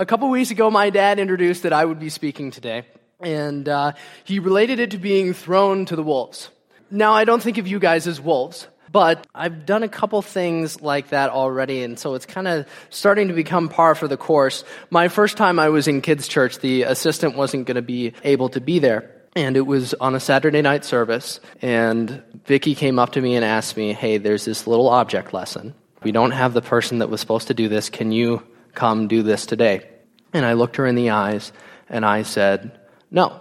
A 0.00 0.06
couple 0.06 0.30
weeks 0.30 0.50
ago, 0.50 0.70
my 0.70 0.88
dad 0.88 1.18
introduced 1.18 1.64
that 1.64 1.74
I 1.74 1.84
would 1.84 2.00
be 2.00 2.08
speaking 2.08 2.50
today, 2.50 2.84
and 3.20 3.68
uh, 3.68 3.92
he 4.24 4.38
related 4.38 4.78
it 4.78 4.92
to 4.92 4.96
being 4.96 5.34
thrown 5.34 5.84
to 5.84 5.94
the 5.94 6.02
wolves. 6.02 6.48
Now, 6.90 7.12
I 7.12 7.26
don't 7.26 7.42
think 7.42 7.58
of 7.58 7.66
you 7.66 7.78
guys 7.78 8.06
as 8.06 8.18
wolves, 8.18 8.66
but 8.90 9.26
I've 9.34 9.66
done 9.66 9.82
a 9.82 9.90
couple 9.90 10.22
things 10.22 10.80
like 10.80 11.10
that 11.10 11.28
already, 11.28 11.82
and 11.82 11.98
so 11.98 12.14
it's 12.14 12.24
kind 12.24 12.48
of 12.48 12.66
starting 12.88 13.28
to 13.28 13.34
become 13.34 13.68
par 13.68 13.94
for 13.94 14.08
the 14.08 14.16
course. 14.16 14.64
My 14.88 15.08
first 15.08 15.36
time 15.36 15.58
I 15.58 15.68
was 15.68 15.86
in 15.86 16.00
kids' 16.00 16.28
church, 16.28 16.60
the 16.60 16.84
assistant 16.84 17.36
wasn't 17.36 17.66
going 17.66 17.74
to 17.74 17.82
be 17.82 18.14
able 18.24 18.48
to 18.48 18.60
be 18.62 18.78
there. 18.78 19.14
And 19.36 19.54
it 19.54 19.66
was 19.66 19.92
on 19.92 20.14
a 20.14 20.20
Saturday 20.20 20.62
night 20.62 20.86
service, 20.86 21.40
and 21.60 22.22
Vicky 22.46 22.74
came 22.74 22.98
up 22.98 23.12
to 23.12 23.20
me 23.20 23.36
and 23.36 23.44
asked 23.44 23.76
me, 23.76 23.92
Hey, 23.92 24.16
there's 24.16 24.46
this 24.46 24.66
little 24.66 24.88
object 24.88 25.34
lesson. 25.34 25.74
We 26.02 26.10
don't 26.10 26.30
have 26.30 26.54
the 26.54 26.62
person 26.62 27.00
that 27.00 27.10
was 27.10 27.20
supposed 27.20 27.48
to 27.48 27.54
do 27.54 27.68
this. 27.68 27.90
Can 27.90 28.12
you 28.12 28.42
come 28.74 29.08
do 29.08 29.22
this 29.22 29.46
today? 29.46 29.88
And 30.32 30.44
I 30.44 30.54
looked 30.54 30.76
her 30.76 30.86
in 30.86 30.94
the 30.94 31.10
eyes 31.10 31.52
and 31.88 32.04
I 32.04 32.22
said, 32.22 32.78
No. 33.10 33.40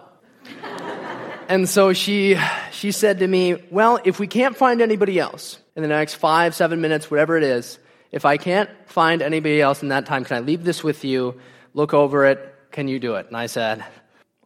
and 1.47 1.67
so 1.69 1.93
she, 1.93 2.38
she 2.71 2.91
said 2.91 3.19
to 3.19 3.27
me, 3.27 3.63
Well, 3.69 3.99
if 4.03 4.19
we 4.19 4.27
can't 4.27 4.57
find 4.57 4.81
anybody 4.81 5.19
else 5.19 5.59
in 5.75 5.81
the 5.81 5.89
next 5.89 6.15
five, 6.15 6.55
seven 6.55 6.81
minutes, 6.81 7.09
whatever 7.09 7.38
it 7.38 7.43
is, 7.43 7.79
if 8.11 8.25
I 8.25 8.38
can't 8.38 8.69
find 8.88 9.21
anybody 9.21 9.61
else 9.61 9.83
in 9.83 9.89
that 9.89 10.05
time, 10.05 10.25
can 10.25 10.38
I 10.38 10.39
leave 10.39 10.63
this 10.63 10.83
with 10.83 11.03
you? 11.05 11.39
Look 11.73 11.93
over 11.93 12.25
it. 12.25 12.55
Can 12.71 12.88
you 12.88 12.99
do 12.99 13.16
it? 13.16 13.27
And 13.27 13.38
I 13.38 13.45
said, 13.45 13.85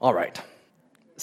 All 0.02 0.14
right. 0.14 0.40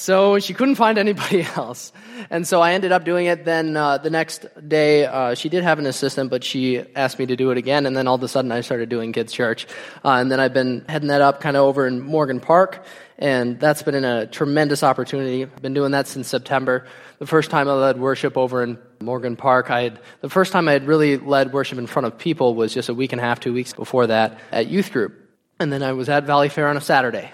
So 0.01 0.39
she 0.39 0.55
couldn't 0.55 0.77
find 0.77 0.97
anybody 0.97 1.43
else. 1.57 1.93
And 2.31 2.49
so 2.49 2.63
I 2.63 2.73
ended 2.73 2.91
up 2.91 3.05
doing 3.05 3.27
it. 3.27 3.45
Then 3.45 3.77
uh, 3.77 3.99
the 3.99 4.09
next 4.09 4.47
day, 4.67 5.05
uh, 5.05 5.35
she 5.35 5.51
did 5.51 5.63
have 5.63 5.79
an 5.79 5.85
assistant, 5.85 6.31
but 6.31 6.43
she 6.43 6.79
asked 6.97 7.19
me 7.19 7.27
to 7.27 7.37
do 7.37 7.51
it 7.51 7.59
again. 7.59 7.85
And 7.85 7.95
then 7.95 8.09
all 8.09 8.15
of 8.15 8.23
a 8.23 8.29
sudden, 8.29 8.51
I 8.51 8.63
started 8.63 8.89
doing 8.89 9.13
kids' 9.13 9.31
church. 9.31 9.67
Uh, 10.03 10.13
and 10.13 10.33
then 10.33 10.41
I've 10.41 10.55
been 10.55 10.87
heading 10.89 11.09
that 11.09 11.21
up 11.21 11.43
kind 11.43 11.55
of 11.55 11.65
over 11.65 11.87
in 11.87 12.01
Morgan 12.01 12.41
Park. 12.41 12.83
And 13.19 13.61
that's 13.61 13.83
been 13.83 14.03
a 14.03 14.27
tremendous 14.27 14.83
opportunity. 14.83 15.43
I've 15.43 15.61
been 15.61 15.75
doing 15.75 15.91
that 15.91 16.09
since 16.09 16.29
September. 16.29 16.87
The 17.19 17.27
first 17.27 17.51
time 17.51 17.69
I 17.69 17.75
led 17.75 18.01
worship 18.01 18.39
over 18.39 18.63
in 18.63 18.79
Morgan 19.03 19.37
Park, 19.37 19.71
I 19.71 19.83
had, 19.83 20.01
the 20.23 20.31
first 20.31 20.51
time 20.51 20.67
I 20.67 20.73
had 20.73 20.87
really 20.87 21.19
led 21.19 21.53
worship 21.53 21.77
in 21.77 21.87
front 21.87 22.07
of 22.07 22.17
people 22.17 22.55
was 22.55 22.73
just 22.73 22.89
a 22.89 22.95
week 22.95 23.13
and 23.13 23.21
a 23.21 23.25
half, 23.25 23.41
two 23.41 23.53
weeks 23.53 23.75
before 23.75 24.07
that 24.07 24.39
at 24.51 24.69
youth 24.69 24.93
group. 24.93 25.15
And 25.59 25.71
then 25.71 25.83
I 25.83 25.93
was 25.93 26.09
at 26.09 26.25
Valleyfair 26.25 26.71
on 26.71 26.79
a 26.79 26.81
Saturday. 26.81 27.31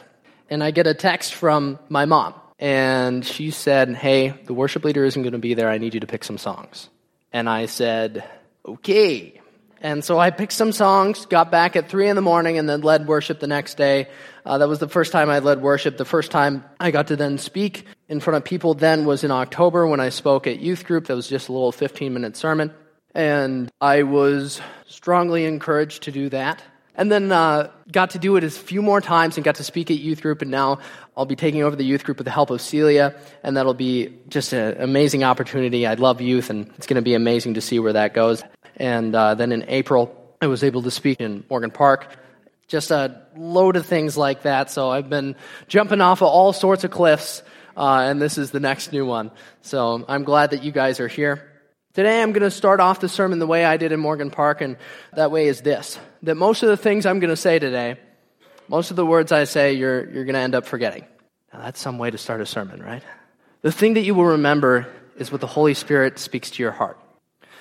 And 0.50 0.64
I 0.64 0.72
get 0.72 0.88
a 0.88 0.94
text 0.94 1.32
from 1.34 1.78
my 1.88 2.06
mom 2.06 2.34
and 2.58 3.24
she 3.24 3.50
said, 3.50 3.94
Hey, 3.94 4.28
the 4.44 4.54
worship 4.54 4.84
leader 4.84 5.04
isn't 5.04 5.22
going 5.22 5.32
to 5.32 5.38
be 5.38 5.54
there. 5.54 5.68
I 5.68 5.78
need 5.78 5.94
you 5.94 6.00
to 6.00 6.06
pick 6.06 6.24
some 6.24 6.38
songs. 6.38 6.88
And 7.32 7.48
I 7.48 7.66
said, 7.66 8.24
Okay. 8.66 9.40
And 9.82 10.02
so 10.02 10.18
I 10.18 10.30
picked 10.30 10.52
some 10.52 10.72
songs, 10.72 11.26
got 11.26 11.50
back 11.50 11.76
at 11.76 11.90
3 11.90 12.08
in 12.08 12.16
the 12.16 12.22
morning, 12.22 12.56
and 12.58 12.68
then 12.68 12.80
led 12.80 13.06
worship 13.06 13.40
the 13.40 13.46
next 13.46 13.76
day. 13.76 14.08
Uh, 14.44 14.58
that 14.58 14.68
was 14.68 14.78
the 14.78 14.88
first 14.88 15.12
time 15.12 15.28
I 15.28 15.40
led 15.40 15.60
worship. 15.60 15.98
The 15.98 16.04
first 16.06 16.30
time 16.30 16.64
I 16.80 16.90
got 16.90 17.08
to 17.08 17.16
then 17.16 17.36
speak 17.36 17.86
in 18.08 18.20
front 18.20 18.38
of 18.38 18.44
people 18.44 18.74
then 18.74 19.04
was 19.04 19.22
in 19.22 19.30
October 19.30 19.86
when 19.86 20.00
I 20.00 20.08
spoke 20.08 20.46
at 20.46 20.60
youth 20.60 20.86
group. 20.86 21.06
That 21.06 21.14
was 21.14 21.28
just 21.28 21.48
a 21.48 21.52
little 21.52 21.72
15 21.72 22.12
minute 22.14 22.36
sermon. 22.36 22.72
And 23.14 23.70
I 23.80 24.02
was 24.04 24.60
strongly 24.86 25.44
encouraged 25.44 26.04
to 26.04 26.12
do 26.12 26.30
that. 26.30 26.62
And 26.97 27.12
then 27.12 27.30
uh, 27.30 27.70
got 27.92 28.11
to 28.11 28.19
do 28.19 28.36
it 28.36 28.44
a 28.44 28.50
few 28.50 28.80
more 28.80 29.00
times 29.00 29.36
and 29.36 29.44
got 29.44 29.56
to 29.56 29.64
speak 29.64 29.91
at 29.91 29.98
youth 29.98 30.22
group. 30.22 30.42
And 30.42 30.50
now 30.50 30.78
I'll 31.16 31.27
be 31.27 31.36
taking 31.36 31.62
over 31.62 31.77
the 31.77 31.84
youth 31.84 32.05
group 32.05 32.19
with 32.19 32.25
the 32.25 32.30
help 32.30 32.50
of 32.50 32.61
Celia. 32.61 33.14
And 33.42 33.56
that'll 33.56 33.75
be 33.75 34.16
just 34.28 34.53
an 34.53 34.80
amazing 34.80 35.22
opportunity. 35.22 35.86
I 35.86 35.94
love 35.94 36.20
youth, 36.20 36.50
and 36.50 36.69
it's 36.78 36.86
going 36.86 36.97
to 36.97 37.03
be 37.03 37.14
amazing 37.14 37.55
to 37.55 37.61
see 37.61 37.78
where 37.78 37.92
that 37.92 38.14
goes. 38.14 38.42
And 38.77 39.14
uh, 39.14 39.34
then 39.34 39.53
in 39.53 39.64
April, 39.69 40.14
I 40.41 40.47
was 40.47 40.64
able 40.64 40.83
to 40.83 40.91
speak 40.91 41.20
in 41.20 41.44
Morgan 41.50 41.70
Park. 41.70 42.08
Just 42.69 42.91
a 42.91 43.22
load 43.36 43.77
of 43.77 43.86
things 43.86 44.16
like 44.16 44.42
that. 44.42 44.70
So 44.70 44.91
I've 44.91 45.08
been 45.08 45.36
jumping 45.69 46.00
off 46.00 46.20
of 46.20 46.28
all 46.28 46.53
sorts 46.53 46.83
of 46.84 46.91
cliffs, 46.91 47.42
uh, 47.77 48.06
and 48.08 48.20
this 48.20 48.38
is 48.38 48.50
the 48.50 48.60
next 48.60 48.92
new 48.92 49.06
one. 49.06 49.31
So 49.62 50.05
I'm 50.08 50.25
glad 50.25 50.50
that 50.50 50.62
you 50.62 50.72
guys 50.72 50.99
are 50.99 51.09
here. 51.09 51.56
Today 51.96 52.20
I'm 52.20 52.32
going 52.32 52.42
to 52.42 52.50
start 52.50 52.78
off 52.78 53.00
the 53.00 53.08
sermon 53.08 53.38
the 53.38 53.46
way 53.46 53.64
I 53.64 53.78
did 53.78 53.90
in 53.90 53.98
Morgan 53.98 54.30
Park, 54.30 54.60
and 54.60 54.76
that 55.14 55.30
way 55.30 55.46
is 55.46 55.62
this 55.62 55.98
that 56.24 56.34
most 56.34 56.62
of 56.62 56.68
the 56.68 56.76
things 56.76 57.06
I'm 57.06 57.20
going 57.20 57.30
to 57.30 57.38
say 57.38 57.58
today, 57.58 57.96
most 58.68 58.90
of 58.90 58.96
the 58.96 59.06
words 59.06 59.32
I 59.32 59.44
say, 59.44 59.72
you're, 59.72 60.04
you're 60.10 60.26
going 60.26 60.34
to 60.34 60.40
end 60.40 60.54
up 60.54 60.66
forgetting. 60.66 61.06
Now, 61.54 61.60
that's 61.60 61.80
some 61.80 61.96
way 61.96 62.10
to 62.10 62.18
start 62.18 62.42
a 62.42 62.46
sermon, 62.46 62.82
right? 62.82 63.02
The 63.62 63.72
thing 63.72 63.94
that 63.94 64.02
you 64.02 64.14
will 64.14 64.26
remember 64.26 64.86
is 65.16 65.32
what 65.32 65.40
the 65.40 65.46
Holy 65.46 65.72
Spirit 65.72 66.18
speaks 66.18 66.50
to 66.50 66.62
your 66.62 66.70
heart. 66.70 66.98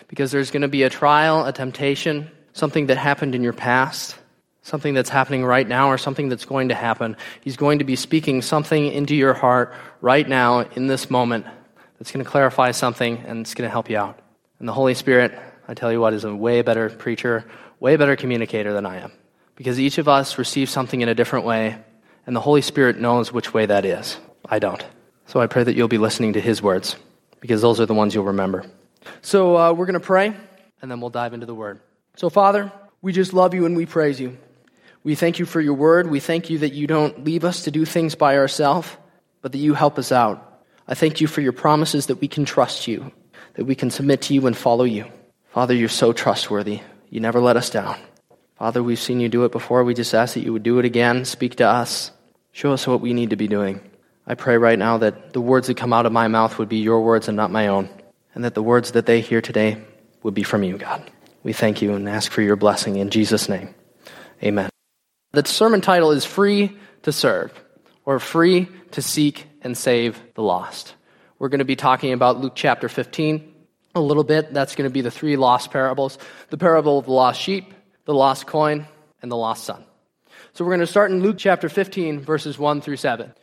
Because 0.09 0.33
there's 0.33 0.51
going 0.51 0.63
to 0.63 0.67
be 0.67 0.83
a 0.83 0.89
trial, 0.89 1.45
a 1.45 1.53
temptation, 1.53 2.29
something 2.51 2.87
that 2.87 2.97
happened 2.97 3.35
in 3.35 3.41
your 3.41 3.53
past, 3.53 4.17
something 4.63 4.93
that's 4.93 5.09
happening 5.09 5.45
right 5.45 5.65
now, 5.65 5.87
or 5.87 5.97
something 5.97 6.27
that's 6.27 6.43
going 6.43 6.67
to 6.67 6.75
happen. 6.75 7.15
He's 7.39 7.55
going 7.55 7.79
to 7.79 7.85
be 7.85 7.95
speaking 7.95 8.41
something 8.41 8.85
into 8.85 9.15
your 9.15 9.33
heart 9.33 9.73
right 10.01 10.27
now 10.27 10.59
in 10.59 10.87
this 10.87 11.09
moment 11.09 11.45
that's 11.99 12.11
going 12.11 12.25
to 12.25 12.29
clarify 12.29 12.71
something 12.71 13.19
and 13.19 13.39
it's 13.39 13.53
going 13.53 13.65
to 13.65 13.71
help 13.71 13.89
you 13.89 13.97
out. 13.97 14.19
And 14.59 14.67
the 14.67 14.73
Holy 14.73 14.93
Spirit, 14.93 15.37
I 15.67 15.73
tell 15.73 15.91
you 15.91 15.99
what, 15.99 16.13
is 16.13 16.23
a 16.23 16.33
way 16.33 16.61
better 16.61 16.89
preacher, 16.89 17.45
way 17.79 17.95
better 17.95 18.15
communicator 18.15 18.73
than 18.73 18.85
I 18.85 18.97
am. 19.01 19.11
Because 19.55 19.79
each 19.79 19.97
of 19.97 20.07
us 20.07 20.37
receives 20.37 20.71
something 20.71 21.01
in 21.01 21.09
a 21.09 21.15
different 21.15 21.45
way, 21.45 21.77
and 22.25 22.35
the 22.35 22.41
Holy 22.41 22.61
Spirit 22.61 22.99
knows 22.99 23.31
which 23.31 23.53
way 23.53 23.65
that 23.65 23.85
is. 23.85 24.17
I 24.47 24.59
don't. 24.59 24.85
So 25.27 25.39
I 25.39 25.47
pray 25.47 25.63
that 25.63 25.75
you'll 25.75 25.87
be 25.87 25.97
listening 25.97 26.33
to 26.33 26.41
His 26.41 26.61
words, 26.61 26.95
because 27.39 27.61
those 27.61 27.79
are 27.79 27.85
the 27.85 27.93
ones 27.93 28.13
you'll 28.13 28.25
remember. 28.25 28.65
So 29.21 29.57
uh, 29.57 29.73
we're 29.73 29.85
going 29.85 29.93
to 29.93 29.99
pray, 29.99 30.33
and 30.81 30.91
then 30.91 31.01
we'll 31.01 31.09
dive 31.09 31.33
into 31.33 31.45
the 31.45 31.55
Word. 31.55 31.79
So, 32.15 32.29
Father, 32.29 32.71
we 33.01 33.11
just 33.11 33.33
love 33.33 33.53
you 33.53 33.65
and 33.65 33.75
we 33.75 33.85
praise 33.85 34.19
you. 34.19 34.37
We 35.03 35.15
thank 35.15 35.37
you 35.37 35.45
for 35.45 35.61
your 35.61 35.73
Word. 35.73 36.09
We 36.09 36.19
thank 36.19 36.49
you 36.49 36.59
that 36.59 36.73
you 36.73 36.87
don't 36.87 37.23
leave 37.23 37.43
us 37.43 37.63
to 37.65 37.71
do 37.71 37.85
things 37.85 38.15
by 38.15 38.37
ourselves, 38.37 38.89
but 39.41 39.51
that 39.51 39.57
you 39.57 39.73
help 39.73 39.99
us 39.99 40.11
out. 40.11 40.63
I 40.87 40.95
thank 40.95 41.21
you 41.21 41.27
for 41.27 41.41
your 41.41 41.51
promises 41.51 42.07
that 42.07 42.21
we 42.21 42.27
can 42.27 42.45
trust 42.45 42.87
you 42.87 43.11
that 43.55 43.65
we 43.65 43.75
can 43.75 43.89
submit 43.89 44.21
to 44.23 44.33
you 44.33 44.47
and 44.47 44.55
follow 44.55 44.83
you. 44.83 45.05
Father, 45.49 45.73
you're 45.73 45.89
so 45.89 46.13
trustworthy. 46.13 46.81
You 47.09 47.19
never 47.19 47.39
let 47.39 47.57
us 47.57 47.69
down. 47.69 47.97
Father, 48.57 48.81
we've 48.81 48.99
seen 48.99 49.19
you 49.19 49.29
do 49.29 49.45
it 49.45 49.51
before. 49.51 49.83
We 49.83 49.93
just 49.93 50.13
ask 50.13 50.33
that 50.33 50.43
you 50.43 50.53
would 50.53 50.63
do 50.63 50.79
it 50.79 50.85
again. 50.85 51.25
Speak 51.25 51.55
to 51.57 51.67
us. 51.67 52.11
Show 52.51 52.71
us 52.71 52.87
what 52.87 53.01
we 53.01 53.13
need 53.13 53.31
to 53.31 53.35
be 53.35 53.47
doing. 53.47 53.81
I 54.27 54.35
pray 54.35 54.57
right 54.57 54.79
now 54.79 54.97
that 54.99 55.33
the 55.33 55.41
words 55.41 55.67
that 55.67 55.77
come 55.77 55.93
out 55.93 56.05
of 56.05 56.11
my 56.11 56.27
mouth 56.27 56.57
would 56.57 56.69
be 56.69 56.77
your 56.77 57.01
words 57.01 57.27
and 57.27 57.37
not 57.37 57.51
my 57.51 57.67
own, 57.67 57.89
and 58.33 58.43
that 58.43 58.55
the 58.55 58.63
words 58.63 58.91
that 58.91 59.05
they 59.05 59.21
hear 59.21 59.41
today 59.41 59.77
would 60.23 60.33
be 60.33 60.43
from 60.43 60.63
you, 60.63 60.77
God. 60.77 61.03
We 61.43 61.53
thank 61.53 61.81
you 61.81 61.93
and 61.93 62.09
ask 62.09 62.31
for 62.31 62.41
your 62.41 62.55
blessing 62.55 62.95
in 62.95 63.11
Jesus' 63.11 63.47
name. 63.47 63.75
Amen. 64.41 64.69
The 65.33 65.45
sermon 65.45 65.81
title 65.81 66.11
is 66.11 66.25
Free 66.25 66.75
to 67.03 67.11
Serve, 67.11 67.53
or 68.03 68.19
Free 68.19 68.67
to 68.91 69.01
Seek 69.01 69.47
and 69.61 69.77
Save 69.77 70.19
the 70.33 70.41
Lost. 70.41 70.95
We're 71.37 71.49
going 71.49 71.59
to 71.59 71.65
be 71.65 71.75
talking 71.75 72.13
about 72.13 72.39
Luke 72.39 72.53
chapter 72.55 72.87
15 72.87 73.53
a 73.93 73.99
little 73.99 74.23
bit. 74.23 74.53
That's 74.53 74.75
going 74.75 74.89
to 74.89 74.93
be 74.93 75.01
the 75.01 75.11
three 75.11 75.35
lost 75.35 75.69
parables 75.69 76.17
the 76.49 76.57
parable 76.57 76.99
of 76.99 77.05
the 77.05 77.11
lost 77.11 77.41
sheep, 77.41 77.73
the 78.05 78.13
lost 78.13 78.47
coin, 78.47 78.87
and 79.21 79.29
the 79.29 79.35
lost 79.35 79.65
son. 79.65 79.83
So 80.53 80.63
we're 80.63 80.71
going 80.71 80.79
to 80.79 80.87
start 80.87 81.11
in 81.11 81.21
Luke 81.21 81.35
chapter 81.37 81.67
15, 81.67 82.21
verses 82.21 82.57
1 82.57 82.79
through 82.79 82.95
7. 82.95 83.33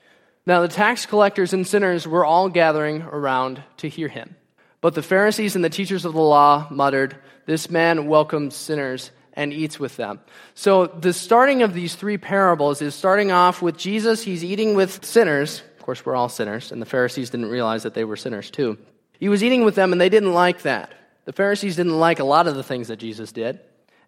Now 0.46 0.62
the 0.62 0.68
tax 0.68 1.04
collectors 1.04 1.52
and 1.52 1.66
sinners 1.66 2.08
were 2.08 2.24
all 2.24 2.48
gathering 2.48 3.02
around 3.02 3.62
to 3.78 3.88
hear 3.88 4.08
him. 4.08 4.36
But 4.80 4.94
the 4.94 5.02
Pharisees 5.02 5.54
and 5.54 5.64
the 5.64 5.68
teachers 5.68 6.06
of 6.06 6.14
the 6.14 6.20
law 6.20 6.68
muttered, 6.70 7.16
This 7.44 7.68
man 7.68 8.06
welcomes 8.06 8.56
sinners 8.56 9.10
and 9.34 9.52
eats 9.52 9.78
with 9.78 9.96
them. 9.96 10.20
So 10.54 10.86
the 10.86 11.12
starting 11.12 11.62
of 11.62 11.74
these 11.74 11.94
three 11.94 12.18
parables 12.18 12.80
is 12.80 12.94
starting 12.94 13.32
off 13.32 13.60
with 13.60 13.76
Jesus. 13.76 14.22
He's 14.22 14.44
eating 14.44 14.74
with 14.74 15.04
sinners, 15.04 15.62
of 15.82 15.86
course, 15.86 16.06
we're 16.06 16.14
all 16.14 16.28
sinners, 16.28 16.70
and 16.70 16.80
the 16.80 16.86
Pharisees 16.86 17.30
didn't 17.30 17.50
realize 17.50 17.82
that 17.82 17.92
they 17.92 18.04
were 18.04 18.14
sinners 18.14 18.52
too. 18.52 18.78
He 19.18 19.28
was 19.28 19.42
eating 19.42 19.64
with 19.64 19.74
them, 19.74 19.90
and 19.90 20.00
they 20.00 20.08
didn't 20.08 20.32
like 20.32 20.62
that. 20.62 20.94
The 21.24 21.32
Pharisees 21.32 21.74
didn't 21.74 21.98
like 21.98 22.20
a 22.20 22.24
lot 22.24 22.46
of 22.46 22.54
the 22.54 22.62
things 22.62 22.86
that 22.86 22.98
Jesus 22.98 23.32
did. 23.32 23.58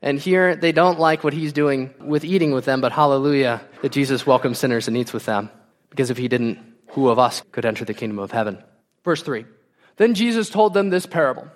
And 0.01 0.21
here, 0.21 0.55
they 0.55 0.71
don't 0.71 1.01
like 1.01 1.25
what 1.25 1.33
he's 1.33 1.53
doing 1.53 1.93
with 1.99 2.25
eating 2.25 2.53
with 2.53 2.65
them, 2.65 2.81
but 2.81 2.93
hallelujah, 2.93 3.61
that 3.83 3.91
Jesus 3.91 4.25
welcomes 4.25 4.61
sinners 4.61 4.87
and 4.87 4.97
eats 4.97 5.13
with 5.13 5.25
them. 5.25 5.51
Because 5.91 6.11
if 6.11 6.17
he 6.17 6.29
didn't, 6.29 6.61
who 6.91 7.09
of 7.09 7.19
us 7.19 7.43
could 7.51 7.65
enter 7.65 7.85
the 7.85 7.93
kingdom 7.93 8.21
of 8.21 8.31
heaven? 8.31 8.63
Verse 9.05 9.25
3 9.25 9.45
Then 9.97 10.15
Jesus 10.15 10.51
told 10.51 10.75
them 10.75 10.91
this 10.91 11.07
parable 11.07 11.49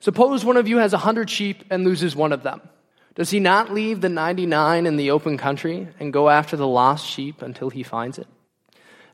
Suppose 0.00 0.44
one 0.44 0.58
of 0.58 0.68
you 0.68 0.76
has 0.76 0.92
a 0.92 0.98
hundred 0.98 1.30
sheep 1.30 1.64
and 1.70 1.84
loses 1.84 2.14
one 2.14 2.34
of 2.34 2.42
them. 2.42 2.60
Does 3.14 3.30
he 3.30 3.40
not 3.40 3.72
leave 3.72 4.02
the 4.02 4.10
99 4.10 4.84
in 4.84 4.96
the 4.96 5.10
open 5.10 5.38
country 5.38 5.88
and 5.98 6.12
go 6.12 6.28
after 6.28 6.54
the 6.54 6.68
lost 6.68 7.06
sheep 7.06 7.40
until 7.40 7.70
he 7.70 7.82
finds 7.82 8.18
it? 8.18 8.26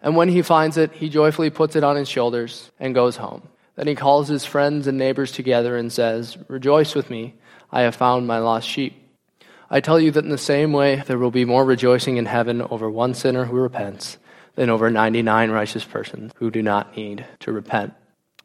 And 0.04 0.16
when 0.16 0.28
he 0.28 0.42
finds 0.42 0.76
it, 0.76 0.92
he 0.92 1.08
joyfully 1.08 1.48
puts 1.48 1.76
it 1.76 1.82
on 1.82 1.96
his 1.96 2.10
shoulders 2.10 2.70
and 2.78 2.94
goes 2.94 3.16
home. 3.16 3.48
Then 3.74 3.86
he 3.86 3.94
calls 3.94 4.28
his 4.28 4.44
friends 4.44 4.86
and 4.86 4.98
neighbors 4.98 5.32
together 5.32 5.78
and 5.78 5.90
says, 5.90 6.36
Rejoice 6.46 6.94
with 6.94 7.08
me, 7.08 7.34
I 7.72 7.80
have 7.80 7.96
found 7.96 8.26
my 8.26 8.38
lost 8.38 8.68
sheep. 8.68 8.94
I 9.70 9.80
tell 9.80 9.98
you 9.98 10.10
that 10.10 10.22
in 10.22 10.30
the 10.30 10.36
same 10.36 10.72
way, 10.72 11.02
there 11.06 11.18
will 11.18 11.30
be 11.30 11.46
more 11.46 11.64
rejoicing 11.64 12.18
in 12.18 12.26
heaven 12.26 12.60
over 12.60 12.90
one 12.90 13.14
sinner 13.14 13.46
who 13.46 13.56
repents 13.56 14.18
than 14.56 14.68
over 14.68 14.90
99 14.90 15.50
righteous 15.50 15.84
persons 15.84 16.32
who 16.36 16.50
do 16.50 16.62
not 16.62 16.94
need 16.94 17.24
to 17.40 17.50
repent. 17.50 17.94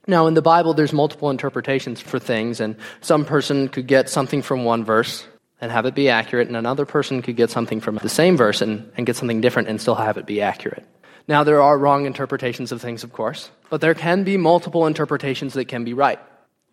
Now, 0.08 0.28
in 0.28 0.36
the 0.36 0.42
Bible, 0.42 0.74
there's 0.74 0.94
multiple 0.94 1.30
interpretations 1.30 2.00
for 2.00 2.20
things, 2.20 2.62
and 2.62 2.78
some 3.02 3.26
person 3.26 3.68
could 3.68 3.86
get 3.86 4.10
something 4.10 4.42
from 4.42 4.64
one 4.64 4.86
verse, 4.86 5.28
and 5.60 5.74
have 5.74 5.86
it 5.86 5.94
be 5.94 6.08
accurate, 6.08 6.48
and 6.48 6.56
another 6.56 6.86
person 6.86 7.22
could 7.22 7.36
get 7.36 7.50
something 7.50 7.82
from 7.82 7.98
the 7.98 8.08
same 8.08 8.38
verse 8.38 8.62
and, 8.62 8.90
and 8.96 9.06
get 9.06 9.18
something 9.18 9.42
different 9.42 9.68
and 9.68 9.82
still 9.82 9.96
have 9.96 10.18
it 10.18 10.26
be 10.26 10.42
accurate. 10.42 10.88
Now, 11.30 11.44
there 11.44 11.62
are 11.62 11.78
wrong 11.78 12.08
interpretations 12.08 12.72
of 12.72 12.82
things, 12.82 13.04
of 13.04 13.14
course, 13.14 13.52
but 13.70 13.82
there 13.82 13.94
can 13.94 14.24
be 14.24 14.36
multiple 14.36 14.88
interpretations 14.88 15.54
that 15.54 15.66
can 15.66 15.84
be 15.84 15.94
right. 15.94 16.20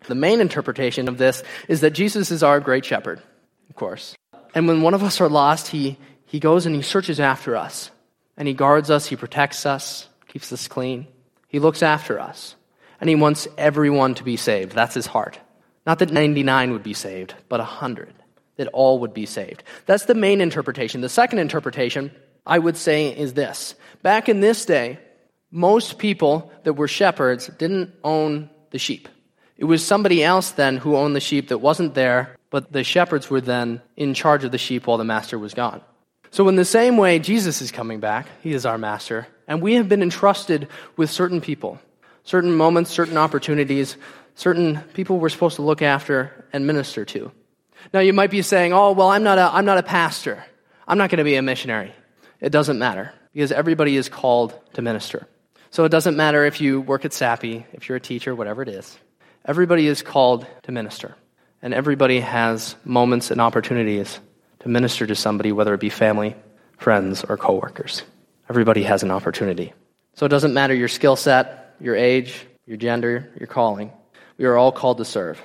The 0.07 0.15
main 0.15 0.41
interpretation 0.41 1.07
of 1.07 1.19
this 1.19 1.43
is 1.67 1.81
that 1.81 1.91
Jesus 1.91 2.31
is 2.31 2.41
our 2.41 2.59
great 2.59 2.83
shepherd, 2.83 3.21
of 3.69 3.75
course. 3.75 4.15
And 4.55 4.67
when 4.67 4.81
one 4.81 4.95
of 4.95 5.03
us 5.03 5.21
are 5.21 5.29
lost, 5.29 5.67
he, 5.67 5.99
he 6.25 6.39
goes 6.39 6.65
and 6.65 6.75
he 6.75 6.81
searches 6.81 7.19
after 7.19 7.55
us. 7.55 7.91
And 8.35 8.47
he 8.47 8.55
guards 8.55 8.89
us, 8.89 9.05
he 9.05 9.15
protects 9.15 9.67
us, 9.67 10.09
keeps 10.27 10.51
us 10.51 10.67
clean. 10.67 11.05
He 11.47 11.59
looks 11.59 11.83
after 11.83 12.19
us. 12.19 12.55
And 12.99 13.11
he 13.11 13.15
wants 13.15 13.47
everyone 13.59 14.15
to 14.15 14.23
be 14.23 14.37
saved. 14.37 14.71
That's 14.71 14.95
his 14.95 15.05
heart. 15.05 15.39
Not 15.85 15.99
that 15.99 16.11
99 16.11 16.71
would 16.71 16.83
be 16.83 16.95
saved, 16.95 17.35
but 17.47 17.59
100, 17.59 18.11
that 18.55 18.69
all 18.69 18.97
would 19.01 19.13
be 19.13 19.27
saved. 19.27 19.61
That's 19.85 20.05
the 20.05 20.15
main 20.15 20.41
interpretation. 20.41 21.01
The 21.01 21.09
second 21.09 21.37
interpretation, 21.37 22.09
I 22.43 22.57
would 22.57 22.75
say, 22.75 23.15
is 23.15 23.33
this. 23.35 23.75
Back 24.01 24.29
in 24.29 24.39
this 24.39 24.65
day, 24.65 24.99
most 25.51 25.97
people 25.97 26.51
that 26.63 26.73
were 26.73 26.87
shepherds 26.87 27.47
didn't 27.47 27.93
own 28.03 28.49
the 28.71 28.79
sheep. 28.79 29.07
It 29.57 29.65
was 29.65 29.83
somebody 29.83 30.23
else 30.23 30.51
then 30.51 30.77
who 30.77 30.95
owned 30.95 31.15
the 31.15 31.21
sheep 31.21 31.49
that 31.49 31.57
wasn't 31.59 31.95
there, 31.95 32.35
but 32.49 32.71
the 32.71 32.83
shepherds 32.83 33.29
were 33.29 33.41
then 33.41 33.81
in 33.95 34.13
charge 34.13 34.43
of 34.43 34.51
the 34.51 34.57
sheep 34.57 34.85
while 34.85 34.97
the 34.97 35.03
master 35.03 35.39
was 35.39 35.53
gone. 35.53 35.81
So, 36.29 36.47
in 36.49 36.55
the 36.55 36.65
same 36.65 36.97
way, 36.97 37.19
Jesus 37.19 37.61
is 37.61 37.71
coming 37.71 37.99
back. 37.99 38.27
He 38.43 38.53
is 38.53 38.65
our 38.65 38.77
master. 38.77 39.27
And 39.47 39.61
we 39.61 39.75
have 39.75 39.87
been 39.87 40.03
entrusted 40.03 40.67
with 40.97 41.09
certain 41.09 41.39
people, 41.39 41.79
certain 42.23 42.53
moments, 42.53 42.91
certain 42.91 43.17
opportunities, 43.17 43.95
certain 44.35 44.81
people 44.93 45.19
we're 45.19 45.29
supposed 45.29 45.55
to 45.55 45.61
look 45.61 45.81
after 45.81 46.45
and 46.51 46.67
minister 46.67 47.05
to. 47.05 47.31
Now, 47.93 48.01
you 48.01 48.11
might 48.11 48.29
be 48.29 48.41
saying, 48.41 48.73
oh, 48.73 48.91
well, 48.91 49.07
I'm 49.07 49.23
not 49.23 49.37
a, 49.37 49.49
I'm 49.53 49.65
not 49.65 49.77
a 49.77 49.83
pastor. 49.83 50.43
I'm 50.85 50.97
not 50.97 51.09
going 51.09 51.19
to 51.19 51.23
be 51.23 51.35
a 51.35 51.41
missionary. 51.41 51.93
It 52.41 52.51
doesn't 52.51 52.77
matter 52.77 53.13
because 53.37 53.51
everybody 53.51 53.95
is 53.95 54.09
called 54.09 54.59
to 54.73 54.81
minister. 54.81 55.27
So, 55.69 55.83
it 55.83 55.89
doesn't 55.89 56.17
matter 56.17 56.43
if 56.43 56.59
you 56.59 56.81
work 56.81 57.05
at 57.05 57.13
Sappi, 57.13 57.67
if 57.71 57.87
you're 57.87 57.97
a 57.97 58.01
teacher, 58.01 58.33
whatever 58.33 58.63
it 58.63 58.67
is. 58.67 58.97
Everybody 59.45 59.85
is 59.85 60.01
called 60.01 60.47
to 60.63 60.71
minister. 60.71 61.15
And 61.61 61.71
everybody 61.71 62.19
has 62.19 62.75
moments 62.83 63.29
and 63.29 63.39
opportunities 63.39 64.19
to 64.61 64.69
minister 64.69 65.05
to 65.05 65.13
somebody, 65.13 65.51
whether 65.51 65.75
it 65.75 65.79
be 65.79 65.91
family, 65.91 66.35
friends, 66.77 67.23
or 67.23 67.37
coworkers. 67.37 68.01
Everybody 68.49 68.81
has 68.81 69.03
an 69.03 69.11
opportunity. 69.11 69.71
So 70.15 70.25
it 70.25 70.29
doesn't 70.29 70.55
matter 70.55 70.73
your 70.73 70.87
skill 70.87 71.15
set, 71.15 71.75
your 71.79 71.95
age, 71.95 72.43
your 72.65 72.77
gender, 72.77 73.31
your 73.37 73.45
calling. 73.45 73.91
We 74.39 74.45
are 74.45 74.57
all 74.57 74.71
called 74.71 74.97
to 74.97 75.05
serve. 75.05 75.39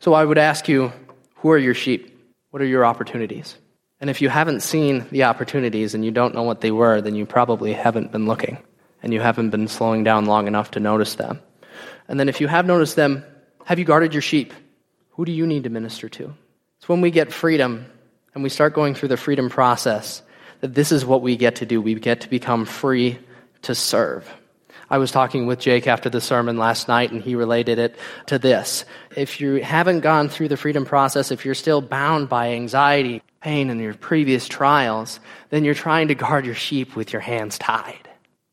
So 0.00 0.14
I 0.14 0.24
would 0.24 0.38
ask 0.38 0.66
you, 0.66 0.94
who 1.34 1.50
are 1.50 1.58
your 1.58 1.74
sheep? 1.74 2.18
What 2.52 2.62
are 2.62 2.66
your 2.66 2.86
opportunities? 2.86 3.58
And 4.00 4.08
if 4.08 4.22
you 4.22 4.28
haven't 4.28 4.60
seen 4.60 5.06
the 5.10 5.24
opportunities 5.24 5.94
and 5.94 6.04
you 6.04 6.10
don't 6.10 6.34
know 6.34 6.44
what 6.44 6.60
they 6.60 6.70
were, 6.70 7.00
then 7.00 7.14
you 7.14 7.26
probably 7.26 7.72
haven't 7.72 8.12
been 8.12 8.26
looking 8.26 8.58
and 9.02 9.12
you 9.12 9.20
haven't 9.20 9.50
been 9.50 9.68
slowing 9.68 10.04
down 10.04 10.26
long 10.26 10.46
enough 10.46 10.72
to 10.72 10.80
notice 10.80 11.16
them. 11.16 11.40
And 12.06 12.18
then 12.18 12.28
if 12.28 12.40
you 12.40 12.48
have 12.48 12.66
noticed 12.66 12.96
them, 12.96 13.24
have 13.64 13.78
you 13.78 13.84
guarded 13.84 14.12
your 14.12 14.22
sheep? 14.22 14.52
Who 15.10 15.24
do 15.24 15.32
you 15.32 15.46
need 15.46 15.64
to 15.64 15.70
minister 15.70 16.08
to? 16.08 16.32
It's 16.78 16.88
when 16.88 17.00
we 17.00 17.10
get 17.10 17.32
freedom 17.32 17.86
and 18.34 18.42
we 18.42 18.48
start 18.48 18.72
going 18.72 18.94
through 18.94 19.08
the 19.08 19.16
freedom 19.16 19.50
process 19.50 20.22
that 20.60 20.74
this 20.74 20.92
is 20.92 21.04
what 21.04 21.22
we 21.22 21.36
get 21.36 21.56
to 21.56 21.66
do. 21.66 21.80
We 21.80 21.94
get 21.94 22.20
to 22.22 22.28
become 22.28 22.64
free 22.64 23.18
to 23.62 23.74
serve. 23.74 24.28
I 24.90 24.98
was 24.98 25.10
talking 25.10 25.46
with 25.46 25.58
Jake 25.58 25.86
after 25.86 26.08
the 26.08 26.20
sermon 26.20 26.56
last 26.56 26.88
night, 26.88 27.12
and 27.12 27.20
he 27.20 27.34
related 27.34 27.78
it 27.78 27.96
to 28.26 28.38
this. 28.38 28.86
If 29.14 29.40
you 29.40 29.56
haven't 29.56 30.00
gone 30.00 30.28
through 30.28 30.48
the 30.48 30.56
freedom 30.56 30.86
process, 30.86 31.30
if 31.30 31.44
you're 31.44 31.54
still 31.54 31.82
bound 31.82 32.28
by 32.28 32.52
anxiety, 32.52 33.22
pain, 33.40 33.70
and 33.70 33.80
your 33.80 33.94
previous 33.94 34.48
trials, 34.48 35.20
then 35.50 35.64
you're 35.64 35.74
trying 35.74 36.08
to 36.08 36.14
guard 36.14 36.44
your 36.44 36.54
sheep 36.54 36.96
with 36.96 37.12
your 37.12 37.22
hands 37.22 37.58
tied. 37.58 38.08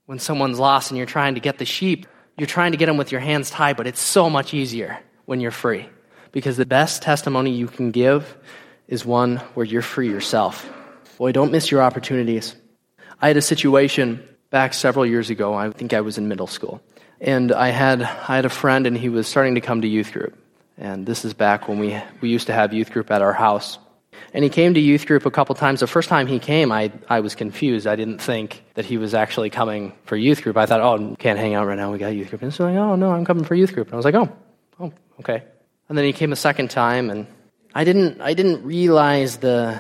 When 0.05 0.19
someone's 0.19 0.59
lost 0.59 0.91
and 0.91 0.97
you're 0.97 1.07
trying 1.07 1.35
to 1.35 1.41
get 1.41 1.57
the 1.57 1.65
sheep, 1.65 2.05
you're 2.37 2.47
trying 2.47 2.71
to 2.71 2.77
get 2.77 2.85
them 2.87 2.97
with 2.97 3.11
your 3.11 3.21
hands 3.21 3.49
tied, 3.49 3.77
but 3.77 3.87
it's 3.87 4.01
so 4.01 4.29
much 4.29 4.53
easier 4.53 4.99
when 5.25 5.39
you're 5.39 5.51
free. 5.51 5.89
Because 6.31 6.57
the 6.57 6.65
best 6.65 7.01
testimony 7.01 7.51
you 7.51 7.67
can 7.67 7.91
give 7.91 8.37
is 8.87 9.05
one 9.05 9.37
where 9.55 9.65
you're 9.65 9.81
free 9.81 10.09
yourself. 10.09 10.69
Boy, 11.17 11.31
don't 11.31 11.51
miss 11.51 11.71
your 11.71 11.81
opportunities. 11.81 12.55
I 13.21 13.29
had 13.29 13.37
a 13.37 13.41
situation 13.41 14.27
back 14.49 14.73
several 14.73 15.05
years 15.05 15.29
ago. 15.29 15.53
I 15.53 15.71
think 15.71 15.93
I 15.93 16.01
was 16.01 16.17
in 16.17 16.27
middle 16.27 16.47
school. 16.47 16.81
And 17.21 17.51
I 17.51 17.69
had, 17.69 18.01
I 18.01 18.35
had 18.35 18.45
a 18.45 18.49
friend, 18.49 18.85
and 18.85 18.97
he 18.97 19.09
was 19.09 19.27
starting 19.27 19.55
to 19.55 19.61
come 19.61 19.81
to 19.81 19.87
youth 19.87 20.11
group. 20.11 20.37
And 20.77 21.05
this 21.05 21.23
is 21.23 21.33
back 21.33 21.69
when 21.69 21.79
we, 21.79 21.97
we 22.19 22.29
used 22.29 22.47
to 22.47 22.53
have 22.53 22.73
youth 22.73 22.91
group 22.91 23.09
at 23.09 23.21
our 23.21 23.33
house. 23.33 23.79
And 24.33 24.43
he 24.43 24.49
came 24.49 24.73
to 24.73 24.79
youth 24.79 25.05
group 25.05 25.25
a 25.25 25.31
couple 25.31 25.55
times. 25.55 25.79
The 25.79 25.87
first 25.87 26.09
time 26.09 26.27
he 26.27 26.39
came, 26.39 26.71
I, 26.71 26.91
I 27.09 27.21
was 27.21 27.35
confused. 27.35 27.87
I 27.87 27.95
didn't 27.95 28.19
think 28.19 28.63
that 28.73 28.85
he 28.85 28.97
was 28.97 29.13
actually 29.13 29.49
coming 29.49 29.93
for 30.03 30.17
youth 30.17 30.43
group. 30.43 30.57
I 30.57 30.65
thought, 30.65 30.81
oh, 30.81 31.15
can't 31.17 31.39
hang 31.39 31.53
out 31.53 31.67
right 31.67 31.77
now. 31.77 31.91
We 31.91 31.97
got 31.97 32.09
youth 32.09 32.29
group. 32.29 32.41
And 32.41 32.51
he's 32.51 32.59
like, 32.59 32.75
oh, 32.75 32.95
no, 32.95 33.11
I'm 33.11 33.23
coming 33.23 33.45
for 33.45 33.55
youth 33.55 33.73
group. 33.73 33.87
And 33.87 33.93
I 33.93 33.97
was 33.97 34.05
like, 34.05 34.15
oh, 34.15 34.29
oh, 34.79 34.93
okay. 35.19 35.43
And 35.87 35.97
then 35.97 36.05
he 36.05 36.13
came 36.13 36.31
a 36.31 36.35
second 36.35 36.69
time, 36.69 37.09
and 37.09 37.27
I 37.73 37.83
didn't, 37.83 38.19
I 38.19 38.33
didn't 38.33 38.65
realize 38.65 39.37
the 39.37 39.79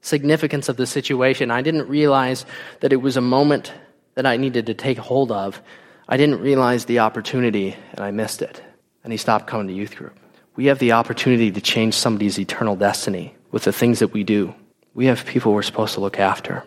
significance 0.00 0.68
of 0.68 0.76
the 0.76 0.86
situation. 0.86 1.50
I 1.50 1.62
didn't 1.62 1.88
realize 1.88 2.46
that 2.80 2.92
it 2.92 2.96
was 2.96 3.16
a 3.16 3.20
moment 3.20 3.72
that 4.14 4.26
I 4.26 4.36
needed 4.36 4.66
to 4.66 4.74
take 4.74 4.98
hold 4.98 5.32
of. 5.32 5.60
I 6.08 6.16
didn't 6.16 6.40
realize 6.40 6.86
the 6.86 7.00
opportunity, 7.00 7.76
and 7.92 8.00
I 8.00 8.10
missed 8.10 8.42
it. 8.42 8.62
And 9.04 9.12
he 9.12 9.16
stopped 9.16 9.46
coming 9.46 9.68
to 9.68 9.72
youth 9.72 9.96
group. 9.96 10.18
We 10.56 10.66
have 10.66 10.78
the 10.78 10.92
opportunity 10.92 11.50
to 11.50 11.60
change 11.60 11.94
somebody's 11.94 12.38
eternal 12.38 12.76
destiny 12.76 13.34
with 13.50 13.64
the 13.64 13.72
things 13.72 13.98
that 13.98 14.12
we 14.12 14.24
do. 14.24 14.54
We 14.94 15.06
have 15.06 15.24
people 15.24 15.52
we're 15.52 15.62
supposed 15.62 15.94
to 15.94 16.00
look 16.00 16.18
after. 16.18 16.64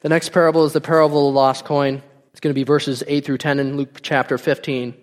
The 0.00 0.08
next 0.08 0.30
parable 0.30 0.64
is 0.64 0.72
the 0.72 0.80
parable 0.80 1.28
of 1.28 1.34
the 1.34 1.38
lost 1.38 1.64
coin. 1.64 2.02
It's 2.32 2.40
going 2.40 2.54
to 2.54 2.58
be 2.58 2.64
verses 2.64 3.02
8 3.06 3.24
through 3.24 3.38
10 3.38 3.58
in 3.58 3.76
Luke 3.76 3.98
chapter 4.02 4.38
15. 4.38 4.94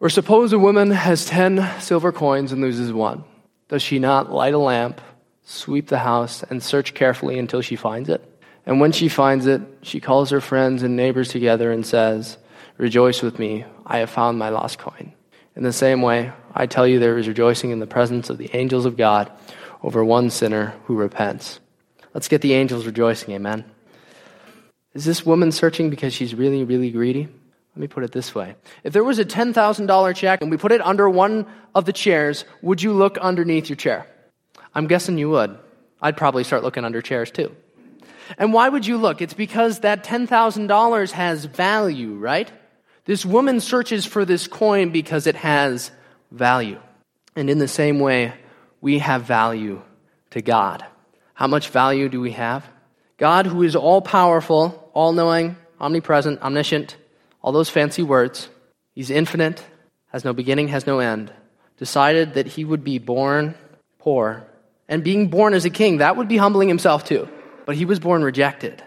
Or 0.00 0.08
suppose 0.08 0.52
a 0.52 0.58
woman 0.58 0.90
has 0.90 1.26
10 1.26 1.80
silver 1.80 2.12
coins 2.12 2.52
and 2.52 2.60
loses 2.60 2.92
one. 2.92 3.24
Does 3.68 3.82
she 3.82 3.98
not 3.98 4.32
light 4.32 4.54
a 4.54 4.58
lamp, 4.58 5.00
sweep 5.44 5.88
the 5.88 5.98
house, 5.98 6.42
and 6.44 6.62
search 6.62 6.94
carefully 6.94 7.38
until 7.38 7.60
she 7.60 7.76
finds 7.76 8.08
it? 8.08 8.24
And 8.64 8.80
when 8.80 8.92
she 8.92 9.08
finds 9.08 9.46
it, 9.46 9.60
she 9.82 10.00
calls 10.00 10.30
her 10.30 10.40
friends 10.40 10.82
and 10.82 10.96
neighbors 10.96 11.30
together 11.30 11.72
and 11.72 11.84
says, 11.84 12.38
Rejoice 12.76 13.22
with 13.22 13.38
me, 13.38 13.64
I 13.84 13.98
have 13.98 14.10
found 14.10 14.38
my 14.38 14.50
lost 14.50 14.78
coin. 14.78 15.12
In 15.56 15.64
the 15.64 15.72
same 15.72 16.00
way, 16.00 16.32
I 16.54 16.66
tell 16.66 16.86
you, 16.86 17.00
there 17.00 17.18
is 17.18 17.26
rejoicing 17.26 17.70
in 17.70 17.80
the 17.80 17.86
presence 17.86 18.30
of 18.30 18.38
the 18.38 18.50
angels 18.54 18.86
of 18.86 18.96
God 18.96 19.30
over 19.82 20.04
one 20.04 20.30
sinner 20.30 20.74
who 20.86 20.96
repents. 20.96 21.60
Let's 22.14 22.28
get 22.28 22.40
the 22.42 22.54
angels 22.54 22.86
rejoicing, 22.86 23.34
amen. 23.34 23.64
Is 24.94 25.04
this 25.04 25.24
woman 25.24 25.52
searching 25.52 25.90
because 25.90 26.12
she's 26.12 26.34
really, 26.34 26.64
really 26.64 26.90
greedy? 26.90 27.24
Let 27.24 27.80
me 27.80 27.86
put 27.86 28.02
it 28.02 28.12
this 28.12 28.34
way. 28.34 28.56
If 28.82 28.92
there 28.92 29.04
was 29.04 29.18
a 29.20 29.24
$10,000 29.24 30.16
check 30.16 30.40
and 30.40 30.50
we 30.50 30.56
put 30.56 30.72
it 30.72 30.80
under 30.80 31.08
one 31.08 31.46
of 31.74 31.84
the 31.84 31.92
chairs, 31.92 32.44
would 32.62 32.82
you 32.82 32.92
look 32.92 33.18
underneath 33.18 33.68
your 33.68 33.76
chair? 33.76 34.06
I'm 34.74 34.88
guessing 34.88 35.18
you 35.18 35.30
would. 35.30 35.56
I'd 36.02 36.16
probably 36.16 36.44
start 36.44 36.62
looking 36.64 36.84
under 36.84 37.02
chairs 37.02 37.30
too. 37.30 37.54
And 38.36 38.52
why 38.52 38.68
would 38.68 38.86
you 38.86 38.96
look? 38.96 39.22
It's 39.22 39.34
because 39.34 39.80
that 39.80 40.04
$10,000 40.04 41.10
has 41.12 41.44
value, 41.44 42.14
right? 42.14 42.50
This 43.04 43.24
woman 43.24 43.60
searches 43.60 44.04
for 44.04 44.24
this 44.24 44.46
coin 44.46 44.90
because 44.90 45.26
it 45.26 45.36
has 45.36 45.90
value. 46.30 46.80
And 47.36 47.48
in 47.48 47.58
the 47.58 47.68
same 47.68 48.00
way, 48.00 48.34
we 48.80 48.98
have 48.98 49.22
value 49.22 49.82
to 50.30 50.42
God. 50.42 50.84
How 51.34 51.46
much 51.46 51.68
value 51.68 52.08
do 52.08 52.20
we 52.20 52.32
have? 52.32 52.68
God, 53.16 53.46
who 53.46 53.62
is 53.62 53.76
all 53.76 54.00
powerful, 54.00 54.90
all 54.94 55.12
knowing, 55.12 55.56
omnipresent, 55.80 56.40
omniscient, 56.42 56.96
all 57.42 57.52
those 57.52 57.70
fancy 57.70 58.02
words, 58.02 58.48
He's 58.92 59.10
infinite, 59.10 59.62
has 60.08 60.24
no 60.24 60.32
beginning, 60.32 60.68
has 60.68 60.86
no 60.86 60.98
end, 60.98 61.32
decided 61.76 62.34
that 62.34 62.46
He 62.46 62.64
would 62.64 62.82
be 62.82 62.98
born 62.98 63.54
poor. 63.98 64.44
And 64.88 65.04
being 65.04 65.28
born 65.28 65.54
as 65.54 65.64
a 65.64 65.70
king, 65.70 65.98
that 65.98 66.16
would 66.16 66.28
be 66.28 66.36
humbling 66.36 66.68
Himself 66.68 67.04
too. 67.04 67.28
But 67.66 67.76
He 67.76 67.84
was 67.84 68.00
born 68.00 68.22
rejected. 68.22 68.82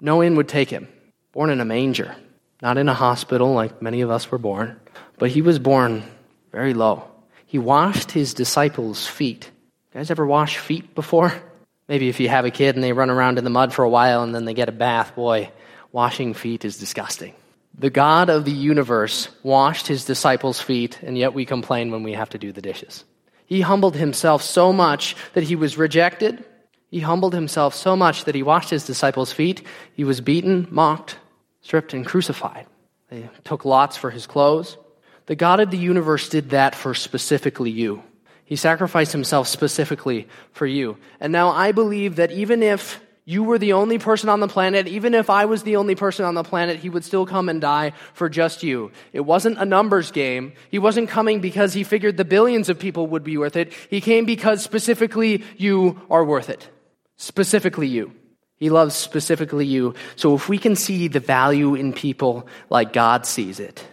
No 0.00 0.16
one 0.16 0.36
would 0.36 0.48
take 0.48 0.70
Him. 0.70 0.88
Born 1.32 1.50
in 1.50 1.60
a 1.60 1.64
manger, 1.64 2.14
not 2.62 2.78
in 2.78 2.88
a 2.88 2.94
hospital 2.94 3.52
like 3.52 3.82
many 3.82 4.00
of 4.00 4.10
us 4.10 4.30
were 4.30 4.38
born, 4.38 4.80
but 5.18 5.30
He 5.30 5.42
was 5.42 5.58
born 5.58 6.04
very 6.52 6.74
low 6.74 7.10
he 7.46 7.58
washed 7.58 8.10
his 8.10 8.34
disciples' 8.34 9.06
feet. 9.06 9.50
You 9.94 10.00
guys 10.00 10.10
ever 10.10 10.26
wash 10.26 10.58
feet 10.58 10.94
before? 10.94 11.32
Maybe 11.88 12.08
if 12.08 12.20
you 12.20 12.28
have 12.28 12.44
a 12.44 12.50
kid 12.50 12.74
and 12.74 12.82
they 12.82 12.92
run 12.92 13.10
around 13.10 13.38
in 13.38 13.44
the 13.44 13.50
mud 13.50 13.72
for 13.72 13.84
a 13.84 13.88
while 13.88 14.22
and 14.22 14.34
then 14.34 14.44
they 14.44 14.54
get 14.54 14.68
a 14.68 14.72
bath, 14.72 15.14
boy, 15.14 15.50
washing 15.92 16.34
feet 16.34 16.64
is 16.64 16.76
disgusting. 16.76 17.34
The 17.78 17.90
God 17.90 18.30
of 18.30 18.44
the 18.44 18.52
universe 18.52 19.28
washed 19.42 19.86
his 19.86 20.04
disciples' 20.04 20.60
feet, 20.60 20.98
and 21.02 21.16
yet 21.16 21.34
we 21.34 21.44
complain 21.44 21.90
when 21.90 22.02
we 22.02 22.14
have 22.14 22.30
to 22.30 22.38
do 22.38 22.50
the 22.50 22.62
dishes. 22.62 23.04
He 23.44 23.60
humbled 23.60 23.94
himself 23.94 24.42
so 24.42 24.72
much 24.72 25.14
that 25.34 25.44
he 25.44 25.56
was 25.56 25.78
rejected. 25.78 26.42
He 26.90 27.00
humbled 27.00 27.34
himself 27.34 27.74
so 27.74 27.94
much 27.94 28.24
that 28.24 28.34
he 28.34 28.42
washed 28.42 28.70
his 28.70 28.86
disciples' 28.86 29.32
feet. 29.32 29.62
He 29.94 30.04
was 30.04 30.20
beaten, 30.20 30.66
mocked, 30.70 31.18
stripped, 31.60 31.92
and 31.92 32.04
crucified. 32.04 32.66
They 33.08 33.28
took 33.44 33.64
lots 33.64 33.96
for 33.96 34.10
his 34.10 34.26
clothes. 34.26 34.78
The 35.26 35.36
God 35.36 35.60
of 35.60 35.70
the 35.70 35.76
universe 35.76 36.28
did 36.28 36.50
that 36.50 36.74
for 36.74 36.94
specifically 36.94 37.70
you. 37.70 38.02
He 38.44 38.56
sacrificed 38.56 39.12
himself 39.12 39.48
specifically 39.48 40.28
for 40.52 40.66
you. 40.66 40.98
And 41.18 41.32
now 41.32 41.50
I 41.50 41.72
believe 41.72 42.16
that 42.16 42.30
even 42.30 42.62
if 42.62 43.00
you 43.24 43.42
were 43.42 43.58
the 43.58 43.72
only 43.72 43.98
person 43.98 44.28
on 44.28 44.38
the 44.38 44.46
planet, 44.46 44.86
even 44.86 45.12
if 45.12 45.28
I 45.28 45.46
was 45.46 45.64
the 45.64 45.76
only 45.76 45.96
person 45.96 46.24
on 46.24 46.34
the 46.34 46.44
planet, 46.44 46.78
he 46.78 46.88
would 46.88 47.04
still 47.04 47.26
come 47.26 47.48
and 47.48 47.60
die 47.60 47.92
for 48.14 48.28
just 48.28 48.62
you. 48.62 48.92
It 49.12 49.22
wasn't 49.22 49.58
a 49.58 49.64
numbers 49.64 50.12
game. 50.12 50.52
He 50.70 50.78
wasn't 50.78 51.08
coming 51.08 51.40
because 51.40 51.74
he 51.74 51.82
figured 51.82 52.16
the 52.16 52.24
billions 52.24 52.68
of 52.68 52.78
people 52.78 53.08
would 53.08 53.24
be 53.24 53.36
worth 53.36 53.56
it. 53.56 53.72
He 53.90 54.00
came 54.00 54.26
because 54.26 54.62
specifically 54.62 55.42
you 55.56 56.00
are 56.08 56.24
worth 56.24 56.48
it. 56.48 56.68
Specifically 57.16 57.88
you. 57.88 58.12
He 58.58 58.70
loves 58.70 58.94
specifically 58.94 59.66
you. 59.66 59.94
So 60.14 60.36
if 60.36 60.48
we 60.48 60.56
can 60.56 60.76
see 60.76 61.08
the 61.08 61.18
value 61.18 61.74
in 61.74 61.92
people 61.92 62.46
like 62.70 62.92
God 62.92 63.26
sees 63.26 63.58
it, 63.58 63.84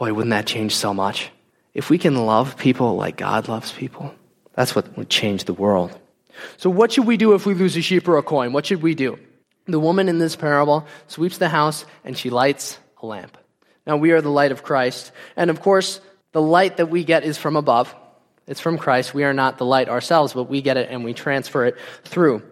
boy, 0.00 0.14
wouldn't 0.14 0.30
that 0.30 0.46
change 0.46 0.74
so 0.74 0.94
much? 0.94 1.30
If 1.74 1.90
we 1.90 1.98
can 1.98 2.16
love 2.16 2.56
people 2.56 2.96
like 2.96 3.18
God 3.18 3.48
loves 3.48 3.70
people, 3.70 4.14
that's 4.54 4.74
what 4.74 4.96
would 4.96 5.10
change 5.10 5.44
the 5.44 5.52
world. 5.52 5.96
So, 6.56 6.70
what 6.70 6.90
should 6.90 7.06
we 7.06 7.18
do 7.18 7.34
if 7.34 7.44
we 7.44 7.52
lose 7.52 7.76
a 7.76 7.82
sheep 7.82 8.08
or 8.08 8.16
a 8.16 8.22
coin? 8.22 8.52
What 8.52 8.64
should 8.64 8.82
we 8.82 8.94
do? 8.94 9.18
The 9.66 9.78
woman 9.78 10.08
in 10.08 10.18
this 10.18 10.36
parable 10.36 10.86
sweeps 11.06 11.36
the 11.36 11.50
house 11.50 11.84
and 12.02 12.16
she 12.16 12.30
lights 12.30 12.78
a 13.02 13.06
lamp. 13.06 13.36
Now, 13.86 13.98
we 13.98 14.12
are 14.12 14.22
the 14.22 14.30
light 14.30 14.52
of 14.52 14.62
Christ. 14.62 15.12
And 15.36 15.50
of 15.50 15.60
course, 15.60 16.00
the 16.32 16.40
light 16.42 16.78
that 16.78 16.86
we 16.86 17.04
get 17.04 17.22
is 17.22 17.36
from 17.36 17.56
above. 17.56 17.94
It's 18.46 18.60
from 18.60 18.78
Christ. 18.78 19.12
We 19.12 19.24
are 19.24 19.34
not 19.34 19.58
the 19.58 19.66
light 19.66 19.90
ourselves, 19.90 20.32
but 20.32 20.44
we 20.44 20.62
get 20.62 20.78
it 20.78 20.88
and 20.90 21.04
we 21.04 21.12
transfer 21.12 21.66
it 21.66 21.76
through. 22.04 22.42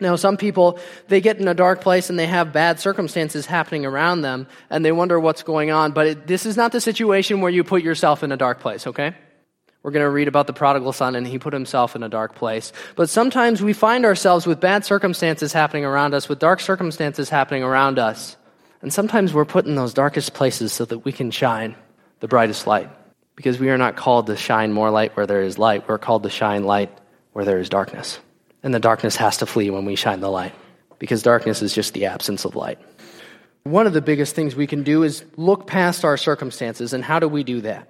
Now, 0.00 0.16
some 0.16 0.36
people, 0.36 0.78
they 1.08 1.20
get 1.20 1.38
in 1.38 1.48
a 1.48 1.54
dark 1.54 1.80
place 1.80 2.10
and 2.10 2.18
they 2.18 2.26
have 2.26 2.52
bad 2.52 2.80
circumstances 2.80 3.46
happening 3.46 3.86
around 3.86 4.22
them 4.22 4.46
and 4.70 4.84
they 4.84 4.92
wonder 4.92 5.18
what's 5.20 5.42
going 5.42 5.70
on. 5.70 5.92
But 5.92 6.06
it, 6.06 6.26
this 6.26 6.46
is 6.46 6.56
not 6.56 6.72
the 6.72 6.80
situation 6.80 7.40
where 7.40 7.50
you 7.50 7.64
put 7.64 7.82
yourself 7.82 8.22
in 8.22 8.32
a 8.32 8.36
dark 8.36 8.60
place, 8.60 8.86
okay? 8.86 9.14
We're 9.82 9.90
going 9.90 10.04
to 10.04 10.10
read 10.10 10.28
about 10.28 10.46
the 10.46 10.52
prodigal 10.52 10.92
son, 10.92 11.16
and 11.16 11.26
he 11.26 11.38
put 11.38 11.52
himself 11.52 11.96
in 11.96 12.04
a 12.04 12.08
dark 12.08 12.36
place. 12.36 12.72
But 12.94 13.10
sometimes 13.10 13.60
we 13.60 13.72
find 13.72 14.04
ourselves 14.04 14.46
with 14.46 14.60
bad 14.60 14.84
circumstances 14.84 15.52
happening 15.52 15.84
around 15.84 16.14
us, 16.14 16.28
with 16.28 16.38
dark 16.38 16.60
circumstances 16.60 17.28
happening 17.28 17.64
around 17.64 17.98
us. 17.98 18.36
And 18.80 18.92
sometimes 18.92 19.34
we're 19.34 19.44
put 19.44 19.66
in 19.66 19.74
those 19.74 19.92
darkest 19.92 20.34
places 20.34 20.72
so 20.72 20.84
that 20.84 21.00
we 21.00 21.12
can 21.12 21.30
shine 21.30 21.74
the 22.20 22.28
brightest 22.28 22.66
light. 22.66 22.90
Because 23.34 23.58
we 23.58 23.70
are 23.70 23.78
not 23.78 23.96
called 23.96 24.26
to 24.26 24.36
shine 24.36 24.72
more 24.72 24.90
light 24.90 25.16
where 25.16 25.26
there 25.26 25.42
is 25.42 25.58
light, 25.58 25.88
we're 25.88 25.98
called 25.98 26.22
to 26.24 26.30
shine 26.30 26.64
light 26.64 26.96
where 27.32 27.44
there 27.44 27.58
is 27.58 27.68
darkness. 27.68 28.20
And 28.62 28.72
the 28.72 28.80
darkness 28.80 29.16
has 29.16 29.38
to 29.38 29.46
flee 29.46 29.70
when 29.70 29.84
we 29.84 29.96
shine 29.96 30.20
the 30.20 30.30
light, 30.30 30.54
because 30.98 31.22
darkness 31.22 31.62
is 31.62 31.74
just 31.74 31.94
the 31.94 32.06
absence 32.06 32.44
of 32.44 32.54
light. 32.54 32.78
One 33.64 33.86
of 33.86 33.92
the 33.92 34.02
biggest 34.02 34.34
things 34.34 34.56
we 34.56 34.66
can 34.66 34.82
do 34.82 35.02
is 35.02 35.24
look 35.36 35.66
past 35.66 36.04
our 36.04 36.16
circumstances. 36.16 36.92
And 36.92 37.04
how 37.04 37.18
do 37.18 37.28
we 37.28 37.44
do 37.44 37.60
that? 37.62 37.88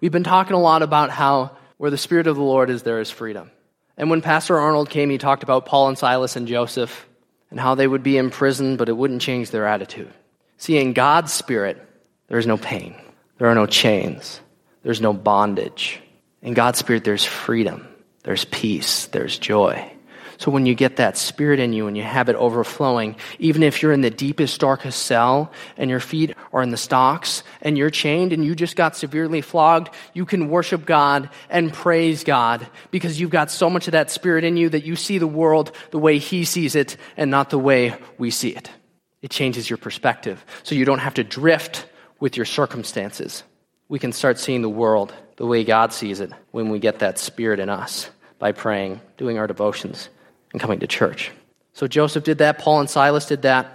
We've 0.00 0.12
been 0.12 0.24
talking 0.24 0.54
a 0.54 0.60
lot 0.60 0.82
about 0.82 1.10
how 1.10 1.56
where 1.76 1.90
the 1.90 1.98
Spirit 1.98 2.26
of 2.26 2.36
the 2.36 2.42
Lord 2.42 2.70
is, 2.70 2.82
there 2.82 3.00
is 3.00 3.10
freedom. 3.10 3.50
And 3.96 4.10
when 4.10 4.20
Pastor 4.20 4.58
Arnold 4.58 4.90
came, 4.90 5.10
he 5.10 5.18
talked 5.18 5.42
about 5.42 5.66
Paul 5.66 5.88
and 5.88 5.98
Silas 5.98 6.36
and 6.36 6.46
Joseph 6.46 7.08
and 7.50 7.58
how 7.58 7.74
they 7.74 7.86
would 7.86 8.02
be 8.02 8.18
in 8.18 8.30
prison, 8.30 8.76
but 8.76 8.88
it 8.88 8.96
wouldn't 8.96 9.22
change 9.22 9.50
their 9.50 9.66
attitude. 9.66 10.12
See, 10.58 10.78
in 10.78 10.92
God's 10.92 11.32
Spirit, 11.32 11.80
there 12.28 12.38
is 12.38 12.46
no 12.46 12.56
pain, 12.56 12.94
there 13.38 13.48
are 13.48 13.54
no 13.54 13.66
chains, 13.66 14.40
there's 14.82 15.00
no 15.00 15.12
bondage. 15.12 16.00
In 16.42 16.54
God's 16.54 16.78
Spirit, 16.78 17.04
there's 17.04 17.24
freedom, 17.24 17.88
there's 18.28 18.44
peace, 18.44 19.06
there's 19.06 19.38
joy. 19.38 19.90
So 20.36 20.50
when 20.50 20.66
you 20.66 20.74
get 20.74 20.96
that 20.96 21.16
spirit 21.16 21.60
in 21.60 21.72
you 21.72 21.86
and 21.86 21.96
you 21.96 22.02
have 22.02 22.28
it 22.28 22.36
overflowing, 22.36 23.16
even 23.38 23.62
if 23.62 23.80
you're 23.80 23.94
in 23.94 24.02
the 24.02 24.10
deepest, 24.10 24.60
darkest 24.60 25.04
cell 25.04 25.50
and 25.78 25.88
your 25.88 25.98
feet 25.98 26.34
are 26.52 26.60
in 26.60 26.68
the 26.68 26.76
stocks 26.76 27.42
and 27.62 27.78
you're 27.78 27.88
chained 27.88 28.34
and 28.34 28.44
you 28.44 28.54
just 28.54 28.76
got 28.76 28.94
severely 28.94 29.40
flogged, 29.40 29.88
you 30.12 30.26
can 30.26 30.50
worship 30.50 30.84
God 30.84 31.30
and 31.48 31.72
praise 31.72 32.22
God 32.22 32.66
because 32.90 33.18
you've 33.18 33.30
got 33.30 33.50
so 33.50 33.70
much 33.70 33.88
of 33.88 33.92
that 33.92 34.10
spirit 34.10 34.44
in 34.44 34.58
you 34.58 34.68
that 34.68 34.84
you 34.84 34.94
see 34.94 35.16
the 35.16 35.26
world 35.26 35.72
the 35.90 35.98
way 35.98 36.18
He 36.18 36.44
sees 36.44 36.74
it 36.74 36.98
and 37.16 37.30
not 37.30 37.48
the 37.48 37.58
way 37.58 37.96
we 38.18 38.30
see 38.30 38.50
it. 38.50 38.70
It 39.22 39.30
changes 39.30 39.70
your 39.70 39.78
perspective. 39.78 40.44
So 40.64 40.74
you 40.74 40.84
don't 40.84 40.98
have 40.98 41.14
to 41.14 41.24
drift 41.24 41.86
with 42.20 42.36
your 42.36 42.44
circumstances. 42.44 43.42
We 43.88 43.98
can 43.98 44.12
start 44.12 44.38
seeing 44.38 44.60
the 44.60 44.68
world 44.68 45.14
the 45.36 45.46
way 45.46 45.64
God 45.64 45.94
sees 45.94 46.20
it 46.20 46.30
when 46.50 46.68
we 46.68 46.78
get 46.78 46.98
that 46.98 47.18
spirit 47.18 47.58
in 47.58 47.70
us 47.70 48.10
by 48.38 48.52
praying, 48.52 49.00
doing 49.16 49.38
our 49.38 49.46
devotions, 49.46 50.08
and 50.52 50.60
coming 50.60 50.80
to 50.80 50.86
church. 50.86 51.30
So 51.72 51.86
Joseph 51.86 52.24
did 52.24 52.38
that, 52.38 52.58
Paul 52.58 52.80
and 52.80 52.90
Silas 52.90 53.26
did 53.26 53.42
that. 53.42 53.74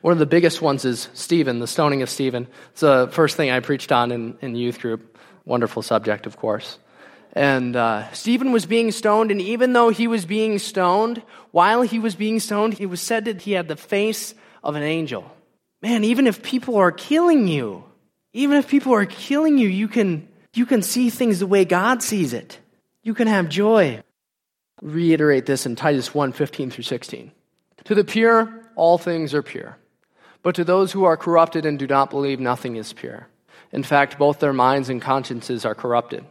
One 0.00 0.12
of 0.12 0.18
the 0.18 0.26
biggest 0.26 0.60
ones 0.60 0.84
is 0.84 1.08
Stephen, 1.14 1.58
the 1.58 1.66
stoning 1.66 2.02
of 2.02 2.10
Stephen. 2.10 2.46
It's 2.72 2.80
the 2.80 3.08
first 3.12 3.36
thing 3.36 3.50
I 3.50 3.60
preached 3.60 3.92
on 3.92 4.12
in, 4.12 4.36
in 4.42 4.54
youth 4.54 4.80
group. 4.80 5.18
Wonderful 5.44 5.82
subject, 5.82 6.26
of 6.26 6.36
course. 6.36 6.78
And 7.32 7.74
uh, 7.76 8.10
Stephen 8.12 8.52
was 8.52 8.66
being 8.66 8.92
stoned, 8.92 9.30
and 9.30 9.40
even 9.40 9.72
though 9.72 9.88
he 9.88 10.06
was 10.06 10.26
being 10.26 10.58
stoned, 10.58 11.22
while 11.50 11.82
he 11.82 11.98
was 11.98 12.14
being 12.14 12.40
stoned, 12.40 12.78
it 12.78 12.86
was 12.86 13.00
said 13.00 13.24
that 13.24 13.42
he 13.42 13.52
had 13.52 13.68
the 13.68 13.76
face 13.76 14.34
of 14.62 14.76
an 14.76 14.82
angel. 14.82 15.30
Man, 15.80 16.04
even 16.04 16.26
if 16.26 16.42
people 16.42 16.76
are 16.76 16.92
killing 16.92 17.48
you, 17.48 17.84
even 18.34 18.58
if 18.58 18.68
people 18.68 18.92
are 18.92 19.06
killing 19.06 19.58
you, 19.58 19.68
you 19.68 19.88
can, 19.88 20.28
you 20.54 20.66
can 20.66 20.82
see 20.82 21.08
things 21.08 21.38
the 21.38 21.46
way 21.46 21.64
God 21.64 22.02
sees 22.02 22.34
it. 22.34 22.58
You 23.02 23.14
can 23.14 23.26
have 23.26 23.48
joy 23.48 24.02
reiterate 24.82 25.46
this 25.46 25.64
in 25.64 25.76
Titus 25.76 26.14
1 26.14 26.32
15 26.32 26.70
through 26.70 26.84
16. 26.84 27.32
To 27.84 27.94
the 27.94 28.04
pure, 28.04 28.62
all 28.76 28.98
things 28.98 29.34
are 29.34 29.42
pure. 29.42 29.78
But 30.42 30.56
to 30.56 30.64
those 30.64 30.92
who 30.92 31.04
are 31.04 31.16
corrupted 31.16 31.64
and 31.64 31.78
do 31.78 31.86
not 31.86 32.10
believe, 32.10 32.40
nothing 32.40 32.76
is 32.76 32.92
pure. 32.92 33.28
In 33.70 33.82
fact, 33.82 34.18
both 34.18 34.40
their 34.40 34.52
minds 34.52 34.88
and 34.88 35.00
consciences 35.00 35.64
are 35.64 35.74
corrupted. 35.74 36.24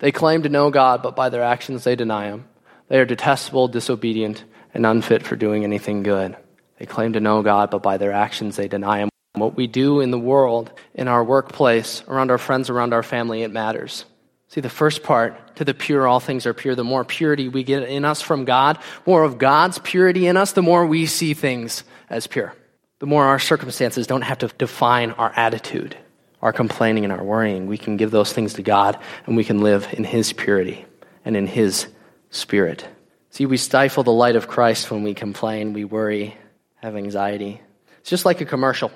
They 0.00 0.12
claim 0.12 0.42
to 0.42 0.48
know 0.48 0.70
God, 0.70 1.02
but 1.02 1.16
by 1.16 1.28
their 1.28 1.42
actions 1.42 1.84
they 1.84 1.96
deny 1.96 2.26
Him. 2.26 2.46
They 2.88 2.98
are 2.98 3.04
detestable, 3.04 3.68
disobedient, 3.68 4.44
and 4.74 4.84
unfit 4.84 5.22
for 5.22 5.36
doing 5.36 5.64
anything 5.64 6.02
good. 6.02 6.36
They 6.78 6.86
claim 6.86 7.14
to 7.14 7.20
know 7.20 7.42
God, 7.42 7.70
but 7.70 7.82
by 7.82 7.96
their 7.96 8.12
actions 8.12 8.56
they 8.56 8.68
deny 8.68 8.98
Him. 8.98 9.08
What 9.34 9.56
we 9.56 9.66
do 9.66 10.00
in 10.00 10.10
the 10.10 10.18
world, 10.18 10.72
in 10.94 11.08
our 11.08 11.22
workplace, 11.22 12.02
around 12.08 12.30
our 12.30 12.38
friends, 12.38 12.68
around 12.68 12.92
our 12.92 13.02
family, 13.02 13.42
it 13.42 13.50
matters. 13.50 14.04
See, 14.48 14.60
the 14.60 14.70
first 14.70 15.02
part, 15.02 15.56
to 15.56 15.64
the 15.64 15.74
pure, 15.74 16.06
all 16.06 16.20
things 16.20 16.46
are 16.46 16.54
pure. 16.54 16.74
The 16.74 16.84
more 16.84 17.04
purity 17.04 17.48
we 17.48 17.64
get 17.64 17.82
in 17.82 18.04
us 18.04 18.22
from 18.22 18.44
God, 18.44 18.78
more 19.04 19.24
of 19.24 19.38
God's 19.38 19.78
purity 19.80 20.26
in 20.26 20.36
us, 20.36 20.52
the 20.52 20.62
more 20.62 20.86
we 20.86 21.06
see 21.06 21.34
things 21.34 21.82
as 22.08 22.26
pure. 22.26 22.54
The 23.00 23.06
more 23.06 23.24
our 23.24 23.38
circumstances 23.38 24.06
don't 24.06 24.22
have 24.22 24.38
to 24.38 24.48
define 24.48 25.10
our 25.12 25.32
attitude, 25.34 25.96
our 26.40 26.52
complaining, 26.52 27.04
and 27.04 27.12
our 27.12 27.24
worrying. 27.24 27.66
We 27.66 27.76
can 27.76 27.96
give 27.96 28.10
those 28.10 28.32
things 28.32 28.54
to 28.54 28.62
God 28.62 28.98
and 29.26 29.36
we 29.36 29.44
can 29.44 29.60
live 29.60 29.88
in 29.92 30.04
His 30.04 30.32
purity 30.32 30.86
and 31.24 31.36
in 31.36 31.46
His 31.46 31.88
spirit. 32.30 32.86
See, 33.30 33.46
we 33.46 33.56
stifle 33.56 34.02
the 34.02 34.12
light 34.12 34.36
of 34.36 34.48
Christ 34.48 34.90
when 34.90 35.02
we 35.02 35.12
complain, 35.12 35.72
we 35.72 35.84
worry, 35.84 36.36
have 36.76 36.96
anxiety. 36.96 37.60
It's 37.98 38.08
just 38.08 38.24
like 38.24 38.40
a 38.40 38.46
commercial. 38.46 38.92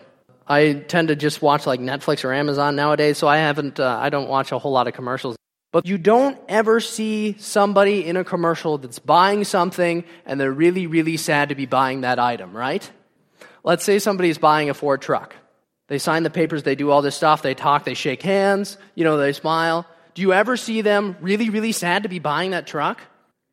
I 0.47 0.73
tend 0.73 1.09
to 1.09 1.17
just 1.17 1.43
watch 1.43 1.67
like 1.67 1.81
Netflix 1.81 2.25
or 2.25 2.33
Amazon 2.33 2.75
nowadays, 2.75 3.19
so 3.19 3.29
I 3.29 3.37
haven't, 3.39 3.79
uh, 3.79 3.99
I 4.01 4.09
don't 4.09 4.29
watch 4.29 4.53
a 4.53 4.59
whole 4.59 4.73
lot 4.73 4.89
of 4.89 4.95
commercials. 4.95 5.37
But 5.73 5.87
you 5.87 5.99
don't 5.99 6.39
ever 6.49 6.81
see 6.81 7.37
somebody 7.39 8.05
in 8.05 8.17
a 8.17 8.25
commercial 8.25 8.79
that's 8.79 8.99
buying 8.99 9.45
something 9.45 10.05
and 10.27 10.41
they're 10.41 10.53
really, 10.53 10.87
really 10.87 11.17
sad 11.17 11.51
to 11.51 11.55
be 11.55 11.67
buying 11.67 12.01
that 12.01 12.19
item, 12.19 12.57
right? 12.57 12.89
Let's 13.63 13.85
say 13.85 13.99
somebody's 13.99 14.39
buying 14.39 14.69
a 14.69 14.75
Ford 14.75 15.01
truck. 15.01 15.37
They 15.87 15.99
sign 15.99 16.23
the 16.23 16.31
papers, 16.31 16.63
they 16.63 16.77
do 16.77 16.91
all 16.91 17.03
this 17.03 17.17
stuff, 17.17 17.43
they 17.43 17.55
talk, 17.55 17.85
they 17.85 17.95
shake 17.95 18.23
hands, 18.23 18.79
you 18.95 19.05
know, 19.05 19.17
they 19.17 19.33
smile. 19.33 19.87
Do 20.15 20.23
you 20.23 20.33
ever 20.33 20.57
see 20.57 20.83
them 20.83 21.17
really, 21.21 21.51
really 21.51 21.73
sad 21.73 22.05
to 22.05 22.09
be 22.09 22.19
buying 22.19 22.53
that 22.53 22.67
truck? 22.67 23.01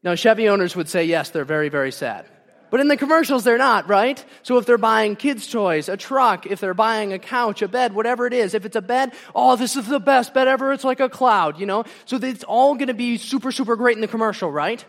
Now, 0.03 0.15
Chevy 0.15 0.47
owners 0.47 0.75
would 0.75 0.87
say, 0.87 1.05
yes, 1.05 1.31
they're 1.31 1.45
very, 1.45 1.69
very 1.69 1.91
sad. 1.91 2.25
But 2.69 2.79
in 2.79 2.87
the 2.87 2.97
commercials, 2.97 3.43
they're 3.43 3.57
not, 3.57 3.87
right? 3.87 4.23
So 4.43 4.57
if 4.57 4.65
they're 4.65 4.77
buying 4.77 5.15
kids' 5.15 5.47
toys, 5.47 5.87
a 5.87 5.97
truck, 5.97 6.45
if 6.45 6.59
they're 6.59 6.73
buying 6.73 7.13
a 7.13 7.19
couch, 7.19 7.61
a 7.61 7.67
bed, 7.67 7.93
whatever 7.93 8.27
it 8.27 8.33
is, 8.33 8.53
if 8.53 8.65
it's 8.65 8.75
a 8.75 8.81
bed, 8.81 9.13
oh, 9.33 9.55
this 9.55 9.75
is 9.75 9.87
the 9.87 9.99
best 9.99 10.33
bed 10.33 10.47
ever, 10.47 10.73
it's 10.73 10.83
like 10.83 10.99
a 10.99 11.09
cloud, 11.09 11.59
you 11.59 11.65
know? 11.65 11.85
So 12.05 12.17
it's 12.17 12.43
all 12.43 12.75
gonna 12.75 12.93
be 12.93 13.17
super, 13.17 13.51
super 13.51 13.75
great 13.75 13.95
in 13.95 14.01
the 14.01 14.07
commercial, 14.07 14.51
right? 14.51 14.83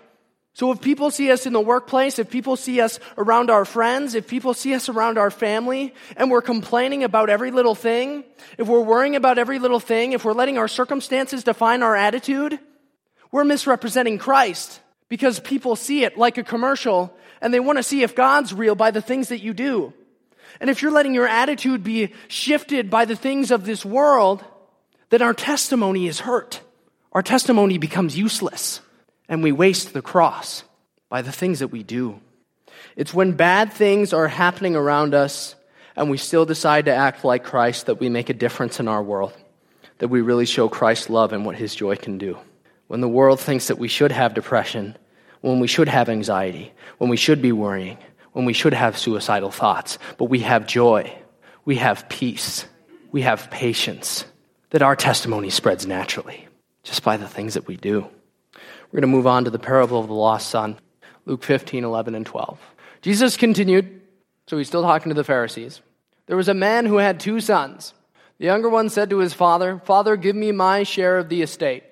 So 0.54 0.72
if 0.72 0.80
people 0.80 1.12
see 1.12 1.30
us 1.30 1.46
in 1.46 1.52
the 1.52 1.60
workplace, 1.60 2.18
if 2.18 2.30
people 2.30 2.56
see 2.56 2.80
us 2.80 2.98
around 3.16 3.48
our 3.48 3.64
friends, 3.64 4.16
if 4.16 4.26
people 4.26 4.54
see 4.54 4.74
us 4.74 4.88
around 4.88 5.16
our 5.16 5.30
family, 5.30 5.94
and 6.16 6.32
we're 6.32 6.42
complaining 6.42 7.04
about 7.04 7.30
every 7.30 7.52
little 7.52 7.76
thing, 7.76 8.24
if 8.56 8.66
we're 8.66 8.80
worrying 8.80 9.14
about 9.14 9.38
every 9.38 9.60
little 9.60 9.78
thing, 9.78 10.14
if 10.14 10.24
we're 10.24 10.32
letting 10.32 10.58
our 10.58 10.66
circumstances 10.66 11.44
define 11.44 11.84
our 11.84 11.94
attitude, 11.94 12.58
we're 13.30 13.44
misrepresenting 13.44 14.18
Christ 14.18 14.80
because 15.08 15.40
people 15.40 15.76
see 15.76 16.04
it 16.04 16.18
like 16.18 16.38
a 16.38 16.44
commercial 16.44 17.14
and 17.40 17.52
they 17.52 17.60
want 17.60 17.78
to 17.78 17.82
see 17.82 18.02
if 18.02 18.14
God's 18.14 18.52
real 18.52 18.74
by 18.74 18.90
the 18.90 19.00
things 19.00 19.28
that 19.28 19.40
you 19.40 19.54
do. 19.54 19.92
And 20.60 20.70
if 20.70 20.82
you're 20.82 20.90
letting 20.90 21.14
your 21.14 21.28
attitude 21.28 21.84
be 21.84 22.12
shifted 22.26 22.90
by 22.90 23.04
the 23.04 23.16
things 23.16 23.50
of 23.50 23.64
this 23.64 23.84
world, 23.84 24.44
then 25.10 25.22
our 25.22 25.34
testimony 25.34 26.06
is 26.06 26.20
hurt. 26.20 26.60
Our 27.12 27.22
testimony 27.22 27.78
becomes 27.78 28.18
useless, 28.18 28.80
and 29.28 29.42
we 29.42 29.52
waste 29.52 29.92
the 29.92 30.02
cross 30.02 30.64
by 31.08 31.22
the 31.22 31.32
things 31.32 31.60
that 31.60 31.68
we 31.68 31.82
do. 31.82 32.20
It's 32.96 33.14
when 33.14 33.32
bad 33.32 33.72
things 33.72 34.12
are 34.12 34.28
happening 34.28 34.76
around 34.76 35.14
us 35.14 35.54
and 35.96 36.10
we 36.10 36.18
still 36.18 36.44
decide 36.44 36.84
to 36.84 36.94
act 36.94 37.24
like 37.24 37.44
Christ 37.44 37.86
that 37.86 37.98
we 37.98 38.08
make 38.08 38.28
a 38.28 38.34
difference 38.34 38.78
in 38.78 38.88
our 38.88 39.02
world, 39.02 39.32
that 39.98 40.08
we 40.08 40.20
really 40.20 40.46
show 40.46 40.68
Christ's 40.68 41.10
love 41.10 41.32
and 41.32 41.44
what 41.44 41.56
his 41.56 41.74
joy 41.74 41.96
can 41.96 42.18
do. 42.18 42.38
When 42.88 43.00
the 43.00 43.08
world 43.08 43.38
thinks 43.38 43.68
that 43.68 43.78
we 43.78 43.88
should 43.88 44.12
have 44.12 44.34
depression, 44.34 44.96
when 45.40 45.60
we 45.60 45.68
should 45.68 45.88
have 45.88 46.08
anxiety, 46.08 46.72
when 46.98 47.08
we 47.08 47.16
should 47.16 47.40
be 47.40 47.52
worrying, 47.52 47.98
when 48.32 48.44
we 48.44 48.52
should 48.52 48.74
have 48.74 48.98
suicidal 48.98 49.50
thoughts, 49.50 49.98
but 50.16 50.24
we 50.24 50.40
have 50.40 50.66
joy, 50.66 51.16
we 51.64 51.76
have 51.76 52.08
peace, 52.08 52.66
we 53.12 53.22
have 53.22 53.50
patience, 53.50 54.24
that 54.70 54.82
our 54.82 54.96
testimony 54.96 55.50
spreads 55.50 55.86
naturally 55.86 56.48
just 56.82 57.02
by 57.02 57.16
the 57.16 57.28
things 57.28 57.54
that 57.54 57.66
we 57.66 57.76
do. 57.76 58.06
We're 58.54 59.00
going 59.00 59.02
to 59.02 59.16
move 59.16 59.26
on 59.26 59.44
to 59.44 59.50
the 59.50 59.58
parable 59.58 60.00
of 60.00 60.08
the 60.08 60.14
lost 60.14 60.48
son, 60.48 60.78
Luke 61.26 61.44
15, 61.44 61.84
11, 61.84 62.14
and 62.14 62.24
12. 62.24 62.58
Jesus 63.02 63.36
continued, 63.36 64.00
so 64.46 64.56
he's 64.56 64.66
still 64.66 64.82
talking 64.82 65.10
to 65.10 65.14
the 65.14 65.24
Pharisees. 65.24 65.82
There 66.26 66.36
was 66.36 66.48
a 66.48 66.54
man 66.54 66.86
who 66.86 66.96
had 66.96 67.20
two 67.20 67.40
sons. 67.40 67.92
The 68.38 68.46
younger 68.46 68.68
one 68.68 68.88
said 68.88 69.10
to 69.10 69.18
his 69.18 69.34
father, 69.34 69.80
Father, 69.84 70.16
give 70.16 70.36
me 70.36 70.52
my 70.52 70.84
share 70.84 71.18
of 71.18 71.28
the 71.28 71.42
estate. 71.42 71.84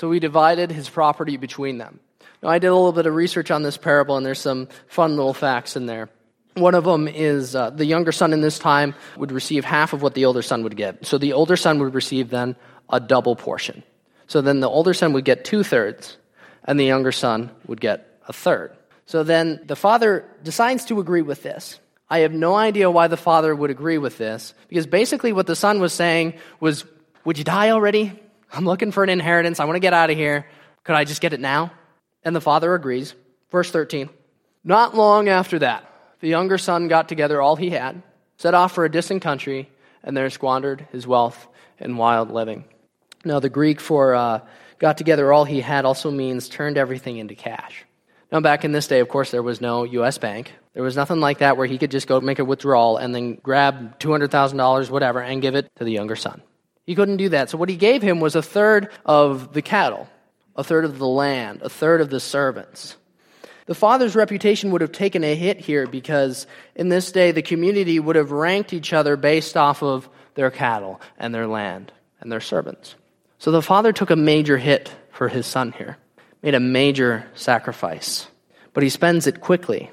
So 0.00 0.10
he 0.12 0.18
divided 0.18 0.72
his 0.72 0.88
property 0.88 1.36
between 1.36 1.76
them. 1.76 2.00
Now, 2.42 2.48
I 2.48 2.58
did 2.58 2.68
a 2.68 2.74
little 2.74 2.90
bit 2.90 3.04
of 3.04 3.14
research 3.14 3.50
on 3.50 3.62
this 3.62 3.76
parable, 3.76 4.16
and 4.16 4.24
there's 4.24 4.38
some 4.38 4.68
fun 4.86 5.14
little 5.14 5.34
facts 5.34 5.76
in 5.76 5.84
there. 5.84 6.08
One 6.54 6.74
of 6.74 6.84
them 6.84 7.06
is 7.06 7.54
uh, 7.54 7.68
the 7.68 7.84
younger 7.84 8.10
son 8.10 8.32
in 8.32 8.40
this 8.40 8.58
time 8.58 8.94
would 9.18 9.30
receive 9.30 9.62
half 9.62 9.92
of 9.92 10.00
what 10.00 10.14
the 10.14 10.24
older 10.24 10.40
son 10.40 10.62
would 10.62 10.74
get. 10.74 11.04
So 11.04 11.18
the 11.18 11.34
older 11.34 11.54
son 11.54 11.78
would 11.80 11.92
receive 11.92 12.30
then 12.30 12.56
a 12.88 12.98
double 12.98 13.36
portion. 13.36 13.82
So 14.26 14.40
then 14.40 14.60
the 14.60 14.70
older 14.70 14.94
son 14.94 15.12
would 15.12 15.26
get 15.26 15.44
two 15.44 15.62
thirds, 15.62 16.16
and 16.64 16.80
the 16.80 16.86
younger 16.86 17.12
son 17.12 17.50
would 17.66 17.82
get 17.82 18.22
a 18.26 18.32
third. 18.32 18.74
So 19.04 19.22
then 19.22 19.60
the 19.66 19.76
father 19.76 20.24
decides 20.42 20.86
to 20.86 21.00
agree 21.00 21.20
with 21.20 21.42
this. 21.42 21.78
I 22.08 22.20
have 22.20 22.32
no 22.32 22.54
idea 22.54 22.90
why 22.90 23.08
the 23.08 23.18
father 23.18 23.54
would 23.54 23.70
agree 23.70 23.98
with 23.98 24.16
this, 24.16 24.54
because 24.70 24.86
basically 24.86 25.34
what 25.34 25.46
the 25.46 25.54
son 25.54 25.78
was 25.78 25.92
saying 25.92 26.38
was, 26.58 26.86
Would 27.26 27.36
you 27.36 27.44
die 27.44 27.68
already? 27.68 28.18
I'm 28.52 28.64
looking 28.64 28.92
for 28.92 29.04
an 29.04 29.10
inheritance. 29.10 29.60
I 29.60 29.64
want 29.64 29.76
to 29.76 29.80
get 29.80 29.94
out 29.94 30.10
of 30.10 30.16
here. 30.16 30.46
Could 30.84 30.96
I 30.96 31.04
just 31.04 31.20
get 31.20 31.32
it 31.32 31.40
now? 31.40 31.72
And 32.24 32.34
the 32.34 32.40
father 32.40 32.74
agrees. 32.74 33.14
Verse 33.50 33.70
13. 33.70 34.08
Not 34.64 34.94
long 34.94 35.28
after 35.28 35.58
that, 35.60 35.90
the 36.20 36.28
younger 36.28 36.58
son 36.58 36.88
got 36.88 37.08
together 37.08 37.40
all 37.40 37.56
he 37.56 37.70
had, 37.70 38.02
set 38.36 38.54
off 38.54 38.72
for 38.72 38.84
a 38.84 38.90
distant 38.90 39.22
country, 39.22 39.70
and 40.02 40.16
there 40.16 40.28
squandered 40.30 40.86
his 40.92 41.06
wealth 41.06 41.48
in 41.78 41.96
wild 41.96 42.30
living. 42.30 42.64
Now, 43.24 43.40
the 43.40 43.48
Greek 43.48 43.80
for 43.80 44.14
uh, 44.14 44.40
got 44.78 44.98
together 44.98 45.32
all 45.32 45.44
he 45.44 45.60
had 45.60 45.84
also 45.84 46.10
means 46.10 46.48
turned 46.48 46.76
everything 46.76 47.18
into 47.18 47.34
cash. 47.34 47.84
Now, 48.32 48.40
back 48.40 48.64
in 48.64 48.72
this 48.72 48.86
day, 48.86 49.00
of 49.00 49.08
course, 49.08 49.30
there 49.30 49.42
was 49.42 49.60
no 49.60 49.84
U.S. 49.84 50.18
bank. 50.18 50.52
There 50.74 50.82
was 50.82 50.96
nothing 50.96 51.20
like 51.20 51.38
that 51.38 51.56
where 51.56 51.66
he 51.66 51.78
could 51.78 51.90
just 51.90 52.06
go 52.06 52.20
make 52.20 52.38
a 52.38 52.44
withdrawal 52.44 52.96
and 52.96 53.14
then 53.14 53.34
grab 53.34 53.98
$200,000, 53.98 54.90
whatever, 54.90 55.20
and 55.20 55.42
give 55.42 55.54
it 55.54 55.68
to 55.76 55.84
the 55.84 55.92
younger 55.92 56.16
son. 56.16 56.42
He 56.90 56.96
couldn't 56.96 57.18
do 57.18 57.28
that. 57.28 57.48
So, 57.48 57.56
what 57.56 57.68
he 57.68 57.76
gave 57.76 58.02
him 58.02 58.18
was 58.18 58.34
a 58.34 58.42
third 58.42 58.88
of 59.06 59.52
the 59.52 59.62
cattle, 59.62 60.08
a 60.56 60.64
third 60.64 60.84
of 60.84 60.98
the 60.98 61.06
land, 61.06 61.62
a 61.62 61.68
third 61.68 62.00
of 62.00 62.10
the 62.10 62.18
servants. 62.18 62.96
The 63.66 63.76
father's 63.76 64.16
reputation 64.16 64.72
would 64.72 64.80
have 64.80 64.90
taken 64.90 65.22
a 65.22 65.36
hit 65.36 65.60
here 65.60 65.86
because 65.86 66.48
in 66.74 66.88
this 66.88 67.12
day 67.12 67.30
the 67.30 67.42
community 67.42 68.00
would 68.00 68.16
have 68.16 68.32
ranked 68.32 68.72
each 68.72 68.92
other 68.92 69.16
based 69.16 69.56
off 69.56 69.84
of 69.84 70.08
their 70.34 70.50
cattle 70.50 71.00
and 71.16 71.32
their 71.32 71.46
land 71.46 71.92
and 72.20 72.32
their 72.32 72.40
servants. 72.40 72.96
So 73.38 73.52
the 73.52 73.62
father 73.62 73.92
took 73.92 74.10
a 74.10 74.16
major 74.16 74.58
hit 74.58 74.92
for 75.12 75.28
his 75.28 75.46
son 75.46 75.70
here, 75.70 75.96
made 76.42 76.56
a 76.56 76.58
major 76.58 77.24
sacrifice, 77.36 78.26
but 78.72 78.82
he 78.82 78.88
spends 78.88 79.28
it 79.28 79.40
quickly. 79.40 79.92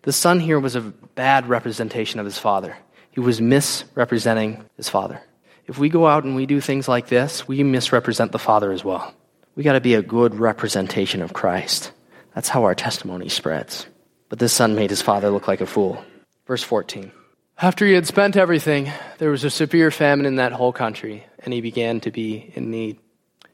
The 0.00 0.14
son 0.14 0.40
here 0.40 0.58
was 0.58 0.76
a 0.76 0.80
bad 0.80 1.50
representation 1.50 2.20
of 2.20 2.24
his 2.24 2.38
father. 2.38 2.74
He 3.10 3.20
was 3.20 3.38
misrepresenting 3.38 4.64
his 4.78 4.88
father. 4.88 5.20
If 5.66 5.78
we 5.78 5.88
go 5.88 6.06
out 6.06 6.24
and 6.24 6.34
we 6.34 6.46
do 6.46 6.60
things 6.60 6.88
like 6.88 7.08
this, 7.08 7.46
we 7.46 7.62
misrepresent 7.62 8.32
the 8.32 8.38
father 8.38 8.72
as 8.72 8.84
well. 8.84 9.14
We 9.54 9.62
got 9.62 9.74
to 9.74 9.80
be 9.80 9.94
a 9.94 10.02
good 10.02 10.34
representation 10.34 11.22
of 11.22 11.32
Christ. 11.32 11.92
That's 12.34 12.48
how 12.48 12.64
our 12.64 12.74
testimony 12.74 13.28
spreads. 13.28 13.86
But 14.28 14.38
this 14.38 14.52
son 14.52 14.74
made 14.74 14.90
his 14.90 15.02
father 15.02 15.30
look 15.30 15.46
like 15.46 15.60
a 15.60 15.66
fool. 15.66 16.02
Verse 16.46 16.62
14. 16.62 17.12
After 17.58 17.86
he 17.86 17.92
had 17.92 18.06
spent 18.06 18.36
everything, 18.36 18.90
there 19.18 19.30
was 19.30 19.44
a 19.44 19.50
severe 19.50 19.90
famine 19.90 20.26
in 20.26 20.36
that 20.36 20.52
whole 20.52 20.72
country, 20.72 21.26
and 21.40 21.52
he 21.52 21.60
began 21.60 22.00
to 22.00 22.10
be 22.10 22.50
in 22.54 22.70
need. 22.70 22.98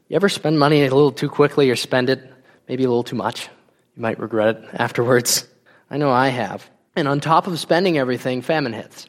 You 0.09 0.17
ever 0.17 0.29
spend 0.29 0.59
money 0.59 0.87
a 0.87 0.95
little 0.95 1.13
too 1.13 1.29
quickly 1.29 1.69
or 1.69 1.77
spend 1.77 2.09
it 2.09 2.33
maybe 2.69 2.85
a 2.85 2.89
little 2.89 3.05
too 3.05 3.17
much? 3.17 3.49
You 3.97 4.03
might 4.03 4.19
regret 4.19 4.57
it 4.57 4.65
afterwards. 4.73 5.47
I 5.91 5.99
know 5.99 6.11
I 6.11 6.29
have. 6.29 6.71
And 6.97 7.07
on 7.07 7.21
top 7.21 7.47
of 7.47 7.59
spending 7.59 7.99
everything, 7.99 8.41
famine 8.41 8.73
hits. 8.73 9.09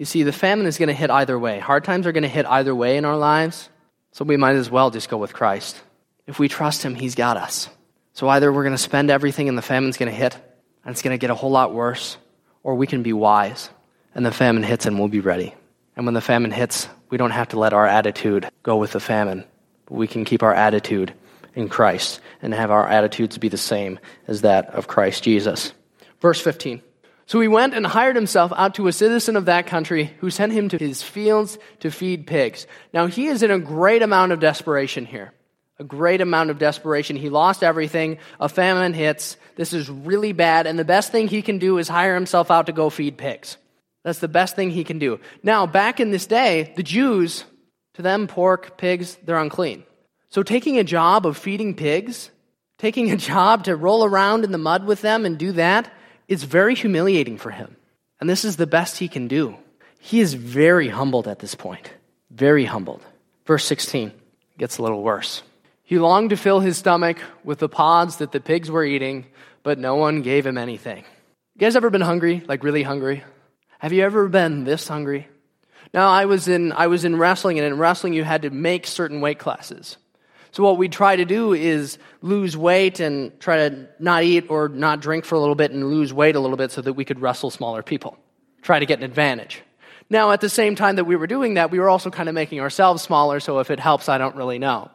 You 0.00 0.06
see, 0.06 0.22
the 0.22 0.32
famine 0.32 0.64
is 0.64 0.78
going 0.78 0.86
to 0.86 0.94
hit 0.94 1.10
either 1.10 1.38
way. 1.38 1.58
Hard 1.58 1.84
times 1.84 2.06
are 2.06 2.12
going 2.12 2.22
to 2.22 2.28
hit 2.28 2.46
either 2.46 2.74
way 2.74 2.96
in 2.96 3.04
our 3.04 3.18
lives, 3.18 3.68
so 4.12 4.24
we 4.24 4.38
might 4.38 4.56
as 4.56 4.70
well 4.70 4.90
just 4.90 5.10
go 5.10 5.18
with 5.18 5.34
Christ. 5.34 5.78
If 6.26 6.38
we 6.38 6.48
trust 6.48 6.82
Him, 6.82 6.94
He's 6.94 7.14
got 7.14 7.36
us. 7.36 7.68
So 8.14 8.26
either 8.26 8.50
we're 8.50 8.62
going 8.62 8.72
to 8.72 8.78
spend 8.78 9.10
everything 9.10 9.46
and 9.46 9.58
the 9.58 9.62
famine's 9.62 9.98
going 9.98 10.10
to 10.10 10.16
hit, 10.16 10.34
and 10.86 10.92
it's 10.92 11.02
going 11.02 11.12
to 11.12 11.20
get 11.20 11.28
a 11.28 11.34
whole 11.34 11.50
lot 11.50 11.74
worse, 11.74 12.16
or 12.62 12.76
we 12.76 12.86
can 12.86 13.02
be 13.02 13.12
wise, 13.12 13.68
and 14.14 14.24
the 14.24 14.30
famine 14.30 14.62
hits 14.62 14.86
and 14.86 14.98
we'll 14.98 15.08
be 15.08 15.20
ready. 15.20 15.54
And 15.96 16.06
when 16.06 16.14
the 16.14 16.22
famine 16.22 16.50
hits, 16.50 16.88
we 17.10 17.18
don't 17.18 17.32
have 17.32 17.48
to 17.48 17.58
let 17.58 17.74
our 17.74 17.86
attitude 17.86 18.48
go 18.62 18.78
with 18.78 18.92
the 18.92 19.00
famine, 19.00 19.44
but 19.84 19.96
we 19.96 20.06
can 20.06 20.24
keep 20.24 20.42
our 20.42 20.54
attitude 20.54 21.12
in 21.54 21.68
Christ 21.68 22.22
and 22.40 22.54
have 22.54 22.70
our 22.70 22.88
attitudes 22.88 23.36
be 23.36 23.48
the 23.50 23.58
same 23.58 23.98
as 24.26 24.40
that 24.40 24.70
of 24.70 24.88
Christ 24.88 25.22
Jesus. 25.22 25.74
Verse 26.22 26.40
15. 26.40 26.80
So 27.30 27.38
he 27.38 27.46
went 27.46 27.74
and 27.74 27.86
hired 27.86 28.16
himself 28.16 28.52
out 28.56 28.74
to 28.74 28.88
a 28.88 28.92
citizen 28.92 29.36
of 29.36 29.44
that 29.44 29.68
country 29.68 30.12
who 30.18 30.30
sent 30.30 30.52
him 30.52 30.68
to 30.70 30.78
his 30.78 31.00
fields 31.00 31.58
to 31.78 31.88
feed 31.88 32.26
pigs. 32.26 32.66
Now 32.92 33.06
he 33.06 33.28
is 33.28 33.44
in 33.44 33.52
a 33.52 33.58
great 33.60 34.02
amount 34.02 34.32
of 34.32 34.40
desperation 34.40 35.06
here 35.06 35.32
a 35.78 35.84
great 35.84 36.20
amount 36.20 36.50
of 36.50 36.58
desperation. 36.58 37.14
He 37.14 37.30
lost 37.30 37.62
everything. 37.62 38.18
A 38.40 38.48
famine 38.48 38.94
hits. 38.94 39.36
This 39.54 39.72
is 39.72 39.88
really 39.88 40.32
bad. 40.32 40.66
And 40.66 40.76
the 40.76 40.84
best 40.84 41.12
thing 41.12 41.28
he 41.28 41.40
can 41.40 41.58
do 41.58 41.78
is 41.78 41.88
hire 41.88 42.14
himself 42.14 42.50
out 42.50 42.66
to 42.66 42.72
go 42.72 42.90
feed 42.90 43.16
pigs. 43.16 43.56
That's 44.02 44.18
the 44.18 44.28
best 44.28 44.56
thing 44.56 44.70
he 44.70 44.82
can 44.82 44.98
do. 44.98 45.20
Now, 45.42 45.66
back 45.66 46.00
in 46.00 46.10
this 46.10 46.26
day, 46.26 46.74
the 46.76 46.82
Jews, 46.82 47.44
to 47.94 48.02
them, 48.02 48.26
pork, 48.26 48.76
pigs, 48.76 49.16
they're 49.24 49.38
unclean. 49.38 49.84
So 50.30 50.42
taking 50.42 50.78
a 50.78 50.84
job 50.84 51.24
of 51.24 51.38
feeding 51.38 51.74
pigs, 51.74 52.30
taking 52.76 53.12
a 53.12 53.16
job 53.30 53.64
to 53.64 53.76
roll 53.76 54.04
around 54.04 54.42
in 54.42 54.50
the 54.50 54.58
mud 54.58 54.84
with 54.84 55.00
them 55.00 55.24
and 55.24 55.38
do 55.38 55.52
that, 55.52 55.90
is 56.30 56.44
very 56.44 56.74
humiliating 56.74 57.36
for 57.36 57.50
him. 57.50 57.76
And 58.20 58.30
this 58.30 58.44
is 58.44 58.56
the 58.56 58.66
best 58.66 58.98
he 58.98 59.08
can 59.08 59.28
do. 59.28 59.56
He 59.98 60.20
is 60.20 60.32
very 60.34 60.88
humbled 60.88 61.26
at 61.26 61.40
this 61.40 61.54
point. 61.54 61.90
Very 62.30 62.64
humbled. 62.64 63.02
Verse 63.44 63.64
16 63.64 64.12
gets 64.56 64.78
a 64.78 64.82
little 64.82 65.02
worse. 65.02 65.42
He 65.82 65.98
longed 65.98 66.30
to 66.30 66.36
fill 66.36 66.60
his 66.60 66.78
stomach 66.78 67.18
with 67.42 67.58
the 67.58 67.68
pods 67.68 68.18
that 68.18 68.30
the 68.30 68.40
pigs 68.40 68.70
were 68.70 68.84
eating, 68.84 69.26
but 69.64 69.78
no 69.78 69.96
one 69.96 70.22
gave 70.22 70.46
him 70.46 70.56
anything. 70.56 71.04
You 71.54 71.60
guys 71.60 71.74
ever 71.74 71.90
been 71.90 72.00
hungry? 72.00 72.44
Like 72.46 72.62
really 72.62 72.84
hungry? 72.84 73.24
Have 73.80 73.92
you 73.92 74.04
ever 74.04 74.28
been 74.28 74.62
this 74.62 74.86
hungry? 74.86 75.26
Now, 75.92 76.10
I 76.10 76.26
was 76.26 76.46
in, 76.46 76.70
I 76.72 76.86
was 76.86 77.04
in 77.04 77.16
wrestling, 77.16 77.58
and 77.58 77.66
in 77.66 77.76
wrestling, 77.76 78.12
you 78.12 78.22
had 78.22 78.42
to 78.42 78.50
make 78.50 78.86
certain 78.86 79.20
weight 79.20 79.40
classes. 79.40 79.96
So, 80.52 80.64
what 80.64 80.78
we 80.78 80.88
try 80.88 81.16
to 81.16 81.24
do 81.24 81.52
is 81.52 81.98
lose 82.22 82.56
weight 82.56 83.00
and 83.00 83.38
try 83.40 83.68
to 83.68 83.88
not 83.98 84.24
eat 84.24 84.46
or 84.48 84.68
not 84.68 85.00
drink 85.00 85.24
for 85.24 85.36
a 85.36 85.40
little 85.40 85.54
bit 85.54 85.70
and 85.70 85.90
lose 85.90 86.12
weight 86.12 86.34
a 86.34 86.40
little 86.40 86.56
bit 86.56 86.72
so 86.72 86.82
that 86.82 86.94
we 86.94 87.04
could 87.04 87.20
wrestle 87.20 87.50
smaller 87.50 87.82
people. 87.82 88.18
Try 88.62 88.78
to 88.78 88.86
get 88.86 88.98
an 88.98 89.04
advantage. 89.04 89.62
Now, 90.10 90.32
at 90.32 90.40
the 90.40 90.48
same 90.48 90.74
time 90.74 90.96
that 90.96 91.04
we 91.04 91.14
were 91.14 91.28
doing 91.28 91.54
that, 91.54 91.70
we 91.70 91.78
were 91.78 91.88
also 91.88 92.10
kind 92.10 92.28
of 92.28 92.34
making 92.34 92.60
ourselves 92.60 93.00
smaller, 93.00 93.38
so 93.38 93.60
if 93.60 93.70
it 93.70 93.78
helps, 93.78 94.08
I 94.08 94.18
don't 94.18 94.34
really 94.34 94.58
know. 94.58 94.90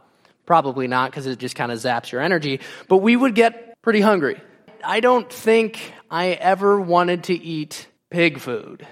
Probably 0.45 0.87
not 0.87 1.09
because 1.09 1.25
it 1.25 1.39
just 1.39 1.55
kind 1.55 1.71
of 1.71 1.79
zaps 1.79 2.11
your 2.11 2.21
energy. 2.21 2.59
But 2.89 2.97
we 2.97 3.15
would 3.15 3.33
get 3.33 3.81
pretty 3.81 4.01
hungry. 4.01 4.39
I 4.83 4.99
don't 4.99 5.31
think 5.31 5.93
I 6.11 6.27
ever 6.31 6.79
wanted 6.79 7.23
to 7.25 7.33
eat 7.33 7.87
pig 8.09 8.39
food. 8.39 8.85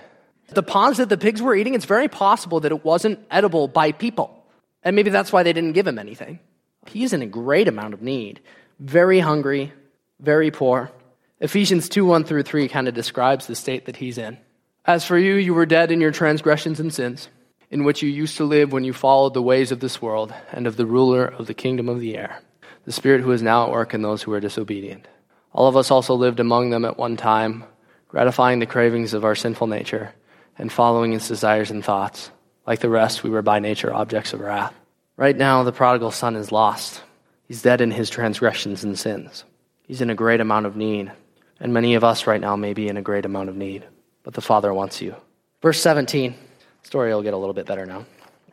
The 0.48 0.64
pods 0.64 0.98
that 0.98 1.10
the 1.10 1.18
pigs 1.18 1.42
were 1.42 1.56
eating, 1.56 1.74
it's 1.74 1.86
very 1.86 2.08
possible 2.08 2.62
that 2.62 2.72
it 2.72 2.86
wasn't 2.86 3.20
edible 3.30 3.68
by 3.68 3.92
people. 3.92 4.46
And 4.84 4.96
maybe 4.96 5.10
that's 5.10 5.32
why 5.32 5.44
they 5.44 5.54
didn't 5.54 5.74
give 5.74 5.88
him 5.88 6.00
anything. 6.00 6.40
He's 6.88 7.14
in 7.14 7.22
a 7.22 7.28
great 7.28 7.68
amount 7.68 7.94
of 7.94 8.02
need. 8.02 8.40
Very 8.80 9.20
hungry, 9.20 9.72
very 10.20 10.52
poor. 10.52 10.92
Ephesians 11.40 11.90
2 11.90 12.06
1 12.06 12.24
through 12.24 12.44
3 12.44 12.68
kind 12.68 12.88
of 12.88 12.94
describes 12.94 13.48
the 13.48 13.56
state 13.56 13.86
that 13.86 13.98
he's 13.98 14.18
in. 14.18 14.38
As 14.86 15.06
for 15.06 15.18
you, 15.18 15.36
you 15.36 15.54
were 15.54 15.66
dead 15.66 15.92
in 15.92 16.02
your 16.02 16.12
transgressions 16.12 16.80
and 16.80 16.94
sins 16.94 17.30
in 17.74 17.84
which 17.84 18.04
you 18.04 18.10
used 18.10 18.38
to 18.38 18.44
live 18.44 18.72
when 18.72 18.84
you 18.84 18.94
followed 18.94 19.34
the 19.34 19.42
ways 19.42 19.72
of 19.72 19.80
this 19.80 20.00
world 20.00 20.32
and 20.52 20.68
of 20.68 20.78
the 20.78 20.86
ruler 20.86 21.26
of 21.26 21.48
the 21.48 21.56
kingdom 21.56 21.90
of 21.90 22.00
the 22.00 22.16
air, 22.16 22.40
the 22.86 22.92
spirit 22.92 23.22
who 23.22 23.32
is 23.32 23.42
now 23.42 23.66
at 23.66 23.72
work 23.72 23.96
in 23.96 24.04
those 24.04 24.22
who 24.22 24.32
are 24.32 24.40
disobedient. 24.40 25.08
All 25.54 25.68
of 25.68 25.76
us 25.76 25.90
also 25.90 26.14
lived 26.14 26.40
among 26.40 26.70
them 26.70 26.86
at 26.86 27.00
one 27.00 27.18
time, 27.18 27.64
gratifying 28.08 28.60
the 28.60 28.68
cravings 28.68 29.16
of 29.16 29.26
our 29.26 29.34
sinful 29.34 29.66
nature 29.66 30.14
and 30.56 30.72
following 30.72 31.14
its 31.14 31.28
desires 31.28 31.72
and 31.72 31.84
thoughts. 31.84 32.30
Like 32.68 32.80
the 32.80 32.90
rest, 32.90 33.24
we 33.24 33.32
were 33.32 33.42
by 33.42 33.58
nature 33.58 33.92
objects 33.92 34.34
of 34.34 34.42
wrath. 34.42 34.76
Right 35.16 35.38
now, 35.38 35.64
the 35.64 35.72
prodigal 35.72 36.12
son 36.12 36.36
is 36.36 36.52
lost. 36.52 37.02
He's 37.48 37.62
dead 37.62 37.82
in 37.82 37.92
his 37.92 38.10
transgressions 38.10 38.84
and 38.84 38.98
sins. 38.98 39.44
He's 39.84 40.02
in 40.02 40.10
a 40.10 40.16
great 40.16 40.42
amount 40.42 40.66
of 40.66 40.76
need. 40.76 41.12
And 41.60 41.74
many 41.74 41.96
of 41.96 42.04
us 42.04 42.26
right 42.26 42.42
now 42.42 42.56
may 42.56 42.74
be 42.74 42.88
in 42.88 42.98
a 42.98 43.02
great 43.02 43.26
amount 43.26 43.50
of 43.50 43.56
need. 43.56 43.86
But 44.24 44.34
the 44.34 44.42
Father 44.42 44.74
wants 44.74 45.02
you. 45.02 45.16
Verse 45.62 45.80
17. 45.82 46.36
Story 46.84 47.14
will 47.14 47.22
get 47.22 47.34
a 47.34 47.38
little 47.38 47.54
bit 47.54 47.66
better 47.66 47.86
now. 47.86 48.06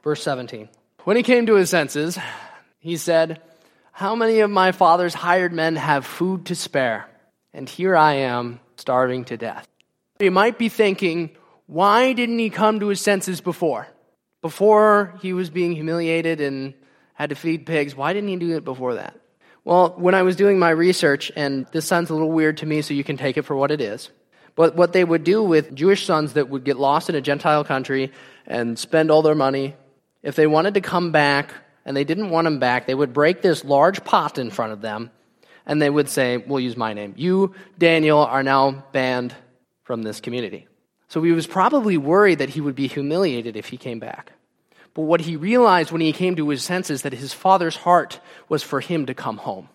Verse 0.02 0.22
17. 0.22 0.68
When 1.04 1.16
he 1.16 1.22
came 1.22 1.46
to 1.46 1.54
his 1.54 1.70
senses, 1.70 2.18
he 2.78 2.96
said, 2.96 3.40
How 3.92 4.14
many 4.14 4.40
of 4.40 4.50
my 4.50 4.72
father's 4.72 5.14
hired 5.14 5.52
men 5.52 5.76
have 5.76 6.04
food 6.04 6.46
to 6.46 6.54
spare? 6.54 7.08
And 7.52 7.68
here 7.68 7.96
I 7.96 8.14
am, 8.14 8.60
starving 8.76 9.24
to 9.26 9.36
death. 9.36 9.66
You 10.20 10.30
might 10.30 10.58
be 10.58 10.68
thinking, 10.68 11.30
why 11.66 12.12
didn't 12.12 12.38
he 12.38 12.50
come 12.50 12.80
to 12.80 12.88
his 12.88 13.00
senses 13.00 13.40
before? 13.40 13.86
Before 14.42 15.14
he 15.20 15.32
was 15.32 15.50
being 15.50 15.72
humiliated 15.72 16.40
and 16.40 16.74
had 17.14 17.30
to 17.30 17.36
feed 17.36 17.66
pigs, 17.66 17.94
why 17.94 18.12
didn't 18.12 18.30
he 18.30 18.36
do 18.36 18.56
it 18.56 18.64
before 18.64 18.94
that? 18.94 19.18
Well, 19.64 19.94
when 19.98 20.14
I 20.14 20.22
was 20.22 20.36
doing 20.36 20.58
my 20.58 20.70
research, 20.70 21.30
and 21.36 21.66
this 21.72 21.84
sounds 21.84 22.08
a 22.08 22.14
little 22.14 22.30
weird 22.30 22.56
to 22.58 22.66
me, 22.66 22.80
so 22.80 22.94
you 22.94 23.04
can 23.04 23.18
take 23.18 23.36
it 23.36 23.42
for 23.42 23.54
what 23.54 23.70
it 23.70 23.80
is. 23.80 24.10
But 24.56 24.74
what 24.74 24.92
they 24.92 25.04
would 25.04 25.24
do 25.24 25.42
with 25.42 25.74
Jewish 25.74 26.06
sons 26.06 26.32
that 26.32 26.48
would 26.48 26.64
get 26.64 26.78
lost 26.78 27.08
in 27.08 27.14
a 27.14 27.20
Gentile 27.20 27.64
country 27.64 28.12
and 28.46 28.78
spend 28.78 29.10
all 29.10 29.22
their 29.22 29.34
money, 29.34 29.76
if 30.22 30.34
they 30.34 30.46
wanted 30.46 30.74
to 30.74 30.80
come 30.80 31.12
back 31.12 31.52
and 31.84 31.96
they 31.96 32.04
didn't 32.04 32.30
want 32.30 32.46
them 32.46 32.58
back, 32.58 32.86
they 32.86 32.94
would 32.94 33.12
break 33.12 33.42
this 33.42 33.64
large 33.64 34.02
pot 34.04 34.38
in 34.38 34.50
front 34.50 34.72
of 34.72 34.80
them 34.80 35.10
and 35.66 35.80
they 35.80 35.90
would 35.90 36.08
say, 36.08 36.36
We'll 36.36 36.60
use 36.60 36.76
my 36.76 36.94
name. 36.94 37.14
You, 37.16 37.54
Daniel, 37.78 38.18
are 38.18 38.42
now 38.42 38.84
banned 38.92 39.34
from 39.84 40.02
this 40.02 40.20
community. 40.20 40.66
So 41.10 41.22
he 41.24 41.32
was 41.32 41.48
probably 41.48 41.98
worried 41.98 42.38
that 42.38 42.50
he 42.50 42.60
would 42.60 42.76
be 42.76 42.86
humiliated 42.86 43.56
if 43.56 43.66
he 43.66 43.76
came 43.76 43.98
back. 43.98 44.30
But 44.94 45.02
what 45.02 45.20
he 45.20 45.34
realized 45.34 45.90
when 45.90 46.00
he 46.00 46.12
came 46.12 46.36
to 46.36 46.48
his 46.48 46.62
senses 46.62 47.02
that 47.02 47.12
his 47.12 47.32
father's 47.32 47.74
heart 47.74 48.20
was 48.48 48.62
for 48.62 48.78
him 48.80 49.06
to 49.06 49.14
come 49.14 49.36
home. 49.36 49.68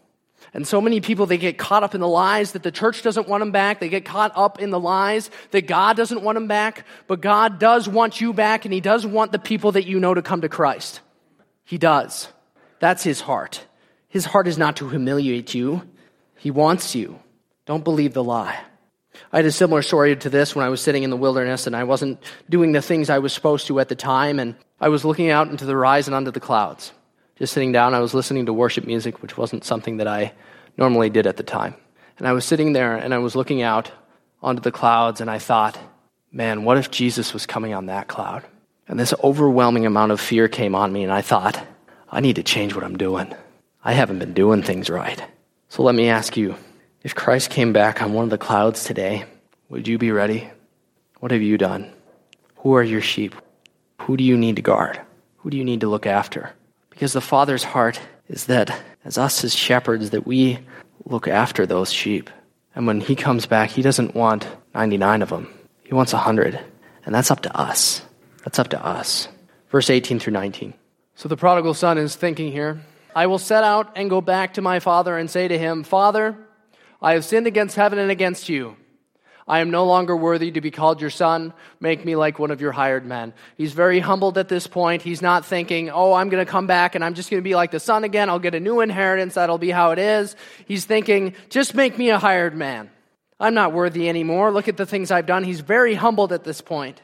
And 0.54 0.66
so 0.66 0.80
many 0.80 1.02
people, 1.02 1.26
they 1.26 1.38
get 1.38 1.58
caught 1.58 1.84
up 1.84 1.94
in 1.94 2.00
the 2.00 2.08
lies 2.08 2.54
that 2.54 2.64
the 2.64 2.72
church 2.72 3.02
doesn't 3.02 3.28
want 3.28 3.42
them 3.42 3.52
back. 3.52 3.82
They 3.82 3.90
get 3.90 4.06
caught 4.06 4.32
up 4.34 4.62
in 4.62 4.70
the 4.70 4.80
lies 4.80 5.30
that 5.52 5.68
God 5.68 5.98
doesn't 5.98 6.22
want 6.22 6.38
them 6.38 6.48
back. 6.48 6.86
But 7.06 7.20
God 7.20 7.60
does 7.60 7.90
want 7.90 8.22
you 8.22 8.32
back, 8.32 8.64
and 8.64 8.74
He 8.74 8.80
does 8.80 9.06
want 9.06 9.34
the 9.34 9.40
people 9.40 9.74
that 9.74 9.86
you 9.86 10.00
know 10.00 10.14
to 10.14 10.22
come 10.22 10.40
to 10.40 10.48
Christ. 10.48 11.02
He 11.66 11.78
does. 11.78 12.30
That's 12.80 13.04
His 13.04 13.20
heart. 13.20 13.66
His 14.08 14.24
heart 14.24 14.48
is 14.48 14.58
not 14.58 14.78
to 14.78 14.88
humiliate 14.88 15.54
you, 15.54 15.82
He 16.38 16.50
wants 16.50 16.96
you. 16.96 17.20
Don't 17.66 17.84
believe 17.84 18.14
the 18.14 18.24
lie. 18.24 18.58
I 19.32 19.38
had 19.38 19.46
a 19.46 19.52
similar 19.52 19.82
story 19.82 20.16
to 20.16 20.30
this 20.30 20.56
when 20.56 20.66
I 20.66 20.70
was 20.70 20.82
sitting 20.82 21.04
in 21.04 21.10
the 21.10 21.18
wilderness 21.18 21.68
and 21.68 21.76
I 21.76 21.84
wasn't 21.84 22.22
doing 22.50 22.72
the 22.72 22.82
things 22.82 23.10
I 23.10 23.20
was 23.20 23.34
supposed 23.34 23.68
to 23.68 23.80
at 23.80 23.90
the 23.90 23.96
time, 23.96 24.40
and 24.40 24.56
I 24.80 24.90
was 24.90 25.06
looking 25.06 25.30
out 25.30 25.50
into 25.50 25.66
the 25.66 25.74
horizon 25.74 26.14
under 26.14 26.32
the 26.32 26.40
clouds. 26.40 26.92
Just 27.38 27.54
sitting 27.54 27.72
down, 27.72 27.94
I 27.94 28.00
was 28.00 28.14
listening 28.14 28.46
to 28.46 28.54
worship 28.54 28.86
music, 28.86 29.22
which 29.22 29.38
wasn't 29.38 29.66
something 29.66 29.98
that 29.98 30.08
I 30.08 30.34
normally 30.78 31.10
did 31.10 31.28
at 31.28 31.38
the 31.38 31.44
time. 31.44 31.76
And 32.18 32.28
I 32.28 32.34
was 32.34 32.46
sitting 32.46 32.74
there 32.74 32.96
and 32.96 33.14
I 33.14 33.18
was 33.18 33.36
looking 33.36 33.62
out 33.62 33.92
onto 34.42 34.62
the 34.62 34.72
clouds, 34.72 35.22
and 35.22 35.30
I 35.30 35.40
thought, 35.40 35.78
man, 36.32 36.64
what 36.64 36.78
if 36.78 36.92
Jesus 36.92 37.34
was 37.34 37.46
coming 37.46 37.74
on 37.74 37.88
that 37.88 38.08
cloud? 38.08 38.44
And 38.88 39.00
this 39.00 39.14
overwhelming 39.24 39.86
amount 39.86 40.12
of 40.12 40.22
fear 40.22 40.48
came 40.48 40.76
on 40.76 40.94
me, 40.94 41.04
and 41.04 41.12
I 41.12 41.22
thought, 41.22 41.62
I 42.12 42.20
need 42.20 42.36
to 42.36 42.44
change 42.44 42.76
what 42.76 42.84
I'm 42.84 42.98
doing. 42.98 43.34
I 43.84 43.94
haven't 43.94 44.20
been 44.20 44.34
doing 44.34 44.62
things 44.62 44.90
right. 44.90 45.22
So 45.70 45.84
let 45.84 45.96
me 45.96 46.10
ask 46.10 46.38
you 46.38 46.56
if 47.06 47.14
Christ 47.14 47.52
came 47.52 47.72
back 47.72 48.02
on 48.02 48.14
one 48.14 48.24
of 48.24 48.32
the 48.32 48.38
clouds 48.40 48.84
today, 48.84 49.26
would 49.70 49.88
you 49.88 50.00
be 50.00 50.10
ready? 50.10 50.50
What 51.20 51.32
have 51.32 51.44
you 51.44 51.56
done? 51.56 51.94
Who 52.58 52.74
are 52.74 52.82
your 52.82 53.00
sheep? 53.00 53.36
Who 54.02 54.18
do 54.18 54.24
you 54.24 54.36
need 54.36 54.56
to 54.56 54.64
guard? 54.64 55.00
Who 55.38 55.52
do 55.52 55.58
you 55.58 55.64
need 55.64 55.82
to 55.82 55.88
look 55.88 56.08
after? 56.08 56.52
Because 56.90 57.14
the 57.14 57.22
Father's 57.22 57.64
heart 57.64 58.02
is 58.28 58.48
that 58.48 58.76
as 59.04 59.20
us 59.20 59.44
as 59.44 59.54
shepherds 59.54 60.10
that 60.10 60.26
we 60.26 60.58
look 61.06 61.28
after 61.28 61.68
those 61.68 61.94
sheep. 61.94 62.32
And 62.74 62.88
when 62.88 63.02
he 63.02 63.16
comes 63.16 63.46
back, 63.46 63.70
he 63.70 63.84
doesn't 63.84 64.16
want 64.16 64.48
99 64.74 65.22
of 65.22 65.30
them. 65.30 65.54
He 65.84 65.94
wants 65.94 66.12
100. 66.12 66.60
And 67.06 67.14
that's 67.14 67.30
up 67.30 67.42
to 67.42 67.56
us. 67.56 68.02
That's 68.44 68.58
up 68.58 68.70
to 68.70 68.84
us. 68.84 69.28
Verse 69.70 69.92
18 69.92 70.18
through 70.18 70.34
19. 70.34 70.74
So 71.14 71.30
the 71.30 71.38
prodigal 71.38 71.76
son 71.76 72.00
is 72.00 72.16
thinking 72.16 72.52
here, 72.52 72.82
I 73.16 73.28
will 73.28 73.38
set 73.38 73.64
out 73.64 73.92
and 73.96 74.10
go 74.10 74.22
back 74.22 74.56
to 74.56 74.64
my 74.64 74.80
father 74.80 75.16
and 75.16 75.30
say 75.30 75.48
to 75.48 75.58
him, 75.60 75.84
Father, 75.84 76.36
I 77.06 77.14
have 77.14 77.24
sinned 77.24 77.46
against 77.46 77.76
heaven 77.76 78.00
and 78.00 78.10
against 78.10 78.50
you. 78.50 78.78
I 79.48 79.60
am 79.60 79.70
no 79.70 79.86
longer 79.86 80.18
worthy 80.18 80.50
to 80.50 80.60
be 80.60 80.72
called 80.72 81.02
your 81.02 81.12
son. 81.12 81.54
Make 81.80 82.04
me 82.04 82.16
like 82.16 82.40
one 82.40 82.50
of 82.50 82.62
your 82.62 82.72
hired 82.72 83.06
men. 83.06 83.36
He's 83.58 83.74
very 83.74 84.00
humbled 84.00 84.40
at 84.40 84.48
this 84.48 84.66
point. 84.66 85.04
He's 85.04 85.22
not 85.22 85.46
thinking, 85.46 85.92
oh, 85.92 86.14
I'm 86.14 86.30
going 86.30 86.44
to 86.44 86.52
come 86.52 86.66
back 86.66 86.96
and 86.96 87.06
I'm 87.06 87.14
just 87.14 87.30
going 87.30 87.44
to 87.44 87.48
be 87.48 87.54
like 87.54 87.70
the 87.70 87.80
son 87.80 88.06
again. 88.06 88.28
I'll 88.28 88.40
get 88.40 88.56
a 88.56 88.60
new 88.60 88.82
inheritance. 88.82 89.36
That'll 89.36 89.60
be 89.60 89.70
how 89.70 89.92
it 89.92 90.00
is. 90.00 90.36
He's 90.66 90.86
thinking, 90.86 91.36
just 91.52 91.76
make 91.76 91.96
me 91.96 92.10
a 92.10 92.18
hired 92.18 92.56
man. 92.56 92.90
I'm 93.40 93.54
not 93.54 93.72
worthy 93.72 94.10
anymore. 94.10 94.52
Look 94.52 94.68
at 94.68 94.76
the 94.76 94.88
things 94.88 95.12
I've 95.12 95.28
done. 95.28 95.44
He's 95.44 95.60
very 95.60 95.94
humbled 95.94 96.34
at 96.34 96.44
this 96.44 96.60
point. 96.60 97.00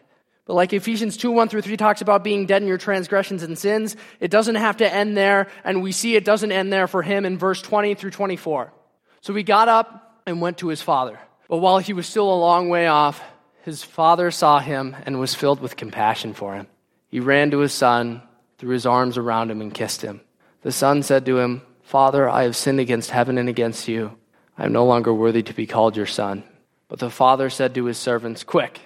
But 0.45 0.55
like 0.55 0.73
Ephesians 0.73 1.15
2 1.15 1.29
1 1.29 1.47
through 1.47 1.61
3 1.61 1.77
talks 1.77 2.01
about 2.01 2.23
being 2.23 2.47
dead 2.47 2.63
in 2.63 2.67
your 2.67 2.79
transgressions 2.79 3.43
and 3.43 3.55
sins, 3.55 3.95
it 4.19 4.31
doesn't 4.31 4.55
have 4.55 4.77
to 4.77 4.91
end 4.91 5.15
there. 5.15 5.45
And 5.63 5.83
we 5.83 5.91
see 5.91 6.15
it 6.15 6.25
doesn't 6.25 6.51
end 6.51 6.73
there 6.73 6.87
for 6.87 7.03
him 7.03 7.23
in 7.23 7.37
verse 7.37 7.61
20 7.61 7.93
through 7.93 8.09
24. 8.09 8.73
So 9.21 9.33
he 9.33 9.43
got 9.43 9.69
up 9.69 10.21
and 10.25 10.41
went 10.41 10.57
to 10.59 10.67
his 10.67 10.81
father. 10.81 11.19
But 11.47 11.57
while 11.57 11.77
he 11.77 11.93
was 11.93 12.07
still 12.07 12.33
a 12.33 12.35
long 12.35 12.69
way 12.69 12.87
off, 12.87 13.21
his 13.63 13.83
father 13.83 14.31
saw 14.31 14.59
him 14.59 14.95
and 15.05 15.19
was 15.19 15.35
filled 15.35 15.61
with 15.61 15.75
compassion 15.75 16.33
for 16.33 16.55
him. 16.55 16.67
He 17.09 17.19
ran 17.19 17.51
to 17.51 17.59
his 17.59 17.73
son, 17.73 18.23
threw 18.57 18.73
his 18.73 18.85
arms 18.85 19.17
around 19.17 19.51
him, 19.51 19.61
and 19.61 19.73
kissed 19.73 20.01
him. 20.01 20.21
The 20.63 20.71
son 20.71 21.03
said 21.03 21.25
to 21.25 21.37
him, 21.37 21.61
Father, 21.83 22.27
I 22.27 22.43
have 22.43 22.55
sinned 22.55 22.79
against 22.79 23.11
heaven 23.11 23.37
and 23.37 23.49
against 23.49 23.87
you. 23.87 24.17
I 24.57 24.65
am 24.65 24.73
no 24.73 24.85
longer 24.85 25.13
worthy 25.13 25.43
to 25.43 25.53
be 25.53 25.67
called 25.67 25.95
your 25.97 26.05
son. 26.05 26.43
But 26.87 26.99
the 26.99 27.09
father 27.09 27.49
said 27.49 27.75
to 27.75 27.85
his 27.85 27.97
servants, 27.97 28.43
Quick, 28.43 28.79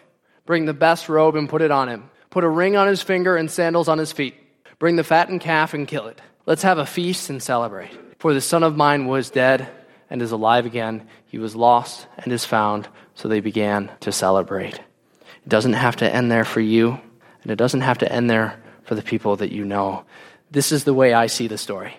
bring 0.46 0.66
the 0.66 0.74
best 0.74 1.08
robe 1.08 1.36
and 1.36 1.48
put 1.50 1.62
it 1.62 1.72
on 1.72 1.88
him. 1.88 2.10
Put 2.30 2.44
a 2.44 2.50
ring 2.50 2.76
on 2.76 2.88
his 2.88 3.02
finger 3.02 3.38
and 3.38 3.50
sandals 3.50 3.88
on 3.88 4.00
his 4.00 4.12
feet. 4.12 4.36
Bring 4.80 4.98
the 4.98 5.04
fattened 5.04 5.42
calf 5.42 5.74
and 5.74 5.88
kill 5.88 6.08
it. 6.08 6.20
Let's 6.46 6.64
have 6.64 6.78
a 6.78 6.86
feast 6.86 7.30
and 7.30 7.42
celebrate. 7.42 7.92
For 8.20 8.34
the 8.34 8.42
son 8.42 8.64
of 8.64 8.76
mine 8.76 9.06
was 9.06 9.30
dead 9.30 9.70
and 10.10 10.22
is 10.22 10.32
alive 10.32 10.66
again. 10.66 11.08
He 11.28 11.38
was 11.38 11.56
lost 11.56 12.08
and 12.18 12.32
is 12.32 12.46
found, 12.46 12.88
so 13.14 13.28
they 13.28 13.40
began 13.40 13.92
to 14.02 14.12
celebrate. 14.12 14.76
It 14.76 15.50
doesn't 15.50 15.74
have 15.74 15.98
to 15.98 16.14
end 16.14 16.32
there 16.32 16.46
for 16.46 16.62
you, 16.62 17.00
and 17.44 17.52
it 17.52 17.58
doesn't 17.58 17.82
have 17.82 18.00
to 18.00 18.12
end 18.12 18.30
there 18.30 18.62
for 18.84 18.96
the 18.96 19.02
people 19.02 19.36
that 19.38 19.52
you 19.52 19.66
know. 19.66 20.06
This 20.52 20.72
is 20.72 20.84
the 20.84 20.94
way 20.94 21.14
I 21.14 21.28
see 21.28 21.48
the 21.48 21.58
story. 21.58 21.96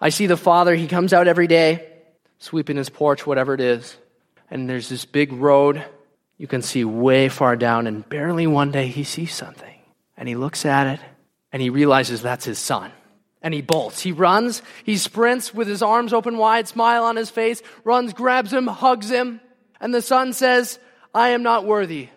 I 0.00 0.08
see 0.08 0.26
the 0.26 0.36
father, 0.36 0.74
he 0.74 0.88
comes 0.88 1.12
out 1.12 1.28
every 1.28 1.46
day, 1.46 1.86
sweeping 2.38 2.76
his 2.76 2.90
porch, 2.90 3.26
whatever 3.26 3.54
it 3.54 3.60
is, 3.60 3.96
and 4.50 4.68
there's 4.68 4.88
this 4.88 5.04
big 5.04 5.32
road 5.32 5.84
you 6.36 6.46
can 6.46 6.62
see 6.62 6.84
way 6.84 7.28
far 7.28 7.56
down, 7.56 7.86
and 7.86 8.08
barely 8.08 8.46
one 8.46 8.72
day 8.72 8.88
he 8.88 9.04
sees 9.04 9.32
something, 9.34 9.78
and 10.16 10.28
he 10.28 10.34
looks 10.34 10.66
at 10.66 10.86
it, 10.86 11.00
and 11.52 11.62
he 11.62 11.70
realizes 11.70 12.22
that's 12.22 12.44
his 12.44 12.58
son 12.58 12.90
and 13.44 13.52
he 13.52 13.60
bolts. 13.60 14.00
He 14.00 14.10
runs, 14.10 14.62
he 14.84 14.96
sprints 14.96 15.54
with 15.54 15.68
his 15.68 15.82
arms 15.82 16.14
open 16.14 16.38
wide, 16.38 16.66
smile 16.66 17.04
on 17.04 17.14
his 17.14 17.28
face, 17.28 17.62
runs, 17.84 18.14
grabs 18.14 18.50
him, 18.50 18.66
hugs 18.66 19.10
him. 19.10 19.38
And 19.80 19.94
the 19.94 20.00
son 20.00 20.32
says, 20.32 20.78
I 21.14 21.28
am 21.28 21.42
not 21.42 21.66
worthy. 21.66 22.08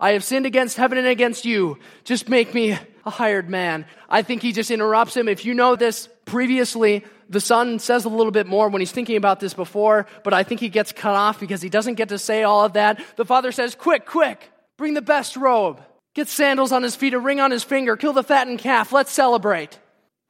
I 0.00 0.12
have 0.12 0.24
sinned 0.24 0.46
against 0.46 0.78
heaven 0.78 0.96
and 0.96 1.06
against 1.06 1.44
you. 1.44 1.78
Just 2.04 2.30
make 2.30 2.54
me 2.54 2.76
a 3.04 3.10
hired 3.10 3.50
man. 3.50 3.84
I 4.08 4.22
think 4.22 4.40
he 4.40 4.52
just 4.52 4.70
interrupts 4.70 5.14
him. 5.14 5.28
If 5.28 5.44
you 5.44 5.52
know 5.52 5.76
this 5.76 6.08
previously, 6.24 7.04
the 7.28 7.40
son 7.40 7.78
says 7.78 8.06
a 8.06 8.08
little 8.08 8.32
bit 8.32 8.46
more 8.46 8.70
when 8.70 8.80
he's 8.80 8.92
thinking 8.92 9.16
about 9.16 9.40
this 9.40 9.52
before, 9.52 10.06
but 10.24 10.32
I 10.32 10.42
think 10.42 10.60
he 10.60 10.70
gets 10.70 10.90
cut 10.90 11.14
off 11.14 11.38
because 11.38 11.60
he 11.60 11.68
doesn't 11.68 11.94
get 11.94 12.08
to 12.08 12.18
say 12.18 12.44
all 12.44 12.64
of 12.64 12.72
that. 12.72 13.04
The 13.16 13.26
father 13.26 13.52
says, 13.52 13.74
Quick, 13.74 14.06
quick, 14.06 14.50
bring 14.78 14.94
the 14.94 15.02
best 15.02 15.36
robe. 15.36 15.82
Get 16.14 16.28
sandals 16.28 16.72
on 16.72 16.82
his 16.82 16.96
feet, 16.96 17.12
a 17.12 17.18
ring 17.18 17.40
on 17.40 17.50
his 17.50 17.62
finger, 17.62 17.96
kill 17.96 18.14
the 18.14 18.22
fattened 18.22 18.58
calf. 18.58 18.90
Let's 18.90 19.12
celebrate. 19.12 19.78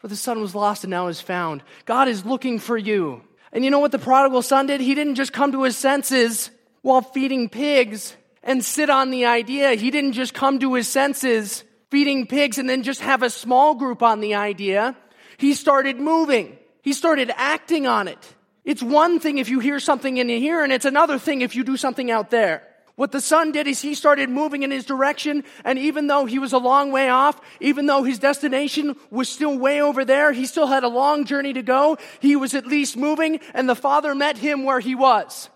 For 0.02 0.08
the 0.08 0.16
son 0.16 0.40
was 0.40 0.52
lost 0.52 0.82
and 0.82 0.90
now 0.90 1.06
is 1.06 1.20
found. 1.20 1.62
God 1.84 2.08
is 2.08 2.26
looking 2.26 2.58
for 2.58 2.76
you. 2.76 3.22
And 3.52 3.64
you 3.64 3.70
know 3.70 3.78
what 3.78 3.92
the 3.92 4.00
prodigal 4.00 4.42
son 4.42 4.66
did? 4.66 4.80
He 4.80 4.96
didn't 4.96 5.14
just 5.14 5.32
come 5.32 5.52
to 5.52 5.62
his 5.62 5.76
senses 5.76 6.50
while 6.80 7.02
feeding 7.02 7.48
pigs 7.48 8.16
and 8.42 8.64
sit 8.64 8.90
on 8.90 9.12
the 9.12 9.26
idea. 9.26 9.74
He 9.74 9.92
didn't 9.92 10.14
just 10.14 10.34
come 10.34 10.58
to 10.58 10.74
his 10.74 10.88
senses 10.88 11.62
feeding 11.88 12.26
pigs 12.26 12.58
and 12.58 12.68
then 12.68 12.82
just 12.82 13.00
have 13.00 13.22
a 13.22 13.30
small 13.30 13.76
group 13.76 14.02
on 14.02 14.18
the 14.18 14.34
idea. 14.34 14.96
He 15.36 15.54
started 15.54 16.00
moving. 16.00 16.58
He 16.82 16.94
started 16.94 17.30
acting 17.36 17.86
on 17.86 18.08
it. 18.08 18.34
It's 18.64 18.82
one 18.82 19.20
thing 19.20 19.38
if 19.38 19.48
you 19.48 19.60
hear 19.60 19.78
something 19.78 20.16
in 20.16 20.28
here, 20.28 20.64
and 20.64 20.72
it's 20.72 20.84
another 20.84 21.18
thing 21.18 21.42
if 21.42 21.54
you 21.54 21.62
do 21.62 21.76
something 21.76 22.10
out 22.10 22.30
there. 22.30 22.66
What 22.94 23.10
the 23.10 23.20
son 23.20 23.52
did 23.52 23.66
is 23.66 23.80
he 23.80 23.94
started 23.94 24.28
moving 24.28 24.62
in 24.62 24.70
his 24.70 24.84
direction, 24.84 25.44
and 25.64 25.78
even 25.78 26.08
though 26.08 26.26
he 26.26 26.38
was 26.38 26.52
a 26.52 26.58
long 26.58 26.92
way 26.92 27.08
off, 27.08 27.40
even 27.60 27.86
though 27.86 28.02
his 28.02 28.18
destination 28.18 28.96
was 29.10 29.30
still 29.30 29.58
way 29.58 29.80
over 29.80 30.04
there, 30.04 30.32
he 30.32 30.44
still 30.44 30.66
had 30.66 30.84
a 30.84 30.88
long 30.88 31.24
journey 31.24 31.54
to 31.54 31.62
go. 31.62 31.96
He 32.20 32.36
was 32.36 32.54
at 32.54 32.66
least 32.66 32.96
moving, 32.96 33.40
and 33.54 33.68
the 33.68 33.74
father 33.74 34.14
met 34.14 34.36
him 34.36 34.64
where 34.64 34.80
he 34.80 34.94
was. 34.94 35.48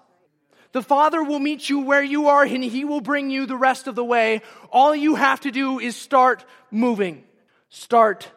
The 0.72 0.82
Father 0.82 1.22
will 1.22 1.38
meet 1.38 1.70
you 1.70 1.80
where 1.80 2.02
you 2.02 2.28
are 2.28 2.42
and 2.42 2.62
He 2.62 2.84
will 2.84 3.00
bring 3.00 3.30
you 3.30 3.46
the 3.46 3.56
rest 3.56 3.86
of 3.86 3.94
the 3.94 4.04
way. 4.04 4.42
All 4.70 4.94
you 4.94 5.14
have 5.14 5.40
to 5.40 5.50
do 5.50 5.78
is 5.78 5.96
start 5.96 6.44
moving, 6.70 7.24
start 7.70 8.30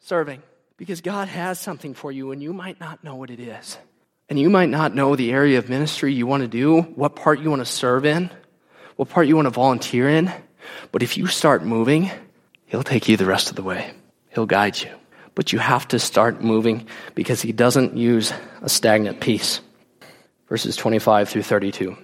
serving, 0.00 0.42
because 0.78 1.02
God 1.02 1.28
has 1.28 1.60
something 1.60 1.92
for 1.92 2.10
you 2.10 2.32
and 2.32 2.42
you 2.42 2.54
might 2.54 2.80
not 2.80 3.04
know 3.04 3.16
what 3.16 3.28
it 3.28 3.40
is. 3.40 3.76
And 4.30 4.38
you 4.38 4.48
might 4.48 4.70
not 4.70 4.94
know 4.94 5.16
the 5.16 5.32
area 5.32 5.58
of 5.58 5.68
ministry 5.68 6.14
you 6.14 6.26
want 6.26 6.40
to 6.42 6.48
do, 6.48 6.80
what 6.80 7.14
part 7.14 7.40
you 7.40 7.50
want 7.50 7.60
to 7.60 7.70
serve 7.70 8.06
in 8.06 8.30
what 8.96 9.08
part 9.08 9.26
you 9.26 9.36
want 9.36 9.46
to 9.46 9.50
volunteer 9.50 10.08
in. 10.08 10.32
But 10.90 11.02
if 11.02 11.16
you 11.16 11.26
start 11.26 11.64
moving, 11.64 12.10
He'll 12.72 12.82
take 12.82 13.06
you 13.06 13.18
the 13.18 13.26
rest 13.26 13.50
of 13.50 13.56
the 13.56 13.62
way. 13.62 13.92
He'll 14.30 14.46
guide 14.46 14.80
you. 14.80 14.88
But 15.34 15.52
you 15.52 15.58
have 15.58 15.86
to 15.88 15.98
start 15.98 16.42
moving 16.42 16.86
because 17.14 17.42
he 17.42 17.52
doesn't 17.52 17.98
use 17.98 18.32
a 18.62 18.68
stagnant 18.70 19.20
piece. 19.20 19.60
Verses 20.48 20.74
25 20.76 21.28
through 21.28 21.42
32. 21.42 21.94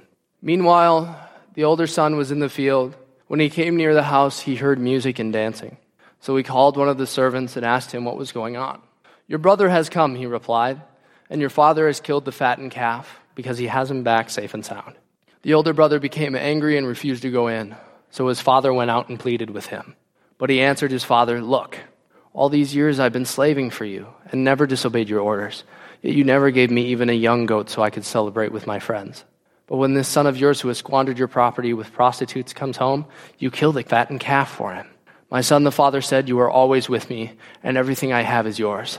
Meanwhile, 0.42 1.18
the 1.54 1.64
older 1.64 1.86
son 1.86 2.18
was 2.18 2.30
in 2.30 2.40
the 2.40 2.50
field. 2.50 2.94
When 3.28 3.40
he 3.40 3.48
came 3.48 3.76
near 3.76 3.94
the 3.94 4.02
house, 4.02 4.40
he 4.40 4.56
heard 4.56 4.78
music 4.78 5.18
and 5.18 5.32
dancing. 5.32 5.78
So 6.20 6.36
he 6.36 6.42
called 6.42 6.76
one 6.76 6.90
of 6.90 6.98
the 6.98 7.06
servants 7.06 7.56
and 7.56 7.64
asked 7.64 7.90
him 7.90 8.04
what 8.04 8.18
was 8.18 8.32
going 8.32 8.58
on. 8.58 8.82
Your 9.26 9.38
brother 9.38 9.70
has 9.70 9.88
come, 9.88 10.16
he 10.16 10.26
replied, 10.26 10.82
and 11.30 11.40
your 11.40 11.48
father 11.48 11.86
has 11.86 11.98
killed 11.98 12.26
the 12.26 12.32
fattened 12.32 12.72
calf 12.72 13.20
because 13.34 13.56
he 13.56 13.68
has 13.68 13.90
him 13.90 14.02
back 14.02 14.28
safe 14.28 14.52
and 14.52 14.66
sound. 14.66 14.96
The 15.42 15.54
older 15.54 15.72
brother 15.72 16.00
became 16.00 16.34
angry 16.34 16.76
and 16.76 16.86
refused 16.86 17.22
to 17.22 17.30
go 17.30 17.48
in. 17.48 17.76
So 18.10 18.26
his 18.28 18.40
father 18.40 18.72
went 18.72 18.90
out 18.90 19.08
and 19.08 19.20
pleaded 19.20 19.50
with 19.50 19.66
him. 19.66 19.94
But 20.36 20.50
he 20.50 20.60
answered 20.60 20.90
his 20.90 21.04
father, 21.04 21.40
Look, 21.40 21.78
all 22.32 22.48
these 22.48 22.74
years 22.74 22.98
I've 22.98 23.12
been 23.12 23.24
slaving 23.24 23.70
for 23.70 23.84
you 23.84 24.08
and 24.30 24.44
never 24.44 24.66
disobeyed 24.66 25.08
your 25.08 25.20
orders. 25.20 25.64
Yet 26.02 26.14
you 26.14 26.24
never 26.24 26.50
gave 26.50 26.70
me 26.70 26.86
even 26.86 27.10
a 27.10 27.14
young 27.14 27.46
goat 27.46 27.70
so 27.70 27.82
I 27.82 27.90
could 27.90 28.04
celebrate 28.04 28.52
with 28.52 28.66
my 28.66 28.78
friends. 28.78 29.24
But 29.66 29.76
when 29.76 29.94
this 29.94 30.08
son 30.08 30.26
of 30.26 30.38
yours 30.38 30.60
who 30.60 30.68
has 30.68 30.78
squandered 30.78 31.18
your 31.18 31.28
property 31.28 31.74
with 31.74 31.92
prostitutes 31.92 32.52
comes 32.52 32.76
home, 32.76 33.06
you 33.38 33.50
kill 33.50 33.72
the 33.72 33.82
fattened 33.82 34.20
calf 34.20 34.50
for 34.50 34.72
him. 34.72 34.86
My 35.30 35.42
son, 35.42 35.64
the 35.64 35.70
father 35.70 36.00
said, 36.00 36.28
You 36.28 36.38
are 36.40 36.50
always 36.50 36.88
with 36.88 37.10
me, 37.10 37.32
and 37.62 37.76
everything 37.76 38.12
I 38.12 38.22
have 38.22 38.46
is 38.46 38.58
yours. 38.58 38.98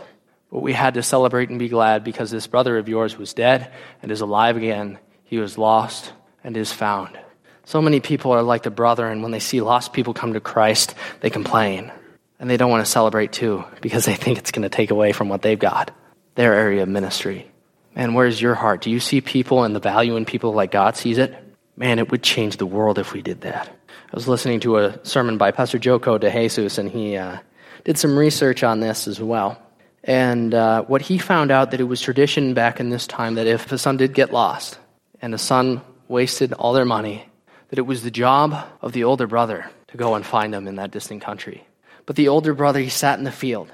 But 0.52 0.62
we 0.62 0.74
had 0.74 0.94
to 0.94 1.04
celebrate 1.04 1.50
and 1.50 1.58
be 1.58 1.70
glad 1.70 2.04
because 2.04 2.30
this 2.30 2.48
brother 2.48 2.78
of 2.78 2.88
yours 2.88 3.18
was 3.18 3.34
dead 3.34 3.72
and 4.04 4.12
is 4.12 4.22
alive 4.22 4.58
again. 4.58 5.00
He 5.24 5.40
was 5.40 5.58
lost 5.58 6.12
and 6.44 6.56
is 6.56 6.72
found. 6.72 7.18
So 7.66 7.82
many 7.82 8.00
people 8.00 8.32
are 8.32 8.42
like 8.42 8.64
the 8.64 8.72
brother, 8.72 9.08
and 9.08 9.22
when 9.22 9.32
they 9.32 9.40
see 9.40 9.62
lost 9.62 9.94
people 9.94 10.14
come 10.14 10.34
to 10.34 10.40
Christ, 10.40 10.96
they 11.20 11.30
complain. 11.30 11.92
And 12.40 12.50
they 12.50 12.58
don't 12.58 12.72
want 12.72 12.86
to 12.86 12.92
celebrate 12.92 13.32
too 13.32 13.64
because 13.82 14.06
they 14.06 14.16
think 14.16 14.38
it's 14.38 14.52
going 14.52 14.64
to 14.64 14.70
take 14.70 14.92
away 14.92 15.12
from 15.12 15.30
what 15.30 15.42
they've 15.42 15.60
got, 15.60 15.92
their 16.36 16.54
area 16.54 16.84
of 16.84 16.90
ministry. 16.90 17.52
Man, 17.96 18.14
where's 18.14 18.42
your 18.42 18.56
heart? 18.56 18.82
Do 18.82 18.90
you 18.90 19.00
see 19.00 19.22
people 19.22 19.64
and 19.64 19.76
the 19.76 19.80
value 19.80 20.16
in 20.16 20.26
people 20.26 20.54
like 20.54 20.72
God 20.72 20.96
sees 20.96 21.18
it? 21.18 21.36
Man, 21.76 22.00
it 22.00 22.12
would 22.12 22.24
change 22.24 22.58
the 22.58 22.66
world 22.66 22.98
if 22.98 23.14
we 23.14 23.22
did 23.22 23.42
that. 23.42 23.68
I 23.68 24.16
was 24.16 24.28
listening 24.28 24.62
to 24.62 24.78
a 24.78 25.06
sermon 25.06 25.38
by 25.38 25.52
Pastor 25.52 25.78
Choco 25.78 26.18
De 26.18 26.32
Jesus, 26.32 26.78
and 26.78 26.90
he 26.90 27.18
uh, 27.18 27.38
did 27.84 27.98
some 27.98 28.18
research 28.18 28.64
on 28.64 28.80
this 28.80 29.08
as 29.08 29.22
well. 29.22 29.62
And 30.04 30.54
uh, 30.54 30.84
what 30.84 31.02
he 31.02 31.18
found 31.18 31.52
out 31.52 31.72
that 31.72 31.80
it 31.80 31.84
was 31.84 32.02
tradition 32.02 32.54
back 32.54 32.80
in 32.80 32.90
this 32.90 33.06
time 33.06 33.36
that 33.36 33.48
if 33.48 33.72
a 33.72 33.78
son 33.78 33.98
did 33.98 34.14
get 34.14 34.32
lost 34.32 34.80
and 35.22 35.34
a 35.34 35.38
son 35.38 35.82
wasted 36.10 36.52
all 36.54 36.74
their 36.74 36.86
money, 36.86 37.26
that 37.70 37.80
it 37.80 37.86
was 37.86 38.04
the 38.04 38.12
job 38.12 38.68
of 38.82 38.92
the 38.92 39.06
older 39.06 39.28
brother 39.28 39.70
to 39.88 39.98
go 39.98 40.16
and 40.16 40.26
find 40.26 40.54
them 40.54 40.68
in 40.68 40.76
that 40.76 40.92
distant 40.92 41.22
country. 41.22 41.66
But 42.06 42.16
the 42.16 42.28
older 42.28 42.54
brother, 42.54 42.80
he 42.80 42.90
sat 42.90 43.20
in 43.20 43.24
the 43.24 43.32
field. 43.32 43.72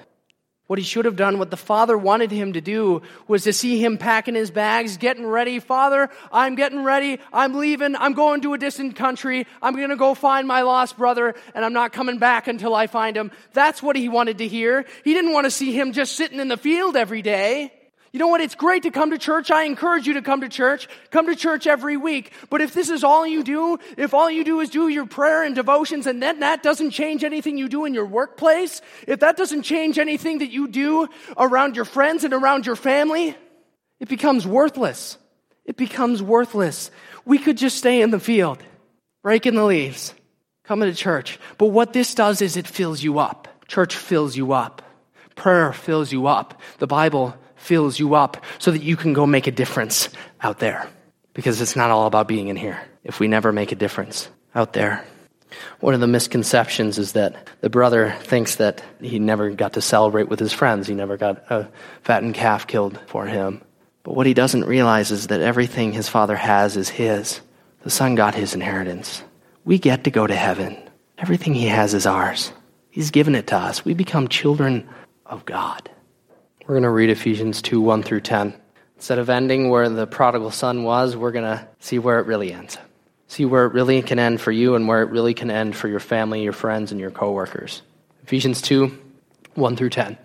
What 0.67 0.79
he 0.79 0.85
should 0.85 1.05
have 1.05 1.15
done, 1.15 1.37
what 1.37 1.51
the 1.51 1.57
father 1.57 1.95
wanted 1.95 2.31
him 2.31 2.53
to 2.53 2.61
do, 2.61 3.03
was 3.27 3.43
to 3.43 3.53
see 3.53 3.77
him 3.77 3.99
packing 3.99 4.33
his 4.33 4.49
bags, 4.49 4.97
getting 4.97 5.25
ready. 5.25 5.59
Father, 5.59 6.09
I'm 6.31 6.55
getting 6.55 6.83
ready. 6.83 7.19
I'm 7.31 7.53
leaving. 7.53 7.95
I'm 7.95 8.13
going 8.13 8.41
to 8.41 8.53
a 8.53 8.57
distant 8.57 8.95
country. 8.95 9.45
I'm 9.61 9.75
going 9.75 9.89
to 9.89 9.95
go 9.95 10.15
find 10.15 10.47
my 10.47 10.63
lost 10.63 10.97
brother, 10.97 11.35
and 11.53 11.63
I'm 11.63 11.73
not 11.73 11.93
coming 11.93 12.17
back 12.17 12.47
until 12.47 12.73
I 12.73 12.87
find 12.87 13.15
him. 13.15 13.31
That's 13.53 13.83
what 13.83 13.95
he 13.95 14.09
wanted 14.09 14.39
to 14.39 14.47
hear. 14.47 14.85
He 15.03 15.13
didn't 15.13 15.33
want 15.33 15.45
to 15.45 15.51
see 15.51 15.71
him 15.71 15.93
just 15.93 16.15
sitting 16.15 16.39
in 16.39 16.47
the 16.47 16.57
field 16.57 16.95
every 16.97 17.21
day. 17.21 17.71
You 18.15 18.19
know 18.19 18.29
what? 18.29 18.39
It's 18.39 18.55
great 18.55 18.83
to 18.83 18.91
come 18.91 19.11
to 19.11 19.17
church. 19.17 19.51
I 19.51 19.63
encourage 19.63 20.07
you 20.07 20.13
to 20.13 20.21
come 20.21 20.39
to 20.39 20.47
church. 20.47 20.87
Come 21.11 21.27
to 21.27 21.35
church 21.35 21.67
every 21.67 21.97
week. 21.97 22.31
But 22.49 22.61
if 22.61 22.73
this 22.73 22.89
is 22.89 23.03
all 23.03 23.27
you 23.27 23.43
do, 23.43 23.77
if 23.97 24.13
all 24.13 24.31
you 24.31 24.45
do 24.45 24.61
is 24.61 24.69
do 24.69 24.87
your 24.87 25.05
prayer 25.05 25.43
and 25.43 25.53
devotions 25.53 26.07
and 26.07 26.23
then 26.23 26.39
that 26.39 26.63
doesn't 26.63 26.91
change 26.91 27.25
anything 27.25 27.57
you 27.57 27.67
do 27.67 27.83
in 27.83 27.93
your 27.93 28.05
workplace, 28.05 28.79
if 29.05 29.19
that 29.19 29.35
doesn't 29.35 29.63
change 29.63 29.99
anything 29.99 30.37
that 30.37 30.49
you 30.49 30.69
do 30.69 31.09
around 31.35 31.75
your 31.75 31.83
friends 31.83 32.23
and 32.23 32.33
around 32.33 32.65
your 32.65 32.77
family, 32.77 33.35
it 33.99 34.07
becomes 34.07 34.47
worthless. 34.47 35.17
It 35.65 35.75
becomes 35.75 36.23
worthless. 36.23 36.91
We 37.25 37.37
could 37.37 37.57
just 37.57 37.77
stay 37.77 38.01
in 38.01 38.11
the 38.11 38.19
field, 38.21 38.63
raking 39.25 39.55
the 39.55 39.65
leaves, 39.65 40.13
coming 40.63 40.89
to 40.89 40.95
church. 40.95 41.37
But 41.57 41.67
what 41.67 41.91
this 41.91 42.15
does 42.15 42.41
is 42.41 42.55
it 42.55 42.65
fills 42.65 43.03
you 43.03 43.19
up. 43.19 43.49
Church 43.67 43.93
fills 43.93 44.37
you 44.37 44.53
up. 44.53 44.83
Prayer 45.35 45.73
fills 45.73 46.13
you 46.13 46.27
up. 46.27 46.61
The 46.77 46.87
Bible 46.87 47.35
fills 47.65 47.99
you 47.99 48.15
up 48.15 48.43
so 48.59 48.71
that 48.71 48.83
you 48.83 48.95
can 48.95 49.13
go 49.13 49.25
make 49.25 49.47
a 49.47 49.51
difference 49.51 50.09
out 50.41 50.59
there. 50.59 50.87
Because 51.33 51.59
it's 51.59 51.75
not 51.75 51.91
all 51.91 52.07
about 52.07 52.27
being 52.27 52.47
in 52.47 52.55
here 52.55 52.79
if 53.03 53.19
we 53.19 53.27
never 53.27 53.51
make 53.51 53.71
a 53.71 53.75
difference 53.75 54.29
out 54.53 54.73
there. 54.73 55.05
One 55.79 55.93
of 55.93 55.99
the 55.99 56.07
misconceptions 56.07 56.97
is 56.97 57.13
that 57.13 57.47
the 57.61 57.69
brother 57.69 58.15
thinks 58.21 58.55
that 58.55 58.83
he 59.01 59.19
never 59.19 59.51
got 59.51 59.73
to 59.73 59.81
celebrate 59.81 60.29
with 60.29 60.39
his 60.39 60.53
friends. 60.53 60.87
He 60.87 60.95
never 60.95 61.17
got 61.17 61.49
a 61.51 61.67
fattened 62.01 62.35
calf 62.35 62.67
killed 62.67 62.99
for 63.07 63.25
him. 63.25 63.61
But 64.03 64.15
what 64.15 64.27
he 64.27 64.33
doesn't 64.33 64.65
realize 64.65 65.11
is 65.11 65.27
that 65.27 65.41
everything 65.41 65.91
his 65.91 66.09
father 66.09 66.35
has 66.35 66.77
is 66.77 66.89
his. 66.89 67.41
The 67.83 67.89
son 67.89 68.15
got 68.15 68.35
his 68.35 68.53
inheritance. 68.53 69.23
We 69.63 69.79
get 69.79 70.03
to 70.03 70.11
go 70.11 70.27
to 70.27 70.35
heaven. 70.35 70.77
Everything 71.17 71.53
he 71.53 71.67
has 71.67 71.93
is 71.93 72.05
ours. 72.05 72.51
He's 72.89 73.11
given 73.11 73.35
it 73.35 73.47
to 73.47 73.57
us. 73.57 73.83
We 73.83 73.93
become 73.93 74.27
children 74.27 74.87
of 75.25 75.45
God. 75.45 75.89
We're 76.67 76.73
going 76.73 76.83
to 76.83 76.89
read 76.89 77.11
Ephesians 77.11 77.61
2 77.61 77.79
1 77.79 78.01
through 78.01 78.21
10. 78.21 78.55
Instead 78.95 79.19
of 79.19 79.29
ending 79.29 79.69
where 79.69 79.87
the 79.87 80.07
prodigal 80.07 80.49
son 80.49 80.81
was, 80.83 81.15
we're 81.15 81.31
going 81.31 81.45
to 81.45 81.67
see 81.79 81.99
where 81.99 82.19
it 82.19 82.25
really 82.25 82.51
ends. 82.51 82.79
See 83.27 83.45
where 83.45 83.67
it 83.67 83.73
really 83.73 84.01
can 84.01 84.17
end 84.17 84.41
for 84.41 84.51
you 84.51 84.73
and 84.73 84.87
where 84.87 85.03
it 85.03 85.11
really 85.11 85.35
can 85.35 85.51
end 85.51 85.75
for 85.75 85.87
your 85.87 85.99
family, 85.99 86.41
your 86.41 86.53
friends, 86.53 86.91
and 86.91 86.99
your 86.99 87.11
coworkers. 87.11 87.83
Ephesians 88.23 88.63
2 88.63 88.97
1 89.53 89.75
through 89.75 89.91
10. 89.91 90.17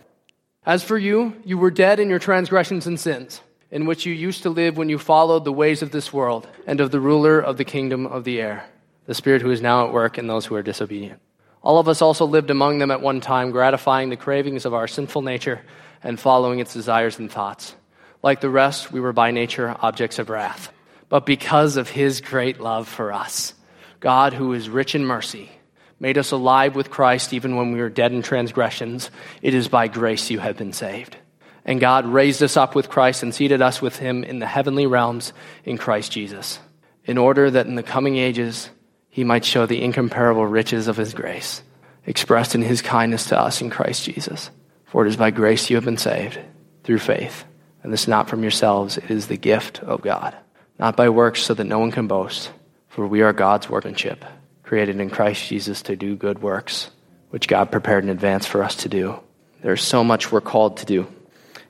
As 0.64 0.82
for 0.82 0.96
you, 0.96 1.34
you 1.44 1.58
were 1.58 1.70
dead 1.70 2.00
in 2.00 2.08
your 2.08 2.18
transgressions 2.18 2.86
and 2.86 2.98
sins, 2.98 3.42
in 3.70 3.84
which 3.84 4.06
you 4.06 4.14
used 4.14 4.42
to 4.44 4.48
live 4.48 4.78
when 4.78 4.88
you 4.88 4.96
followed 4.96 5.44
the 5.44 5.52
ways 5.52 5.82
of 5.82 5.90
this 5.90 6.10
world 6.10 6.48
and 6.66 6.80
of 6.80 6.90
the 6.90 7.00
ruler 7.00 7.38
of 7.38 7.58
the 7.58 7.66
kingdom 7.66 8.06
of 8.06 8.24
the 8.24 8.40
air, 8.40 8.64
the 9.04 9.14
spirit 9.14 9.42
who 9.42 9.50
is 9.50 9.60
now 9.60 9.86
at 9.86 9.92
work 9.92 10.16
in 10.16 10.26
those 10.26 10.46
who 10.46 10.54
are 10.54 10.62
disobedient. 10.62 11.20
All 11.62 11.78
of 11.78 11.86
us 11.86 12.00
also 12.00 12.24
lived 12.24 12.48
among 12.48 12.78
them 12.78 12.90
at 12.90 13.02
one 13.02 13.20
time, 13.20 13.50
gratifying 13.50 14.08
the 14.08 14.16
cravings 14.16 14.64
of 14.64 14.72
our 14.72 14.88
sinful 14.88 15.20
nature 15.20 15.60
and 16.02 16.18
following 16.18 16.58
its 16.58 16.72
desires 16.72 17.18
and 17.18 17.30
thoughts. 17.30 17.74
Like 18.22 18.40
the 18.40 18.50
rest, 18.50 18.92
we 18.92 19.00
were 19.00 19.12
by 19.12 19.30
nature 19.30 19.76
objects 19.80 20.18
of 20.18 20.30
wrath. 20.30 20.72
But 21.08 21.26
because 21.26 21.76
of 21.76 21.88
his 21.90 22.20
great 22.20 22.60
love 22.60 22.86
for 22.86 23.12
us, 23.12 23.54
God, 23.98 24.32
who 24.32 24.52
is 24.52 24.68
rich 24.68 24.94
in 24.94 25.04
mercy, 25.04 25.50
made 25.98 26.16
us 26.16 26.30
alive 26.30 26.74
with 26.74 26.90
Christ 26.90 27.32
even 27.32 27.56
when 27.56 27.72
we 27.72 27.80
were 27.80 27.90
dead 27.90 28.12
in 28.12 28.22
transgressions. 28.22 29.10
It 29.42 29.54
is 29.54 29.68
by 29.68 29.88
grace 29.88 30.30
you 30.30 30.38
have 30.38 30.56
been 30.56 30.72
saved. 30.72 31.16
And 31.64 31.80
God 31.80 32.06
raised 32.06 32.42
us 32.42 32.56
up 32.56 32.74
with 32.74 32.88
Christ 32.88 33.22
and 33.22 33.34
seated 33.34 33.60
us 33.60 33.82
with 33.82 33.96
him 33.96 34.24
in 34.24 34.38
the 34.38 34.46
heavenly 34.46 34.86
realms 34.86 35.32
in 35.64 35.76
Christ 35.76 36.12
Jesus, 36.12 36.58
in 37.04 37.18
order 37.18 37.50
that 37.50 37.66
in 37.66 37.74
the 37.74 37.82
coming 37.82 38.16
ages 38.16 38.70
he 39.10 39.24
might 39.24 39.44
show 39.44 39.66
the 39.66 39.82
incomparable 39.82 40.46
riches 40.46 40.88
of 40.88 40.96
his 40.96 41.12
grace, 41.12 41.62
expressed 42.06 42.54
in 42.54 42.62
his 42.62 42.80
kindness 42.80 43.26
to 43.26 43.38
us 43.38 43.60
in 43.60 43.68
Christ 43.68 44.04
Jesus. 44.04 44.50
For 44.90 45.06
it 45.06 45.08
is 45.08 45.16
by 45.16 45.30
grace 45.30 45.70
you 45.70 45.76
have 45.76 45.84
been 45.84 45.96
saved, 45.96 46.38
through 46.82 46.98
faith. 46.98 47.44
And 47.82 47.92
this 47.92 48.02
is 48.02 48.08
not 48.08 48.28
from 48.28 48.42
yourselves, 48.42 48.98
it 48.98 49.10
is 49.10 49.28
the 49.28 49.36
gift 49.36 49.80
of 49.80 50.02
God. 50.02 50.36
Not 50.78 50.96
by 50.96 51.08
works, 51.08 51.42
so 51.42 51.54
that 51.54 51.64
no 51.64 51.78
one 51.78 51.92
can 51.92 52.08
boast. 52.08 52.50
For 52.88 53.06
we 53.06 53.22
are 53.22 53.32
God's 53.32 53.70
workmanship, 53.70 54.24
created 54.64 54.98
in 55.00 55.08
Christ 55.08 55.48
Jesus 55.48 55.82
to 55.82 55.94
do 55.94 56.16
good 56.16 56.42
works, 56.42 56.90
which 57.30 57.46
God 57.46 57.70
prepared 57.70 58.02
in 58.02 58.10
advance 58.10 58.46
for 58.46 58.64
us 58.64 58.74
to 58.76 58.88
do. 58.88 59.20
There's 59.62 59.82
so 59.82 60.02
much 60.02 60.32
we're 60.32 60.40
called 60.40 60.78
to 60.78 60.86
do. 60.86 61.06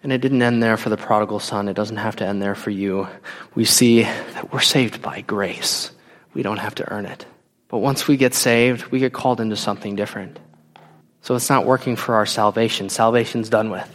And 0.03 0.13
it 0.13 0.23
didn't 0.23 0.41
end 0.41 0.63
there 0.63 0.79
for 0.79 0.89
the 0.89 0.97
prodigal 0.97 1.41
son. 1.41 1.69
It 1.69 1.75
doesn't 1.75 1.99
have 1.99 2.17
to 2.17 2.27
end 2.27 2.41
there 2.41 2.55
for 2.55 2.71
you. 2.71 3.07
We 3.55 3.67
see 3.67 4.03
that 4.03 4.51
we're 4.51 4.61
saved 4.61 5.03
by 5.03 5.21
grace. 5.21 5.91
We 6.33 6.43
don't 6.43 6.57
have 6.57 6.77
to 6.77 6.91
earn 6.91 7.05
it. 7.05 7.27
But 7.69 7.79
once 7.79 8.09
we 8.09 8.17
get 8.17 8.35
saved, 8.35 8.87
we 8.87 8.99
get 8.99 9.13
called 9.13 9.41
into 9.43 9.57
something 9.57 9.97
different. 9.97 10.39
So 11.23 11.35
it's 11.35 11.51
not 11.51 11.67
working 11.67 11.97
for 11.97 12.15
our 12.15 12.27
salvation. 12.27 12.89
Salvation's 12.89 13.49
done 13.49 13.71
with. 13.71 13.89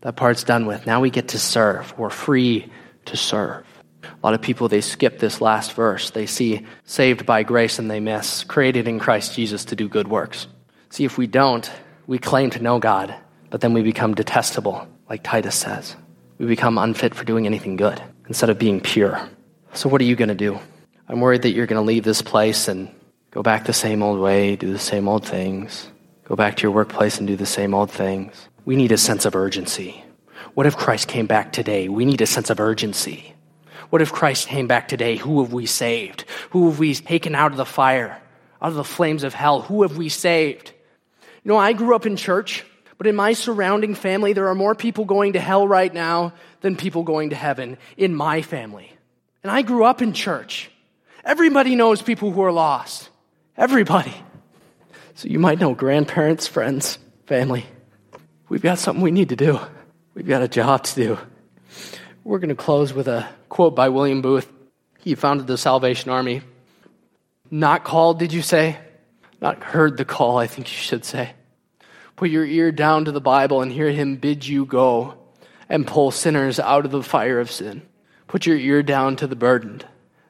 That 0.00 0.16
part's 0.16 0.44
done 0.44 0.66
with. 0.66 0.86
Now 0.86 1.00
we 1.00 1.10
get 1.10 1.28
to 1.28 1.38
serve. 1.38 1.96
We're 1.98 2.10
free 2.10 2.70
to 3.06 3.16
serve. 3.16 3.64
A 4.04 4.26
lot 4.26 4.34
of 4.34 4.42
people, 4.42 4.68
they 4.68 4.80
skip 4.80 5.18
this 5.18 5.40
last 5.40 5.74
verse. 5.74 6.10
They 6.10 6.26
see 6.26 6.66
saved 6.84 7.24
by 7.26 7.42
grace 7.42 7.78
and 7.78 7.90
they 7.90 8.00
miss 8.00 8.44
created 8.44 8.88
in 8.88 8.98
Christ 8.98 9.34
Jesus 9.34 9.64
to 9.66 9.76
do 9.76 9.88
good 9.88 10.08
works. 10.08 10.46
See, 10.90 11.04
if 11.04 11.18
we 11.18 11.26
don't, 11.26 11.70
we 12.06 12.18
claim 12.18 12.50
to 12.50 12.62
know 12.62 12.78
God, 12.78 13.14
but 13.50 13.60
then 13.60 13.72
we 13.72 13.82
become 13.82 14.14
detestable, 14.14 14.88
like 15.08 15.22
Titus 15.22 15.54
says. 15.54 15.96
We 16.38 16.46
become 16.46 16.78
unfit 16.78 17.14
for 17.14 17.24
doing 17.24 17.46
anything 17.46 17.76
good 17.76 18.02
instead 18.26 18.50
of 18.50 18.58
being 18.58 18.80
pure. 18.80 19.28
So, 19.74 19.88
what 19.88 20.00
are 20.00 20.04
you 20.04 20.16
going 20.16 20.28
to 20.28 20.34
do? 20.34 20.58
I'm 21.08 21.20
worried 21.20 21.42
that 21.42 21.52
you're 21.52 21.66
going 21.66 21.80
to 21.80 21.86
leave 21.86 22.04
this 22.04 22.22
place 22.22 22.68
and 22.68 22.90
go 23.30 23.42
back 23.42 23.64
the 23.64 23.72
same 23.72 24.02
old 24.02 24.18
way, 24.18 24.56
do 24.56 24.72
the 24.72 24.78
same 24.78 25.08
old 25.08 25.26
things. 25.26 25.88
Go 26.24 26.36
back 26.36 26.56
to 26.56 26.62
your 26.62 26.70
workplace 26.70 27.18
and 27.18 27.26
do 27.26 27.36
the 27.36 27.46
same 27.46 27.74
old 27.74 27.90
things. 27.90 28.48
We 28.64 28.76
need 28.76 28.92
a 28.92 28.98
sense 28.98 29.24
of 29.24 29.34
urgency. 29.34 30.04
What 30.54 30.66
if 30.66 30.76
Christ 30.76 31.08
came 31.08 31.26
back 31.26 31.52
today? 31.52 31.88
We 31.88 32.04
need 32.04 32.20
a 32.20 32.26
sense 32.26 32.50
of 32.50 32.60
urgency. 32.60 33.34
What 33.90 34.02
if 34.02 34.12
Christ 34.12 34.48
came 34.48 34.66
back 34.66 34.88
today? 34.88 35.16
Who 35.16 35.42
have 35.42 35.52
we 35.52 35.66
saved? 35.66 36.24
Who 36.50 36.70
have 36.70 36.78
we 36.78 36.94
taken 36.94 37.34
out 37.34 37.50
of 37.50 37.56
the 37.56 37.66
fire, 37.66 38.20
out 38.60 38.68
of 38.68 38.74
the 38.74 38.84
flames 38.84 39.24
of 39.24 39.34
hell? 39.34 39.62
Who 39.62 39.82
have 39.82 39.96
we 39.96 40.08
saved? 40.08 40.72
You 41.42 41.50
know, 41.50 41.58
I 41.58 41.72
grew 41.72 41.94
up 41.94 42.06
in 42.06 42.16
church. 42.16 42.64
But 42.98 43.08
in 43.08 43.16
my 43.16 43.32
surrounding 43.32 43.96
family, 43.96 44.32
there 44.32 44.46
are 44.46 44.54
more 44.54 44.76
people 44.76 45.04
going 45.04 45.32
to 45.32 45.40
hell 45.40 45.66
right 45.66 45.92
now 45.92 46.34
than 46.60 46.76
people 46.76 47.02
going 47.02 47.30
to 47.30 47.36
heaven 47.36 47.76
in 47.96 48.14
my 48.14 48.42
family. 48.42 48.92
And 49.42 49.50
I 49.50 49.62
grew 49.62 49.84
up 49.84 50.00
in 50.00 50.12
church. 50.12 50.70
Everybody 51.24 51.74
knows 51.74 52.00
people 52.00 52.30
who 52.30 52.42
are 52.42 52.52
lost. 52.52 53.10
Everybody. 53.56 54.14
So 55.14 55.28
you 55.28 55.38
might 55.38 55.60
know 55.60 55.74
grandparents, 55.74 56.46
friends, 56.46 56.98
family. 57.26 57.66
We've 58.48 58.62
got 58.62 58.78
something 58.78 59.02
we 59.02 59.10
need 59.10 59.28
to 59.30 59.36
do. 59.36 59.60
We've 60.14 60.26
got 60.26 60.42
a 60.42 60.48
job 60.48 60.84
to 60.84 60.94
do. 60.94 61.18
We're 62.24 62.38
going 62.38 62.48
to 62.50 62.54
close 62.54 62.92
with 62.92 63.08
a 63.08 63.28
quote 63.48 63.74
by 63.74 63.88
William 63.88 64.22
Booth. 64.22 64.50
He 64.98 65.14
founded 65.14 65.46
the 65.46 65.58
Salvation 65.58 66.10
Army. 66.10 66.42
Not 67.50 67.84
called, 67.84 68.18
did 68.18 68.32
you 68.32 68.42
say? 68.42 68.78
Not 69.40 69.62
heard 69.62 69.96
the 69.96 70.04
call, 70.04 70.38
I 70.38 70.46
think 70.46 70.68
you 70.68 70.76
should 70.76 71.04
say. 71.04 71.32
Put 72.16 72.30
your 72.30 72.46
ear 72.46 72.70
down 72.72 73.06
to 73.06 73.12
the 73.12 73.20
Bible 73.20 73.60
and 73.60 73.72
hear 73.72 73.90
him 73.90 74.16
bid 74.16 74.46
you 74.46 74.64
go 74.64 75.14
and 75.68 75.86
pull 75.86 76.10
sinners 76.10 76.60
out 76.60 76.84
of 76.84 76.90
the 76.90 77.02
fire 77.02 77.40
of 77.40 77.50
sin. 77.50 77.82
Put 78.28 78.46
your 78.46 78.56
ear 78.56 78.82
down 78.82 79.16
to 79.16 79.26
the 79.26 79.36
burdened, 79.36 79.84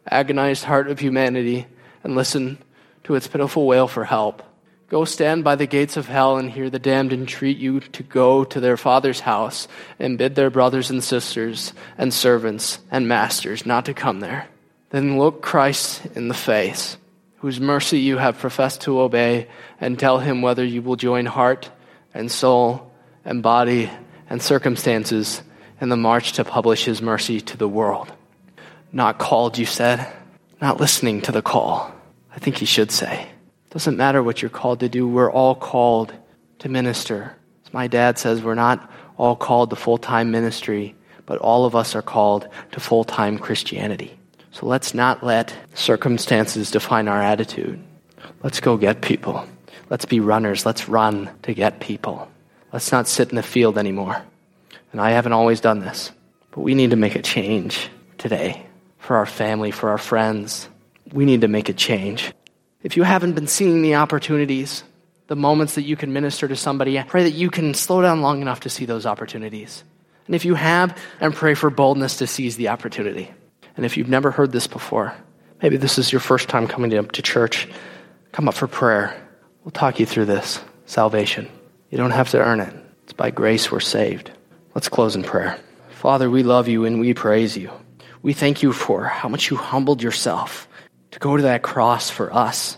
agonized 0.09 0.65
heart 0.65 0.89
of 0.89 0.99
humanity 0.99 1.67
and 2.03 2.17
listen 2.17 2.59
to 3.05 3.15
its 3.15 3.29
pitiful 3.29 3.67
wail 3.67 3.87
for 3.87 4.05
help. 4.05 4.43
Go 4.93 5.07
stand 5.07 5.43
by 5.43 5.57
the 5.57 5.67
gates 5.67 5.97
of 5.97 6.07
hell 6.07 6.37
and 6.37 6.51
hear 6.51 6.69
the 6.69 6.79
damned 6.79 7.15
entreat 7.15 7.57
you 7.57 7.81
to 7.81 8.03
go 8.03 8.45
to 8.45 8.61
their 8.61 8.77
father's 8.77 9.21
house 9.21 9.67
and 9.99 10.19
bid 10.19 10.35
their 10.35 10.51
brothers 10.51 10.91
and 10.91 11.03
sisters 11.03 11.73
and 11.97 12.13
servants 12.13 12.79
and 12.91 13.09
masters 13.09 13.65
not 13.65 13.87
to 13.87 13.95
come 13.95 14.21
there. 14.21 14.49
Then 14.91 15.19
look 15.19 15.41
Christ 15.41 16.05
in 16.15 16.29
the 16.29 16.35
face, 16.35 16.99
whose 17.37 17.59
mercy 17.59 18.01
you 18.01 18.19
have 18.19 18.39
professed 18.39 18.83
to 18.83 19.01
obey, 19.01 19.49
and 19.81 19.99
tell 19.99 20.19
him 20.19 20.43
whether 20.43 20.63
you 20.63 20.83
will 20.83 20.97
join 20.97 21.25
heart 21.25 21.71
and 22.13 22.31
soul 22.31 22.93
and 23.25 23.43
body 23.43 23.91
and 24.29 24.43
circumstances 24.43 25.41
in 25.81 25.89
the 25.89 25.97
march 25.97 26.33
to 26.33 26.45
publish 26.45 26.85
his 26.85 27.01
mercy 27.01 27.41
to 27.41 27.57
the 27.57 27.67
world. 27.67 28.13
Not 28.93 29.17
called, 29.17 29.57
you 29.57 29.65
said, 29.65 30.07
not 30.61 30.81
listening 30.81 31.23
to 31.23 31.33
the 31.33 31.41
call. 31.41 31.95
I 32.37 32.39
think 32.39 32.59
he 32.59 32.67
should 32.67 32.91
say. 32.91 33.32
Doesn't 33.73 33.97
matter 33.97 34.23
what 34.23 34.43
you're 34.43 34.51
called 34.51 34.81
to 34.81 34.89
do, 34.91 35.09
we're 35.09 35.33
all 35.33 35.55
called 35.55 36.13
to 36.59 36.69
minister. 36.69 37.35
As 37.67 37.73
my 37.73 37.87
dad 37.87 38.19
says, 38.19 38.43
we're 38.43 38.55
not 38.55 38.93
all 39.17 39.35
called 39.35 39.71
to 39.71 39.77
full 39.77 39.97
time 39.97 40.31
ministry, 40.31 40.95
but 41.25 41.39
all 41.39 41.65
of 41.65 41.75
us 41.75 41.95
are 41.95 42.03
called 42.03 42.47
to 42.73 42.81
full 42.81 43.03
time 43.03 43.39
Christianity. 43.39 44.19
So 44.51 44.67
let's 44.67 44.93
not 44.93 45.25
let 45.25 45.57
circumstances 45.73 46.71
define 46.71 47.09
our 47.09 47.23
attitude. 47.23 47.83
Let's 48.43 48.61
go 48.61 48.77
get 48.77 49.01
people. 49.01 49.47
Let's 49.89 50.05
be 50.05 50.21
runners. 50.21 50.67
Let's 50.67 50.87
run 50.87 51.31
to 51.45 51.55
get 51.55 51.81
people. 51.81 52.31
Let's 52.75 52.93
not 52.93 53.09
sit 53.09 53.31
in 53.31 53.37
the 53.37 53.43
field 53.43 53.79
anymore. 53.79 54.21
And 54.93 55.01
I 55.01 55.13
haven't 55.13 55.33
always 55.33 55.63
done 55.63 55.81
this, 55.81 56.13
but 56.51 56.61
we 56.61 56.75
need 56.75 56.91
to 56.91 56.97
make 56.97 57.15
a 57.15 57.23
change 57.23 57.89
today 58.19 58.67
for 58.99 59.17
our 59.17 59.25
family, 59.25 59.71
for 59.71 59.89
our 59.89 59.99
friends. 59.99 60.69
We 61.11 61.25
need 61.25 61.41
to 61.41 61.49
make 61.49 61.71
a 61.71 61.73
change. 61.73 62.35
If 62.83 62.97
you 62.97 63.05
haven't 63.05 63.35
been 63.35 63.47
seeing 63.47 63.83
the 63.83 63.95
opportunities, 63.97 64.83
the 65.29 65.37
moments 65.37 65.77
that 65.77 65.83
you 65.83 65.97
can 65.97 66.13
minister 66.13 66.49
to 66.49 66.57
somebody, 66.57 66.99
I 66.99 67.05
pray 67.05 67.25
that 67.25 67.31
you 67.31 67.51
can 67.51 67.75
slow 67.75 68.03
down 68.03 68.23
long 68.23 68.43
enough 68.43 68.61
to 68.61 68.71
see 68.71 68.85
those 68.85 69.07
opportunities. 69.07 69.85
And 70.27 70.35
if 70.35 70.45
you 70.45 70.55
have, 70.55 70.99
and 71.21 71.35
pray 71.35 71.55
for 71.55 71.71
boldness 71.71 72.19
to 72.19 72.27
seize 72.27 72.57
the 72.57 72.69
opportunity. 72.69 73.31
And 73.77 73.87
if 73.87 73.97
you've 73.97 74.09
never 74.09 74.31
heard 74.31 74.53
this 74.53 74.67
before, 74.67 75.15
maybe 75.63 75.77
this 75.77 75.99
is 75.99 76.13
your 76.13 76.21
first 76.21 76.49
time 76.49 76.67
coming 76.67 76.91
to, 76.91 77.03
to 77.03 77.23
church, 77.23 77.69
come 78.33 78.49
up 78.49 78.55
for 78.55 78.67
prayer. 78.67 79.17
We'll 79.65 79.73
talk 79.73 80.01
you 80.01 80.07
through 80.07 80.27
this 80.27 80.61
salvation. 80.87 81.49
You 81.91 81.99
don't 81.99 82.11
have 82.11 82.31
to 82.31 82.41
earn 82.41 82.61
it, 82.61 82.75
it's 83.05 83.13
by 83.13 83.31
grace 83.31 83.71
we're 83.71 83.81
saved. 83.81 84.31
Let's 84.75 84.89
close 84.89 85.15
in 85.15 85.23
prayer. 85.23 85.59
Father, 85.91 86.31
we 86.31 86.43
love 86.43 86.67
you 86.67 86.85
and 86.85 86.99
we 86.99 87.15
praise 87.15 87.57
you. 87.57 87.71
We 88.23 88.33
thank 88.33 88.63
you 88.63 88.73
for 88.73 89.05
how 89.05 89.29
much 89.29 89.51
you 89.51 89.57
humbled 89.57 90.03
yourself 90.03 90.69
to 91.13 91.19
go 91.19 91.37
to 91.37 91.45
that 91.45 91.63
cross 91.63 92.11
for 92.11 92.33
us. 92.33 92.77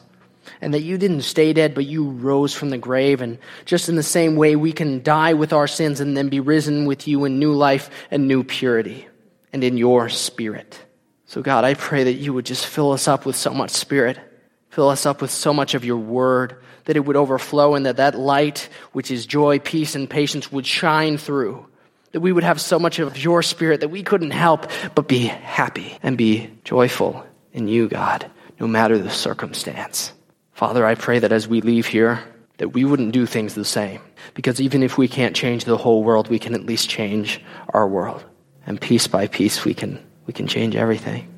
And 0.61 0.75
that 0.75 0.83
you 0.83 0.99
didn't 0.99 1.23
stay 1.23 1.53
dead, 1.53 1.75
but 1.75 1.87
you 1.87 2.11
rose 2.11 2.55
from 2.55 2.70
the 2.70 2.79
grave. 2.79 3.20
And 3.20 3.38
just 3.64 3.88
in 3.88 3.97
the 3.97 4.03
same 4.03 4.37
way, 4.37 4.57
we 4.57 4.73
can 4.73 5.03
die 5.03 5.35
with 5.35 5.53
our 5.53 5.66
sins 5.66 6.01
and 6.01 6.16
then 6.16 6.29
be 6.29 6.40
risen 6.40 6.87
with 6.87 7.09
you 7.09 7.25
in 7.25 7.38
new 7.38 7.53
life 7.53 7.90
and 8.11 8.29
new 8.29 8.44
purity 8.44 9.07
and 9.53 9.64
in 9.64 9.77
your 9.77 10.09
spirit. 10.09 10.79
So, 11.27 11.42
God, 11.42 11.64
I 11.64 11.75
pray 11.75 12.05
that 12.05 12.14
you 12.14 12.33
would 12.33 12.47
just 12.47 12.66
fill 12.66 12.92
us 12.92 13.09
up 13.09 13.27
with 13.27 13.37
so 13.37 13.53
much 13.53 13.70
spirit, 13.70 14.18
fill 14.70 14.88
us 14.88 15.07
up 15.07 15.20
with 15.20 15.31
so 15.31 15.53
much 15.53 15.75
of 15.75 15.85
your 15.85 15.97
word, 15.97 16.62
that 16.85 16.97
it 16.97 17.05
would 17.05 17.16
overflow 17.16 17.75
and 17.75 17.87
that 17.87 17.97
that 17.97 18.14
light, 18.14 18.68
which 18.92 19.11
is 19.11 19.27
joy, 19.27 19.59
peace, 19.59 19.94
and 19.94 20.09
patience, 20.09 20.53
would 20.53 20.66
shine 20.66 21.18
through. 21.18 21.66
That 22.12 22.20
we 22.20 22.33
would 22.33 22.44
have 22.44 22.61
so 22.61 22.79
much 22.79 22.99
of 22.99 23.18
your 23.18 23.42
spirit 23.42 23.81
that 23.81 23.88
we 23.88 24.03
couldn't 24.03 24.31
help 24.31 24.70
but 24.94 25.09
be 25.09 25.27
happy 25.27 25.99
and 26.03 26.16
be 26.16 26.51
joyful 26.64 27.25
in 27.55 27.69
you, 27.69 27.88
God, 27.88 28.31
no 28.61 28.67
matter 28.67 28.99
the 28.99 29.11
circumstance. 29.11 30.12
Father, 30.53 30.85
I 30.85 30.95
pray 30.95 31.19
that 31.21 31.33
as 31.33 31.49
we 31.49 31.62
leave 31.62 31.87
here, 31.87 32.23
that 32.59 32.69
we 32.69 32.85
wouldn't 32.85 33.12
do 33.12 33.27
things 33.27 33.55
the 33.55 33.64
same. 33.64 34.01
Because 34.35 34.61
even 34.61 34.83
if 34.83 34.97
we 34.97 35.09
can't 35.09 35.35
change 35.35 35.64
the 35.64 35.77
whole 35.77 36.05
world, 36.05 36.29
we 36.29 36.38
can 36.38 36.55
at 36.55 36.67
least 36.67 36.88
change 36.88 37.40
our 37.71 37.88
world. 37.88 38.25
And 38.67 38.81
piece 38.81 39.07
by 39.07 39.27
piece, 39.27 39.64
we 39.64 39.75
can, 39.75 40.05
we 40.27 40.33
can 40.33 40.47
change 40.47 40.77
everything. 40.77 41.34